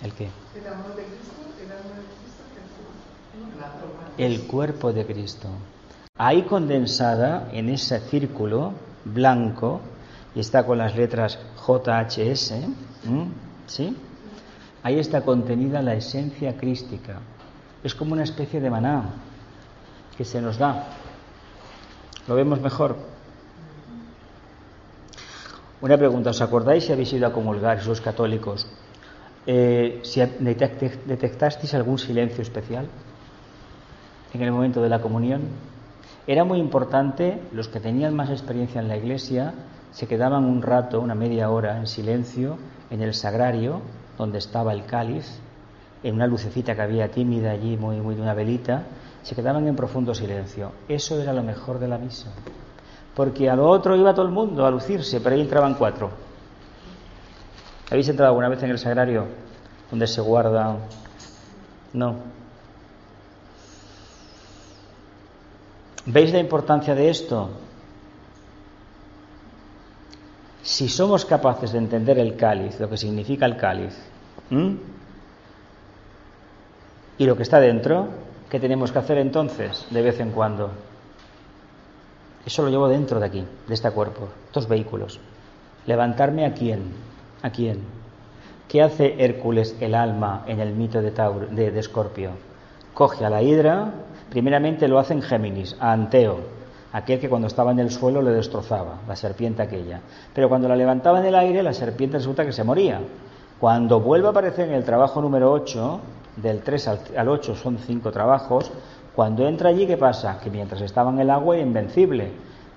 [0.03, 0.29] ¿El qué?
[0.61, 2.61] el amor de Cristo, el alma de Cristo, que
[3.59, 4.02] La forma.
[4.19, 5.49] El cuerpo de Cristo.
[6.19, 8.73] Ahí condensada en ese círculo
[9.05, 9.81] blanco,
[10.35, 12.55] y está con las letras JHS.
[13.67, 13.97] ¿sí?
[14.83, 17.21] Ahí está contenida la esencia crística.
[17.83, 19.05] Es como una especie de maná
[20.17, 20.87] que se nos da.
[22.29, 22.97] ¿Lo vemos mejor?
[25.81, 28.69] Una pregunta, ¿os acordáis si habéis ido a comulgar, si sois católicos?
[29.47, 32.87] Eh, si detect- detectasteis algún silencio especial
[34.33, 35.43] en el momento de la comunión.
[36.27, 39.55] Era muy importante, los que tenían más experiencia en la iglesia
[39.93, 42.57] se quedaban un rato, una media hora en silencio
[42.91, 43.81] en el sagrario
[44.17, 45.41] donde estaba el cáliz,
[46.03, 48.85] en una lucecita que había tímida allí, muy, muy de una velita,
[49.23, 50.73] se quedaban en profundo silencio.
[50.89, 52.31] Eso era lo mejor de la misa.
[53.15, 56.11] Porque a lo otro iba todo el mundo a lucirse, pero ahí entraban cuatro.
[57.91, 59.27] ¿Habéis entrado alguna vez en el sagrario
[59.91, 60.77] donde se guarda?
[61.93, 62.42] No.
[66.07, 67.51] ¿Veis la importancia de esto?
[70.63, 73.97] Si somos capaces de entender el cáliz, lo que significa el cáliz,
[77.19, 78.09] y lo que está dentro,
[78.51, 80.71] ¿qué tenemos que hacer entonces de vez en cuando?
[82.45, 85.21] Eso lo llevo dentro de aquí, de este cuerpo, estos vehículos.
[85.87, 86.93] Levantarme a quién?
[87.43, 87.81] ¿A quién?
[88.69, 92.31] ¿Qué hace Hércules el alma en el mito de, Tauro, de Escorpio?
[92.95, 93.93] Coge a la hidra,
[94.33, 96.39] primeramente lo hace en Géminis, a Anteo,
[96.91, 100.01] aquel que cuando estaba en el suelo le destrozaba, la serpiente aquella.
[100.35, 102.99] Pero cuando la levantaba en el aire, la serpiente resulta que se moría.
[103.61, 106.01] Cuando vuelve a aparecer en el trabajo número 8,
[106.37, 108.73] del 3 al, al 8 son 5 trabajos,
[109.15, 110.41] cuando entra allí, ¿qué pasa?
[110.43, 112.31] Que mientras estaba en el agua era invencible.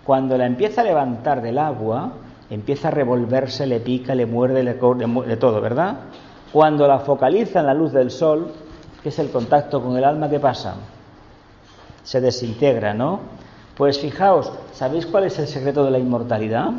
[0.04, 2.12] Cuando la empieza a levantar del agua,
[2.50, 6.00] empieza a revolverse, le pica, le muerde, le, de todo, ¿verdad?
[6.52, 8.52] Cuando la focaliza en la luz del sol,
[9.02, 10.76] que es el contacto con el alma, ¿qué pasa?
[12.06, 13.20] Se desintegra, ¿no?
[13.76, 16.72] Pues fijaos, ¿sabéis cuál es el secreto de la inmortalidad?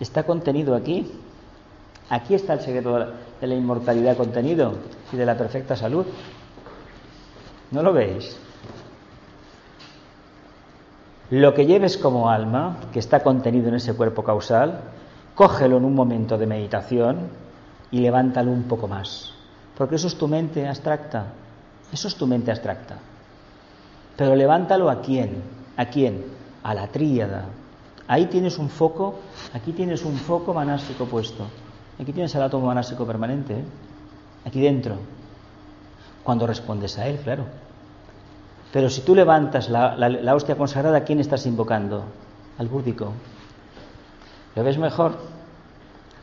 [0.00, 1.10] Está contenido aquí.
[2.10, 2.98] Aquí está el secreto
[3.40, 4.74] de la, inmortalidad contenido
[5.12, 6.06] y de la perfecta salud.
[7.70, 8.36] ¿No lo veis?
[11.30, 14.80] Lo que lleves como alma, que está contenido en ese cuerpo causal,
[15.34, 17.28] cógelo en un momento de meditación
[17.90, 19.34] y levántalo un poco más.
[19.76, 21.26] Porque eso es tu mente abstracta.
[21.92, 22.96] Eso es tu mente abstracta.
[24.18, 25.30] Pero levántalo a quién?
[25.76, 26.24] ¿A quién?
[26.64, 27.46] A la tríada.
[28.08, 29.20] Ahí tienes un foco,
[29.54, 31.46] aquí tienes un foco manástico puesto.
[32.00, 33.64] Aquí tienes el átomo manástico permanente, ¿eh?
[34.44, 34.96] aquí dentro.
[36.24, 37.44] Cuando respondes a Él, claro.
[38.72, 42.02] Pero si tú levantas la, hostia consagrada, ¿a quién estás invocando?
[42.58, 43.12] Al búdico.
[44.56, 45.16] ¿Lo ves mejor?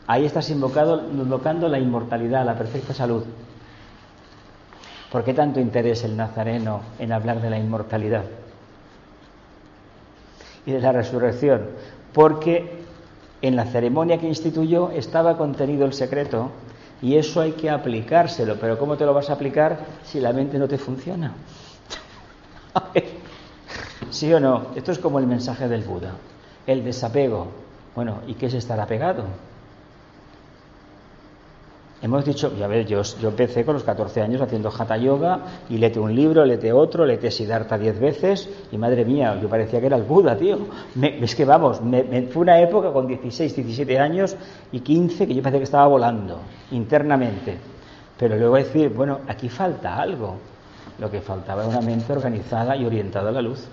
[0.05, 3.23] Ahí estás invocando la inmortalidad, la perfecta salud.
[5.15, 8.25] ¿Por qué tanto interés el nazareno en hablar de la inmortalidad
[10.65, 11.69] y de la resurrección?
[12.11, 12.83] Porque
[13.41, 16.51] en la ceremonia que instituyó estaba contenido el secreto
[17.01, 18.57] y eso hay que aplicárselo.
[18.59, 21.31] Pero ¿cómo te lo vas a aplicar si la mente no te funciona?
[24.09, 24.65] ¿Sí o no?
[24.75, 26.11] Esto es como el mensaje del Buda,
[26.67, 27.47] el desapego.
[27.95, 29.23] Bueno, ¿y qué es estar apegado?
[32.01, 35.39] Hemos dicho, ya ves, yo, empecé con los 14 años haciendo hatha yoga
[35.69, 39.79] y lete un libro, lete otro, lete Siddhartha 10 veces y madre mía, yo parecía
[39.79, 40.57] que era el Buda, tío.
[41.01, 44.35] es que vamos, me, fue una época con 16, 17 años
[44.71, 46.39] y 15 que yo parecía que estaba volando
[46.71, 47.57] internamente.
[48.19, 50.35] Pero luego decir, bueno, aquí falta algo.
[50.99, 53.67] Lo que faltaba era una mente organizada y orientada a la luz.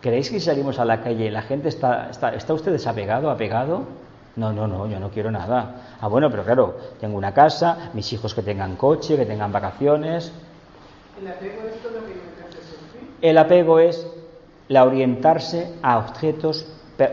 [0.00, 4.01] ¿Creéis que si salimos a la calle la gente está, está, está usted desapegado, apegado?
[4.36, 5.96] No, no, no, yo no quiero nada.
[6.00, 10.32] Ah, bueno, pero claro, tengo una casa, mis hijos que tengan coche, que tengan vacaciones.
[11.20, 14.06] ¿El apego es todo lo que El apego es
[14.68, 16.66] la orientarse a objetos,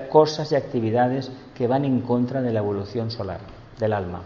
[0.10, 3.40] cosas y actividades que van en contra de la evolución solar,
[3.80, 4.22] del alma.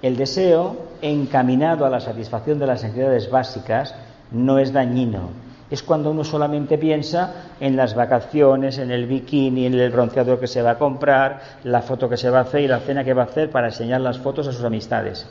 [0.00, 3.94] El deseo encaminado a la satisfacción de las necesidades básicas
[4.30, 5.30] no es dañino,
[5.70, 10.46] es cuando uno solamente piensa en las vacaciones, en el bikini, en el bronceador que
[10.46, 13.12] se va a comprar, la foto que se va a hacer y la cena que
[13.12, 15.26] va a hacer para enseñar las fotos a sus amistades.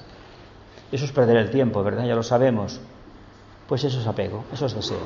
[0.92, 2.06] Eso es perder el tiempo, ¿verdad?
[2.06, 2.80] Ya lo sabemos.
[3.68, 4.98] Pues eso es apego, eso es deseo.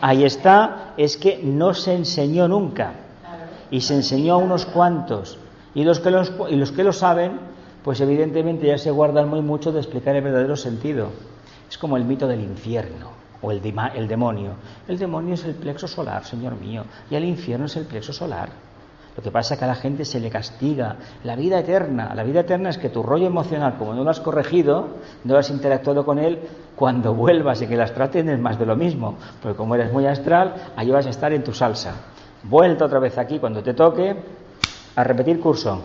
[0.00, 2.92] Ahí está, es que no se enseñó nunca.
[3.70, 5.38] Y se enseñó a unos cuantos.
[5.74, 7.38] Y los que, los, y los que lo saben,
[7.84, 11.10] pues evidentemente ya se guardan muy mucho de explicar el verdadero sentido.
[11.68, 13.60] Es como el mito del infierno o el,
[13.94, 14.52] el demonio.
[14.86, 18.48] El demonio es el plexo solar, Señor mío, y el infierno es el plexo solar.
[19.18, 20.94] Lo que pasa es que a la gente se le castiga.
[21.24, 24.20] La vida eterna, la vida eterna es que tu rollo emocional, como no lo has
[24.20, 24.90] corregido,
[25.24, 26.38] no has interactuado con él,
[26.76, 29.16] cuando vuelvas y que las traten es más de lo mismo.
[29.42, 31.94] Porque como eres muy astral, ahí vas a estar en tu salsa.
[32.44, 34.14] Vuelta otra vez aquí cuando te toque
[34.94, 35.82] a repetir curso.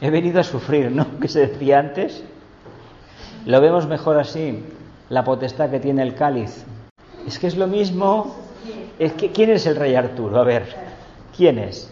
[0.00, 1.06] He venido a sufrir, ¿no?
[1.20, 2.24] Que se decía antes.
[3.46, 4.64] Lo vemos mejor así,
[5.10, 6.64] la potestad que tiene el cáliz.
[7.26, 8.36] Es que es lo mismo.
[8.98, 10.38] Es que, ¿Quién es el rey Arturo?
[10.38, 10.74] A ver,
[11.36, 11.90] ¿quién es?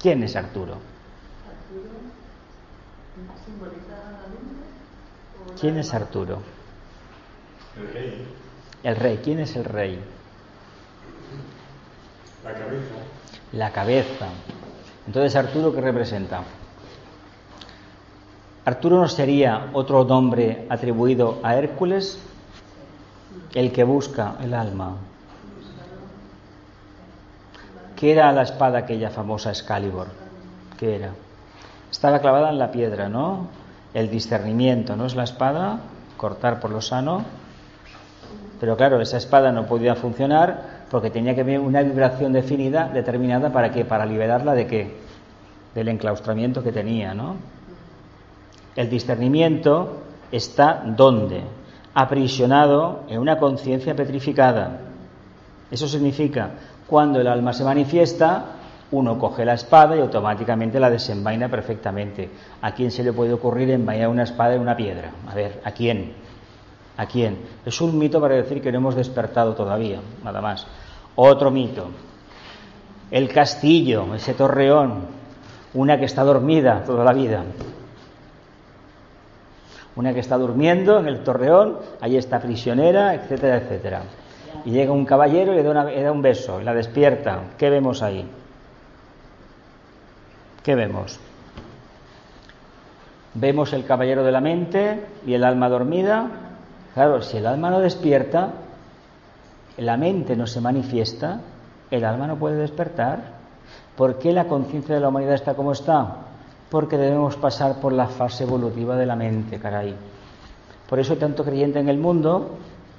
[0.00, 0.78] ¿Quién es Arturo?
[5.60, 6.40] ¿Quién es Arturo?
[7.76, 8.26] El rey.
[8.82, 9.20] El rey.
[9.22, 9.98] ¿Quién es el rey?
[12.42, 12.94] La cabeza.
[13.52, 14.28] La cabeza.
[15.06, 16.42] Entonces, Arturo, ¿qué representa?
[18.64, 22.18] Arturo no sería otro nombre atribuido a Hércules,
[23.54, 24.96] el que busca el alma.
[27.94, 30.06] ¿Qué era la espada aquella famosa Excalibur?
[30.78, 31.10] ¿Qué era?
[31.90, 33.48] Estaba clavada en la piedra, ¿no?
[33.92, 35.80] El discernimiento, ¿no es la espada?
[36.16, 37.22] Cortar por lo sano.
[38.60, 43.52] Pero claro, esa espada no podía funcionar porque tenía que haber una vibración definida, determinada,
[43.52, 43.84] ¿para qué?
[43.84, 44.96] Para liberarla de qué?
[45.74, 47.36] Del enclaustramiento que tenía, ¿no?
[48.76, 50.02] El discernimiento
[50.32, 51.42] está ¿dónde?
[51.94, 54.80] Aprisionado en una conciencia petrificada.
[55.70, 56.50] Eso significa,
[56.86, 58.44] cuando el alma se manifiesta,
[58.90, 62.30] uno coge la espada y automáticamente la desenvaina perfectamente.
[62.62, 65.10] ¿A quién se le puede ocurrir envainar una espada en una piedra?
[65.28, 66.12] A ver, ¿a quién?
[66.96, 67.38] ¿A quién?
[67.64, 70.66] Es un mito para decir que no hemos despertado todavía, nada más.
[71.16, 71.88] Otro mito.
[73.10, 75.06] El castillo, ese torreón,
[75.74, 77.42] una que está dormida toda la vida.
[79.96, 84.02] Una que está durmiendo en el torreón, ahí está prisionera, etcétera, etcétera.
[84.64, 87.40] Y llega un caballero y le da, un beso, la despierta.
[87.56, 88.28] ¿Qué vemos ahí?
[90.62, 91.20] ¿Qué vemos?
[93.34, 96.28] Vemos el caballero de la mente y el alma dormida.
[96.94, 98.52] Claro, si el alma no despierta,
[99.76, 101.40] la mente no se manifiesta,
[101.90, 103.34] el alma no puede despertar.
[103.96, 106.16] ¿Por qué la conciencia de la humanidad está como está?
[106.70, 109.94] Porque debemos pasar por la fase evolutiva de la mente, caray.
[110.88, 112.50] Por eso hay tanto creyente en el mundo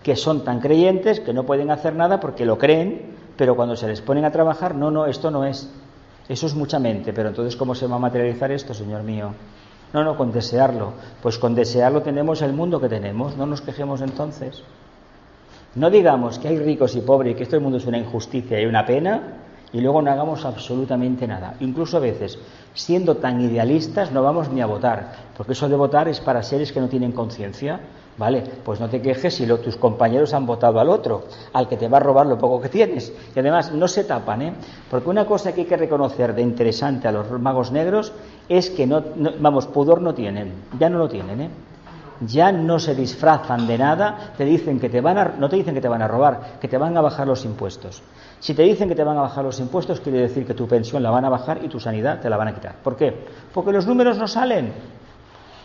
[0.04, 3.88] que son tan creyentes que no pueden hacer nada porque lo creen, pero cuando se
[3.88, 5.70] les ponen a trabajar, no, no, esto no es.
[6.28, 9.32] Eso es mucha mente, pero entonces ¿cómo se va a materializar esto, Señor mío?
[9.94, 10.94] No, no, con desearlo.
[11.22, 14.64] Pues con desearlo tenemos el mundo que tenemos, no nos quejemos entonces.
[15.76, 18.66] No digamos que hay ricos y pobres y que este mundo es una injusticia y
[18.66, 19.45] una pena,
[19.76, 21.56] y luego no hagamos absolutamente nada.
[21.60, 22.40] Incluso a veces,
[22.74, 26.72] siendo tan idealistas, no vamos ni a votar, porque eso de votar es para seres
[26.72, 27.82] que no tienen conciencia.
[28.18, 31.90] Vale, pues no te quejes si tus compañeros han votado al otro, al que te
[31.90, 33.12] va a robar lo poco que tienes.
[33.36, 34.54] Y además no se tapan, ¿eh?
[34.90, 38.14] Porque una cosa que hay que reconocer de interesante a los magos negros
[38.48, 39.04] es que no,
[39.42, 41.50] vamos, pudor no tienen, ya no lo tienen, ¿eh?
[42.22, 45.74] Ya no se disfrazan de nada, te dicen que te van a, no te dicen
[45.74, 48.02] que te van a robar, que te van a bajar los impuestos.
[48.40, 51.04] Si te dicen que te van a bajar los impuestos, quiere decir que tu pensión
[51.04, 52.76] la van a bajar y tu sanidad te la van a quitar.
[52.84, 53.26] ¿Por qué?
[53.54, 54.72] Porque los números no salen.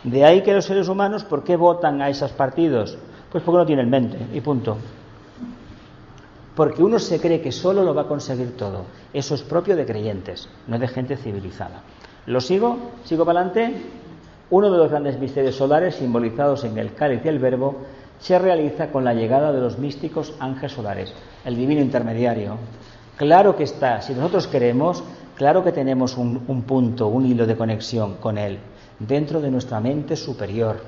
[0.03, 2.97] De ahí que los seres humanos, ¿por qué votan a esos partidos?
[3.31, 4.77] Pues porque no tienen mente, y punto.
[6.55, 8.85] Porque uno se cree que solo lo va a conseguir todo.
[9.13, 11.81] Eso es propio de creyentes, no de gente civilizada.
[12.25, 12.77] ¿Lo sigo?
[13.05, 14.00] ¿Sigo para adelante?
[14.51, 17.77] Uno de los grandes misterios solares, simbolizados en el cáliz y el verbo,
[18.19, 21.13] se realiza con la llegada de los místicos ángeles solares,
[21.45, 22.57] el divino intermediario.
[23.15, 25.03] Claro que está, si nosotros queremos,
[25.35, 28.59] claro que tenemos un, un punto, un hilo de conexión con él
[28.99, 30.81] dentro de nuestra mente superior.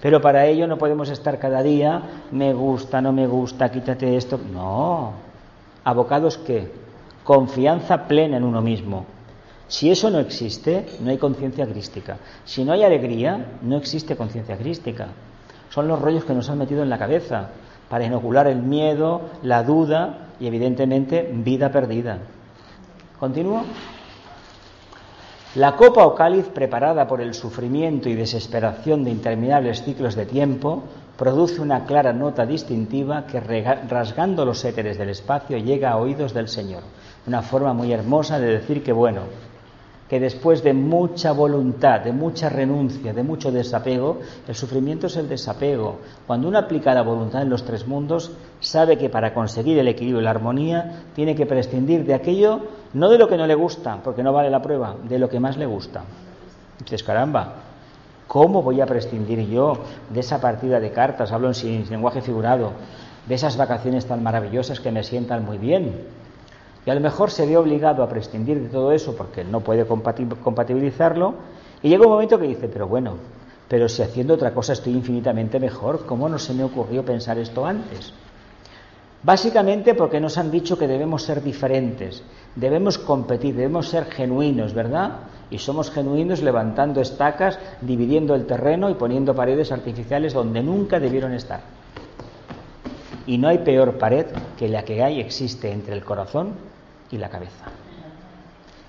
[0.00, 2.00] Pero para ello no podemos estar cada día,
[2.30, 4.38] me gusta, no me gusta, quítate esto.
[4.38, 5.12] No.
[5.82, 6.70] Abocados qué?
[7.24, 9.06] Confianza plena en uno mismo.
[9.68, 12.18] Si eso no existe, no hay conciencia crística.
[12.44, 15.08] Si no hay alegría, no existe conciencia crística.
[15.70, 17.50] Son los rollos que nos han metido en la cabeza
[17.88, 22.18] para inocular el miedo, la duda y evidentemente vida perdida.
[23.18, 23.64] ¿Continúo?
[25.54, 30.82] La copa o cáliz preparada por el sufrimiento y desesperación de interminables ciclos de tiempo
[31.16, 36.48] produce una clara nota distintiva que rasgando los éteres del espacio llega a oídos del
[36.48, 36.82] Señor.
[37.26, 39.22] Una forma muy hermosa de decir que bueno,
[40.08, 45.28] que después de mucha voluntad, de mucha renuncia, de mucho desapego, el sufrimiento es el
[45.28, 45.98] desapego.
[46.26, 50.20] Cuando uno aplica la voluntad en los tres mundos, sabe que para conseguir el equilibrio
[50.20, 52.60] y la armonía tiene que prescindir de aquello,
[52.92, 55.40] no de lo que no le gusta, porque no vale la prueba, de lo que
[55.40, 56.04] más le gusta.
[56.80, 57.54] Dices, caramba,
[58.26, 59.78] ¿cómo voy a prescindir yo
[60.10, 62.72] de esa partida de cartas, hablo en lenguaje figurado,
[63.26, 66.23] de esas vacaciones tan maravillosas que me sientan muy bien?
[66.86, 69.86] Y a lo mejor se ve obligado a prescindir de todo eso porque no puede
[69.86, 71.34] compatibilizarlo.
[71.82, 73.14] Y llega un momento que dice, pero bueno,
[73.68, 77.64] pero si haciendo otra cosa estoy infinitamente mejor, ¿cómo no se me ocurrió pensar esto
[77.64, 78.12] antes?
[79.22, 82.22] Básicamente porque nos han dicho que debemos ser diferentes,
[82.56, 85.12] debemos competir, debemos ser genuinos, ¿verdad?
[85.50, 91.32] Y somos genuinos levantando estacas, dividiendo el terreno y poniendo paredes artificiales donde nunca debieron
[91.32, 91.60] estar.
[93.26, 94.26] Y no hay peor pared
[94.58, 96.73] que la que hay existe entre el corazón
[97.14, 97.66] y la cabeza.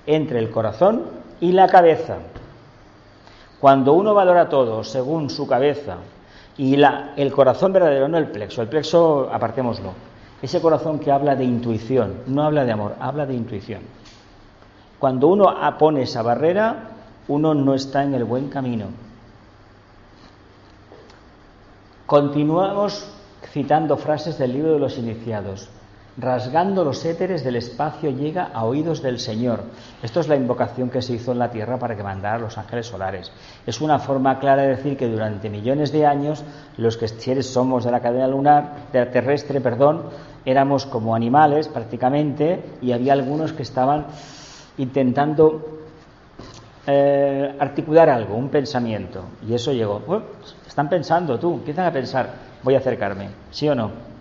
[0.07, 1.03] Entre el corazón
[1.39, 2.17] y la cabeza.
[3.59, 5.97] Cuando uno valora todo según su cabeza
[6.57, 6.75] y
[7.15, 9.93] el corazón verdadero, no el plexo, el plexo apartémoslo,
[10.41, 13.81] ese corazón que habla de intuición, no habla de amor, habla de intuición.
[14.99, 16.89] Cuando uno pone esa barrera,
[17.27, 18.87] uno no está en el buen camino.
[22.05, 23.07] Continuamos
[23.51, 25.69] citando frases del libro de los iniciados
[26.17, 29.63] rasgando los éteres del espacio llega a oídos del Señor.
[30.01, 32.57] Esto es la invocación que se hizo en la tierra para que mandara a los
[32.57, 33.31] ángeles solares.
[33.65, 36.43] Es una forma clara de decir que durante millones de años
[36.77, 37.07] los que
[37.43, 40.03] somos de la cadena lunar, de la terrestre, perdón,
[40.45, 44.05] éramos como animales prácticamente y había algunos que estaban
[44.77, 45.79] intentando
[46.87, 49.23] eh, articular algo, un pensamiento.
[49.47, 50.01] Y eso llegó.
[50.65, 52.29] están pensando tú, empiezan a pensar,
[52.63, 54.14] voy a acercarme, ¿sí o no?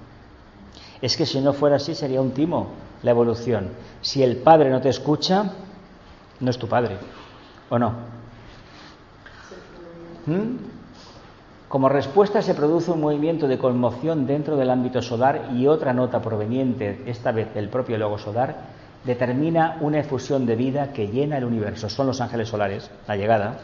[1.04, 2.68] Es que si no fuera así sería un timo
[3.02, 3.68] la evolución.
[4.00, 5.52] Si el padre no te escucha,
[6.40, 6.96] no es tu padre,
[7.68, 7.90] ¿o no?
[10.24, 10.56] ¿Mm?
[11.68, 16.22] Como respuesta se produce un movimiento de conmoción dentro del ámbito solar y otra nota
[16.22, 18.56] proveniente, esta vez del propio logo solar,
[19.04, 21.90] determina una efusión de vida que llena el universo.
[21.90, 23.58] Son los ángeles solares, la llegada.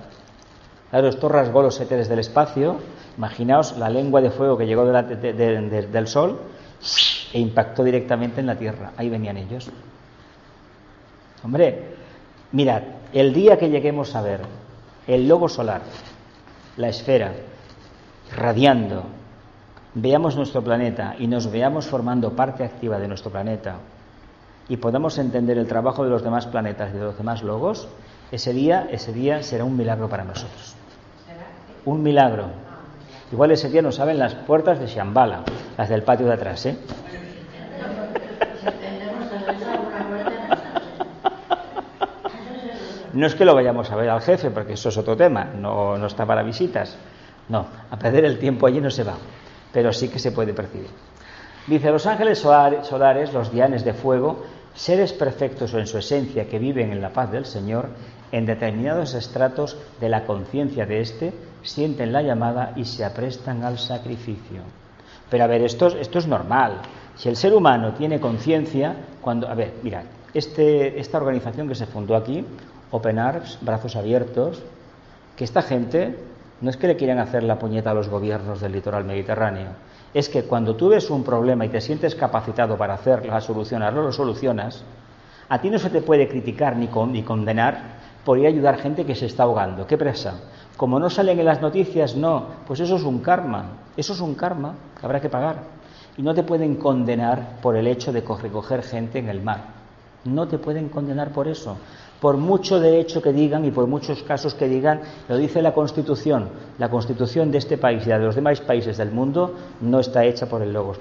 [0.91, 2.77] Claro, esto rasgó los éteres del espacio.
[3.17, 6.39] Imaginaos la lengua de fuego que llegó del Sol
[7.33, 8.93] e impactó directamente en la tierra.
[8.97, 9.71] Ahí venían ellos.
[11.43, 11.95] Hombre,
[12.53, 12.83] mirad,
[13.13, 14.41] el día que lleguemos a ver
[15.07, 15.83] el lobo solar,
[16.77, 17.33] la esfera,
[18.37, 19.05] radiando,
[19.95, 23.77] veamos nuestro planeta y nos veamos formando parte activa de nuestro planeta
[24.69, 27.89] y podamos entender el trabajo de los demás planetas y de los demás logos,
[28.31, 30.77] ese día, ese día será un milagro para nosotros.
[31.85, 32.45] Un milagro.
[33.33, 35.43] Igual ese día nos saben las puertas de Shambhala,
[35.81, 36.77] las del patio de atrás, ¿eh?
[43.15, 45.97] No es que lo vayamos a ver al jefe, porque eso es otro tema, no,
[45.97, 46.99] no está para visitas.
[47.49, 49.15] No, a perder el tiempo allí no se va,
[49.73, 50.91] pero sí que se puede percibir.
[51.67, 54.45] Dice, los ángeles solares, los dianes de fuego,
[54.75, 57.89] seres perfectos o en su esencia que viven en la paz del Señor,
[58.33, 61.33] en determinados estratos de la conciencia de éste,
[61.63, 64.61] sienten la llamada y se aprestan al sacrificio.
[65.31, 66.81] Pero a ver, esto, esto es normal.
[67.17, 69.49] Si el ser humano tiene conciencia, cuando.
[69.49, 70.03] A ver, mirad,
[70.35, 72.45] este, esta organización que se fundó aquí,
[72.91, 74.63] Open Arms, Brazos Abiertos,
[75.37, 76.19] que esta gente
[76.61, 79.69] no es que le quieran hacer la puñeta a los gobiernos del litoral mediterráneo,
[80.13, 84.03] es que cuando tú ves un problema y te sientes capacitado para hacer la solucionarlo,
[84.03, 84.85] lo solucionas,
[85.49, 89.05] a ti no se te puede criticar ni, ni condenar por ir a ayudar gente
[89.07, 89.87] que se está ahogando.
[89.87, 90.35] ¿Qué presa?
[90.81, 93.67] Como no salen en las noticias, no, pues eso es un karma,
[93.99, 95.57] eso es un karma que habrá que pagar.
[96.17, 99.63] Y no te pueden condenar por el hecho de recoger gente en el mar.
[100.25, 101.77] No te pueden condenar por eso.
[102.19, 105.75] Por mucho de hecho que digan y por muchos casos que digan, lo dice la
[105.75, 106.49] Constitución.
[106.79, 110.47] La Constitución de este país y de los demás países del mundo no está hecha
[110.47, 110.99] por el Logos.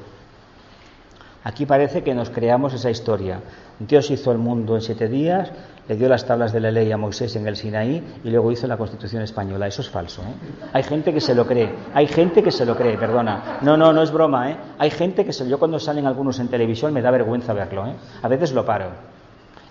[1.46, 3.40] Aquí parece que nos creamos esa historia.
[3.80, 5.50] Dios hizo el mundo en siete días,
[5.90, 8.68] le dio las tablas de la ley a Moisés en el Sinaí y luego hizo
[8.68, 9.66] la Constitución española.
[9.66, 10.22] Eso es falso.
[10.22, 10.68] ¿eh?
[10.72, 11.68] Hay gente que se lo cree.
[11.95, 13.57] Hay gente que se lo cree, perdona.
[13.64, 14.52] No, no, no es broma.
[14.52, 14.57] ¿eh?
[14.78, 15.49] Hay gente que se...
[15.49, 17.88] Yo cuando salen algunos en televisión me da vergüenza verlo.
[17.88, 17.95] ¿eh?
[18.22, 18.91] A veces lo paro.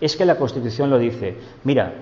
[0.01, 1.37] Es que la Constitución lo dice.
[1.63, 1.95] Mira,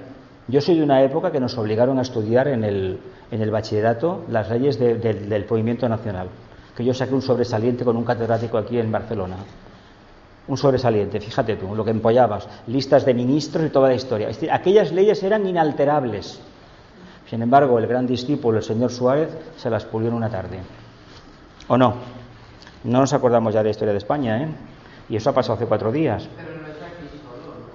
[0.48, 2.98] yo soy de una época que nos obligaron a estudiar en el,
[3.30, 6.28] en el bachillerato las leyes del movimiento nacional.
[6.74, 9.36] Que yo saqué un sobresaliente con un catedrático aquí en Barcelona
[10.48, 14.28] un sobresaliente, fíjate tú, lo que empollabas, listas de ministros y toda la historia.
[14.52, 16.40] Aquellas leyes eran inalterables.
[17.28, 20.58] Sin embargo, el gran discípulo, el señor Suárez, se las pulió en una tarde.
[21.68, 21.94] ¿O no?
[22.84, 24.48] No nos acordamos ya de la historia de España, ¿eh?
[25.08, 26.28] Y eso ha pasado hace cuatro días.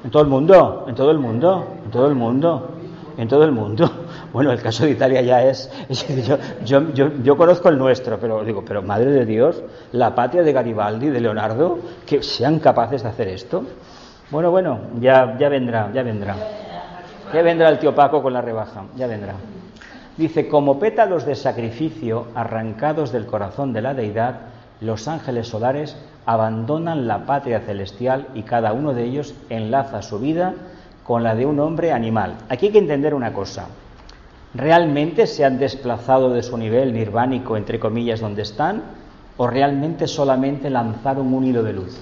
[0.04, 2.70] En todo el mundo, en todo el mundo, en todo el mundo,
[3.18, 3.92] en todo el mundo.
[4.34, 5.70] Bueno, el caso de Italia ya es.
[6.64, 11.10] Yo, yo, conozco el nuestro, pero digo, pero madre de Dios, la patria de Garibaldi,
[11.10, 13.64] de Leonardo, que sean capaces de hacer esto.
[14.30, 16.36] Bueno, bueno, ya, ya vendrá, ya vendrá.
[17.34, 19.34] Ya vendrá el tío Paco con la rebaja, ya vendrá.
[20.18, 24.36] Dice, como pétalos de sacrificio arrancados del corazón de la deidad,
[24.80, 25.96] los ángeles solares
[26.26, 30.54] abandonan la patria celestial y cada uno de ellos enlaza su vida
[31.04, 32.36] con la de un hombre animal.
[32.50, 33.68] Aquí hay que entender una cosa.
[34.54, 38.84] ¿Realmente se han desplazado de su nivel nirvánico, entre comillas, donde están?
[39.38, 42.02] ¿O realmente solamente lanzaron un hilo de luz?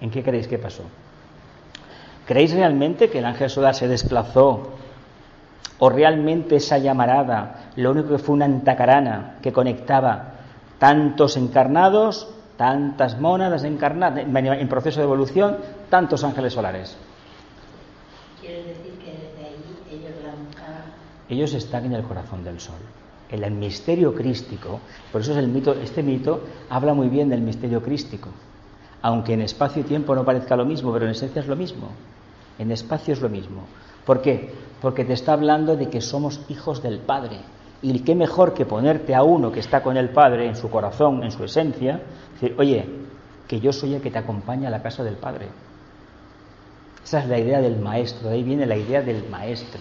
[0.00, 0.82] ¿En qué creéis que pasó?
[2.26, 4.74] ¿Creéis realmente que el ángel solar se desplazó?
[5.78, 10.32] ¿O realmente esa llamarada lo único que fue una antacarana que conectaba
[10.78, 15.56] tantos encarnados tantas mónadas encarnadas en proceso de evolución,
[15.88, 16.96] tantos ángeles solares.
[18.40, 20.92] Quiere decir que desde ahí ellos lanzaban.
[21.30, 22.80] Ellos están en el corazón del sol.
[23.30, 24.80] En el misterio crístico,
[25.12, 28.30] por eso es el mito, este mito habla muy bien del misterio crístico.
[29.02, 31.90] Aunque en espacio y tiempo no parezca lo mismo, pero en esencia es lo mismo.
[32.58, 33.62] En espacio es lo mismo.
[34.04, 34.52] ¿Por qué?
[34.80, 37.38] Porque te está hablando de que somos hijos del Padre.
[37.80, 41.22] Y qué mejor que ponerte a uno que está con el Padre en su corazón,
[41.22, 42.00] en su esencia,
[42.32, 42.84] decir, oye,
[43.46, 45.48] que yo soy el que te acompaña a la casa del Padre.
[47.04, 49.80] Esa es la idea del maestro, de ahí viene la idea del maestro,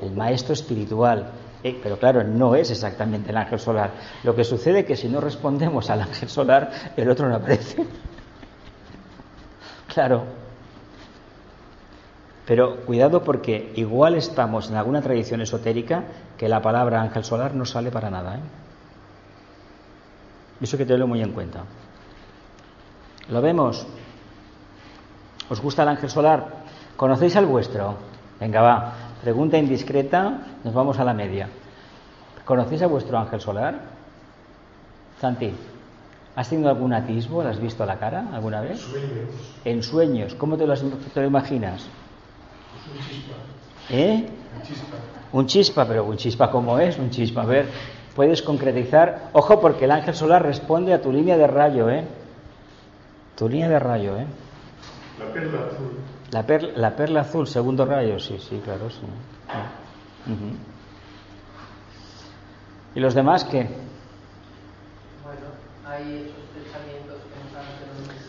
[0.00, 1.32] el maestro espiritual.
[1.64, 3.90] Eh, pero claro, no es exactamente el ángel solar.
[4.24, 7.86] Lo que sucede es que si no respondemos al ángel solar, el otro no aparece.
[9.94, 10.24] claro,
[12.46, 16.04] pero cuidado porque igual estamos en alguna tradición esotérica
[16.36, 18.36] que la palabra ángel solar no sale para nada.
[18.36, 18.40] ¿eh?
[20.60, 21.64] Eso que tenerlo muy en cuenta.
[23.28, 23.86] ¿Lo vemos?
[25.48, 26.64] ¿Os gusta el ángel solar?
[26.96, 27.96] ¿Conocéis al vuestro?
[28.40, 28.92] Venga, va.
[29.22, 31.48] Pregunta indiscreta, nos vamos a la media.
[32.44, 33.80] ¿Conocéis a vuestro ángel solar?
[35.20, 35.54] Santi,
[36.34, 37.42] ¿has tenido algún atisbo?
[37.44, 38.80] ¿Lo has visto a la cara alguna vez?
[38.80, 39.58] Sueños.
[39.64, 40.34] En sueños.
[40.34, 41.88] ¿Cómo te lo, te lo imaginas?
[42.92, 43.34] Un chispa.
[43.90, 44.26] ¿Eh?
[44.56, 44.96] Un chispa.
[45.32, 46.98] Un chispa, pero un chispa ¿cómo es?
[46.98, 47.66] Un chispa, a ver,
[48.14, 49.30] puedes concretizar.
[49.32, 52.04] Ojo, porque el ángel solar responde a tu línea de rayo, ¿eh?
[53.36, 54.26] Tu línea de rayo, ¿eh?
[55.18, 55.90] La perla azul.
[56.30, 59.00] La, per- la perla azul, segundo rayo, sí, sí, claro, sí.
[62.94, 63.60] ¿Y los demás qué?
[65.22, 65.46] Bueno,
[65.88, 67.50] hay esos pensamientos que no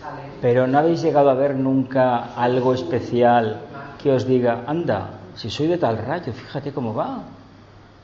[0.01, 0.31] salen.
[0.41, 3.59] Pero no habéis llegado a ver nunca algo especial
[4.03, 7.23] que os diga, anda, si soy de tal rayo, fíjate cómo va.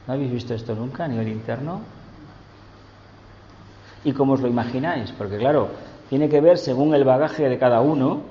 [0.08, 1.82] ¿No habéis visto esto nunca a nivel interno?
[4.06, 5.12] ¿Y cómo os lo imagináis?
[5.12, 5.68] Porque claro,
[6.08, 8.22] tiene que ver según el bagaje de cada uno,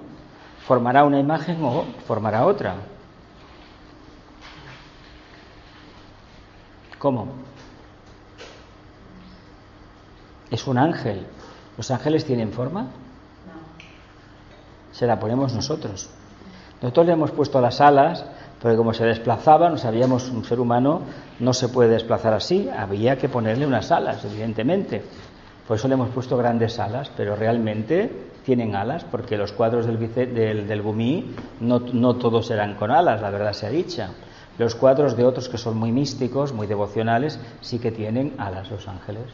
[0.67, 2.77] formará una imagen o formará otra.
[6.99, 7.29] ¿Cómo?
[10.51, 11.27] Es un ángel.
[11.77, 12.85] ¿Los ángeles tienen forma?
[12.85, 13.61] No.
[14.91, 16.09] Se la ponemos nosotros.
[16.81, 18.25] Nosotros le hemos puesto las alas,
[18.61, 21.03] porque como se desplazaba, no sabíamos, un ser humano
[21.41, 25.03] no se puede desplazar así, había que ponerle unas alas, evidentemente.
[25.67, 28.11] Por eso le hemos puesto grandes alas, pero realmente
[28.45, 29.99] tienen alas, porque los cuadros del,
[30.67, 34.11] del Gumí no, no todos eran con alas, la verdad sea dicha.
[34.57, 38.89] Los cuadros de otros que son muy místicos, muy devocionales, sí que tienen alas los
[38.89, 39.27] ángeles.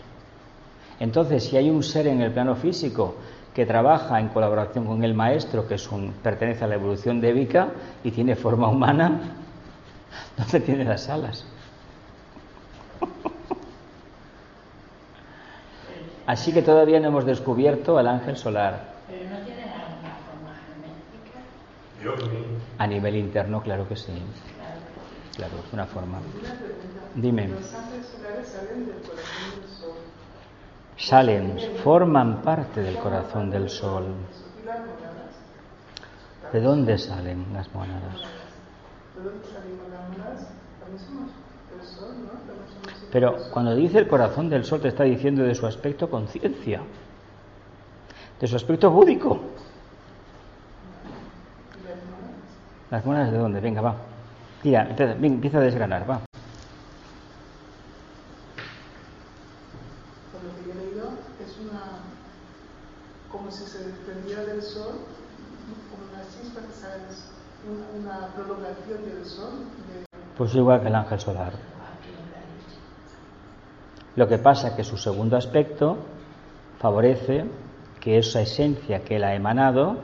[1.01, 3.15] Entonces, si hay un ser en el plano físico
[3.55, 7.69] que trabaja en colaboración con el maestro, que es un, pertenece a la evolución débica
[8.03, 9.21] y tiene forma humana,
[10.37, 11.47] ¿dónde tiene las alas?
[16.27, 18.95] Así que todavía no hemos descubierto al ángel solar.
[19.09, 20.57] Pero no tienen alguna forma
[22.03, 22.25] geométrica.
[22.79, 24.13] A nivel interno, claro que sí.
[25.37, 25.53] Claro.
[25.67, 26.19] Es una forma.
[27.15, 27.49] Dime.
[27.49, 30.04] Los ángeles solares salen del corazón del sol.
[30.97, 34.05] Salen, forman parte del corazón del sol.
[36.53, 38.23] ¿De dónde salen las monadas?
[43.15, 46.81] Pero cuando dice el corazón del sol te está diciendo de su aspecto conciencia,
[48.41, 49.39] de su aspecto búdico.
[51.81, 52.91] ¿Y las monadas?
[52.91, 53.61] ¿Las monadas de dónde?
[53.61, 53.95] Venga, va.
[54.63, 56.23] Tira, empieza a desgranar, va.
[60.33, 61.11] Por lo que yo he leído,
[61.41, 62.01] es una.
[63.31, 64.95] como si se desprendiera del sol,
[65.91, 69.53] como una chispa que una, prolongación del sol.
[70.37, 71.53] Pues igual que el ángel solar.
[74.17, 75.97] Lo que pasa es que su segundo aspecto
[76.79, 77.45] favorece
[78.01, 79.97] que esa esencia que él ha emanado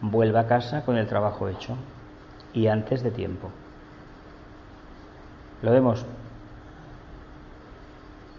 [0.00, 1.76] vuelva a casa con el trabajo hecho
[2.52, 3.50] y antes de tiempo.
[5.62, 6.04] ¿Lo vemos?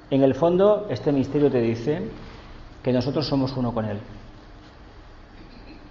[0.09, 2.09] En el fondo, este misterio te dice
[2.83, 3.99] que nosotros somos uno con Él.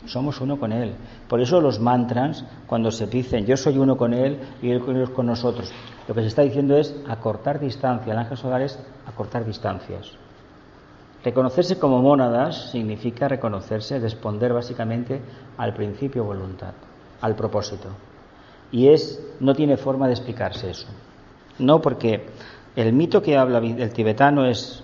[0.06, 0.94] Somos uno con Él.
[1.28, 5.26] Por eso los mantras, cuando se dicen yo soy uno con Él y Él con-
[5.26, 5.72] nosotros,
[6.08, 8.12] lo que se está diciendo es acortar distancia.
[8.12, 10.12] El ángel solar es acortar distancias.
[11.22, 15.20] Reconocerse como mónadas significa reconocerse, responder básicamente
[15.58, 16.72] al principio voluntad,
[17.20, 17.88] al propósito.
[18.72, 20.86] Y es, no tiene forma de explicarse eso.
[21.58, 22.26] No, porque
[22.74, 24.82] el mito que habla el tibetano es,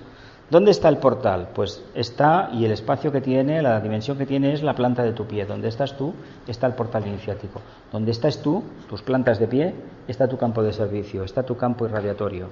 [0.51, 1.49] ¿dónde está el portal?
[1.55, 5.13] Pues está, y el espacio que tiene, la dimensión que tiene es la planta de
[5.13, 5.47] tu pie.
[5.47, 6.15] Donde estás tú,
[6.47, 7.61] está el portal iniciático.
[7.93, 9.75] Donde estás tú, tus plantas de pie,
[10.09, 12.49] está tu campo de servicio, está tu campo irradiatorio.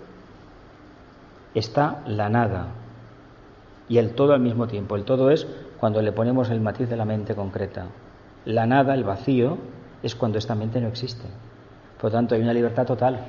[1.55, 2.69] Está la nada,
[3.89, 4.97] y el todo al mismo tiempo.
[4.97, 5.47] El todo es
[5.79, 7.87] cuando le ponemos el matiz de la mente concreta.
[8.45, 9.59] La nada, el vacío,
[10.03, 11.25] es cuando esta mente no existe.
[12.01, 13.21] Por lo tanto, hay una libertad total.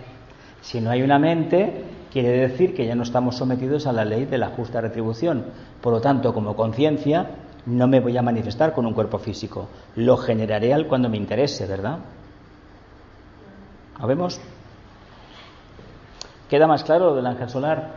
[0.62, 1.84] Si no hay una mente,
[2.22, 5.48] quiere decir que ya no estamos sometidos a la ley de la justa retribución.
[5.82, 7.30] Por lo tanto, como conciencia,
[7.66, 9.68] no me voy a manifestar con un cuerpo físico.
[9.98, 12.00] Lo generaré al cuando me interese, ¿verdad?
[14.00, 14.40] ¿Lo vemos?
[16.50, 17.90] ¿Queda más claro lo del ángel solar?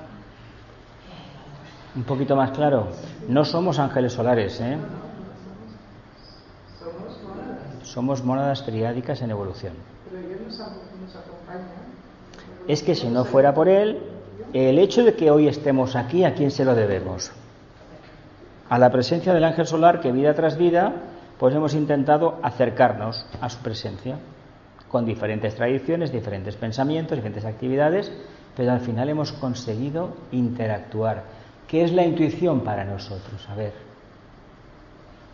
[1.94, 2.88] Un poquito más claro.
[3.28, 4.76] No somos ángeles solares, ¿eh?
[7.84, 9.74] Somos monadas, triádicas en evolución.
[10.10, 10.64] pero Él nos, a-
[11.00, 11.97] nos acompaña.
[12.68, 13.98] Es que si no fuera por Él,
[14.52, 17.32] el hecho de que hoy estemos aquí, ¿a quién se lo debemos?
[18.68, 20.92] A la presencia del ángel solar que vida tras vida,
[21.38, 24.18] pues hemos intentado acercarnos a su presencia
[24.90, 28.12] con diferentes tradiciones, diferentes pensamientos, diferentes actividades,
[28.54, 31.24] pero al final hemos conseguido interactuar.
[31.66, 33.48] ¿Qué es la intuición para nosotros?
[33.48, 33.72] A ver.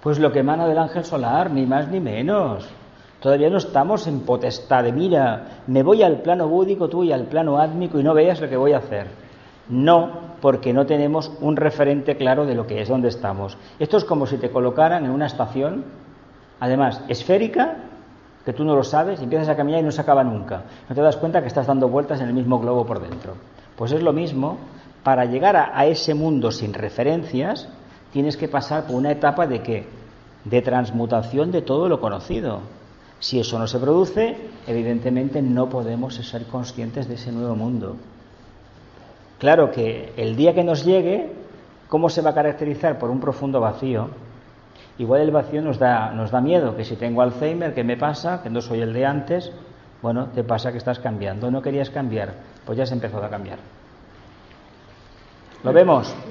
[0.02, 2.68] Pues lo que emana del ángel solar, ni más ni menos.
[3.24, 7.24] Todavía no estamos en potestad de, mira, me voy al plano búdico, tú y al
[7.24, 9.06] plano átmico y no veas lo que voy a hacer.
[9.70, 10.10] No,
[10.42, 13.56] porque no tenemos un referente claro de lo que es, dónde estamos.
[13.78, 15.86] Esto es como si te colocaran en una estación,
[16.60, 17.76] además esférica,
[18.44, 20.64] que tú no lo sabes, y empiezas a caminar y no se acaba nunca.
[20.86, 23.36] No te das cuenta que estás dando vueltas en el mismo globo por dentro.
[23.74, 24.58] Pues es lo mismo,
[25.02, 27.70] para llegar a, a ese mundo sin referencias,
[28.12, 29.86] tienes que pasar por una etapa de qué?
[30.44, 32.83] De transmutación de todo lo conocido.
[33.24, 34.36] Si eso no se produce,
[34.66, 37.96] evidentemente no podemos ser conscientes de ese nuevo mundo.
[39.38, 41.32] Claro que el día que nos llegue,
[41.88, 42.98] ¿cómo se va a caracterizar?
[42.98, 44.10] Por un profundo vacío.
[44.98, 48.42] Igual el vacío nos da, nos da miedo, que si tengo Alzheimer, ¿qué me pasa?
[48.42, 49.50] Que no soy el de antes.
[50.02, 51.50] Bueno, te pasa que estás cambiando.
[51.50, 52.34] No querías cambiar,
[52.66, 53.58] pues ya has empezado a cambiar.
[55.62, 56.14] ¿Lo vemos?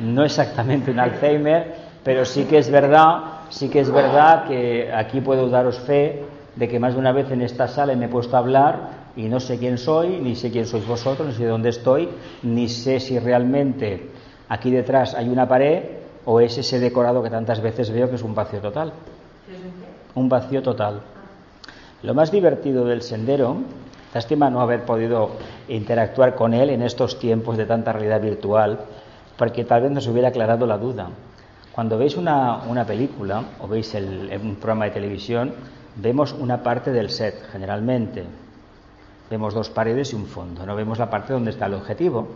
[0.00, 3.18] No exactamente un Alzheimer, pero sí que es verdad,
[3.50, 6.24] sí que es verdad que aquí puedo daros fe
[6.56, 8.78] de que más de una vez en esta sala me he puesto a hablar
[9.14, 12.08] y no sé quién soy, ni sé quién sois vosotros, ni sé dónde estoy,
[12.42, 14.08] ni sé si realmente
[14.48, 15.82] aquí detrás hay una pared
[16.24, 18.90] o es ese decorado que tantas veces veo que es un vacío total.
[20.14, 21.02] Un vacío total.
[22.02, 23.54] Lo más divertido del sendero,
[24.14, 25.32] lástima no haber podido
[25.68, 28.78] interactuar con él en estos tiempos de tanta realidad virtual,
[29.36, 31.10] porque tal vez nos hubiera aclarado la duda.
[31.78, 35.54] Cuando veis una, una película o veis el, un programa de televisión,
[35.94, 38.24] vemos una parte del set, generalmente.
[39.30, 42.26] Vemos dos paredes y un fondo, no vemos la parte donde está el objetivo.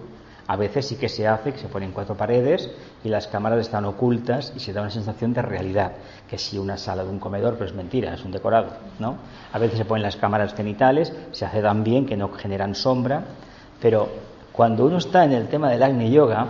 [0.47, 2.71] A veces sí que se hace que se ponen cuatro paredes
[3.03, 5.91] y las cámaras están ocultas y se da una sensación de realidad,
[6.31, 8.69] que si una sala de un comedor, pero es mentira, es un decorado,
[9.01, 9.17] ¿no?
[9.53, 13.25] A veces se ponen las cámaras cenitales, se hace tan bien que no generan sombra,
[13.81, 14.09] pero
[14.53, 16.47] cuando uno está en el tema del Agni Yoga,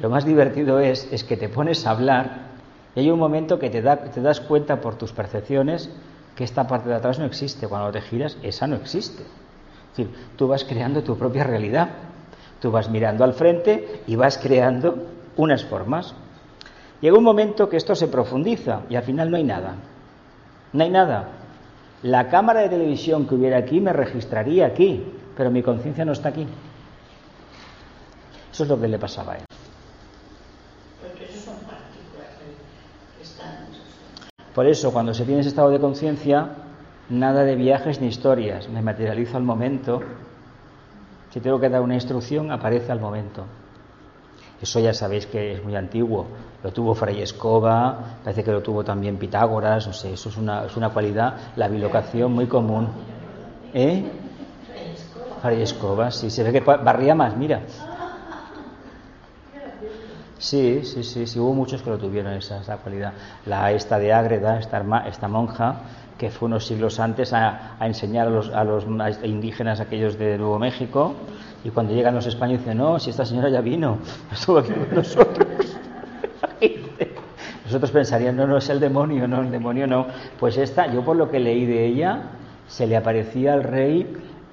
[0.00, 2.46] lo más divertido es, es que te pones a hablar
[2.94, 5.90] y hay un momento que te, te das cuenta por tus percepciones
[6.34, 7.66] que esta parte de atrás no existe.
[7.66, 9.22] Cuando te giras, esa no existe.
[9.22, 11.88] Es decir, tú vas creando tu propia realidad.
[12.60, 15.06] Tú vas mirando al frente y vas creando
[15.36, 16.14] unas formas.
[17.00, 19.74] Llega un momento que esto se profundiza y al final no hay nada.
[20.72, 21.28] No hay nada.
[22.02, 25.04] La cámara de televisión que hubiera aquí me registraría aquí,
[25.36, 26.46] pero mi conciencia no está aquí.
[28.52, 29.44] Eso es lo que le pasaba a él.
[31.02, 32.28] Porque eso son partículas
[33.16, 33.66] que están.
[34.56, 36.48] Por eso, cuando se tiene ese estado de conciencia,
[37.10, 38.70] nada de viajes ni historias.
[38.70, 40.00] Me materializo al momento.
[41.28, 43.44] Si tengo que dar una instrucción, aparece al momento.
[44.58, 46.24] Eso ya sabéis que es muy antiguo.
[46.64, 50.64] Lo tuvo Fray Escoba, parece que lo tuvo también Pitágoras, no sé, eso es una,
[50.64, 52.88] es una cualidad, la bilocación muy común.
[53.74, 54.10] ¿Eh?
[55.42, 57.60] Fray Escoba, sí, se ve que barría más, mira.
[60.38, 63.12] Sí, sí, sí, sí, hubo muchos que lo tuvieron esa, esa cualidad.
[63.46, 65.76] La esta de Ágreda, esta, monja,
[66.18, 68.84] que fue unos siglos antes a, enseñar a los, a los,
[69.22, 71.14] indígenas aquellos de Nuevo México,
[71.64, 73.98] y cuando llegan los españoles dicen, no, si esta señora ya vino,
[74.32, 75.48] estuvo aquí con nosotros.
[77.64, 80.06] Nosotros pensarían, no, no es el demonio, no, el demonio no.
[80.38, 82.20] Pues esta, yo por lo que leí de ella,
[82.68, 84.06] se le aparecía al rey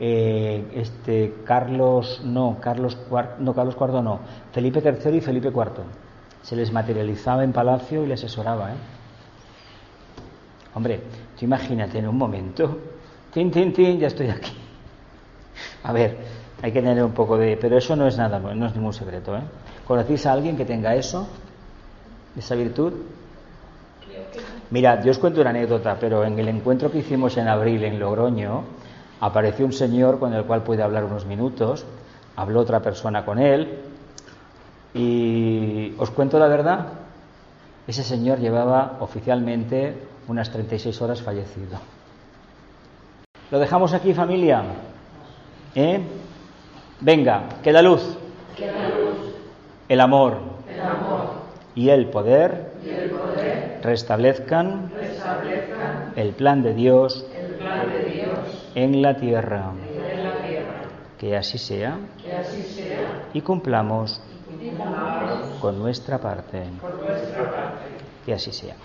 [0.05, 4.19] eh, este Carlos no Carlos IV, no Carlos IV no
[4.51, 5.85] Felipe III y Felipe IV
[6.41, 8.75] se les materializaba en palacio y les asesoraba ¿eh?
[10.75, 10.99] hombre
[11.39, 12.77] tú imagínate en un momento.
[13.33, 14.51] Tin tin tin ya estoy aquí.
[15.83, 16.17] A ver
[16.61, 19.37] hay que tener un poco de pero eso no es nada no es ningún secreto
[19.37, 19.43] ¿eh?
[19.87, 21.29] ¿conocéis a alguien que tenga eso
[22.35, 22.93] esa virtud
[24.69, 27.99] Mirad, yo os cuento una anécdota, pero en el encuentro que hicimos en abril en
[27.99, 28.63] Logroño,
[29.19, 31.85] apareció un señor con el cual puede hablar unos minutos,
[32.35, 33.79] habló otra persona con él
[34.93, 36.87] y os cuento la verdad,
[37.87, 39.95] ese señor llevaba oficialmente
[40.27, 41.79] unas 36 horas fallecido.
[43.51, 44.63] ¿Lo dejamos aquí familia?
[45.75, 46.01] ¿Eh?
[47.01, 48.17] Venga, queda luz.
[48.55, 49.35] Queda luz.
[49.89, 50.37] El amor.
[50.67, 51.25] El amor.
[51.75, 52.71] Y el poder.
[52.85, 53.79] Y el poder.
[53.83, 54.91] Restablezcan.
[54.95, 56.13] Restablezcan.
[56.15, 57.22] El plan de Dios.
[57.63, 58.71] El plan de Dios.
[58.75, 59.71] En la tierra.
[59.95, 60.81] En la tierra.
[61.17, 61.97] Que así sea.
[62.21, 63.29] Que así sea.
[63.33, 64.21] Y cumplamos
[64.61, 66.63] Y cumplamos con nuestra parte.
[66.81, 67.85] por nuestra parte.
[68.25, 68.75] Que así sea.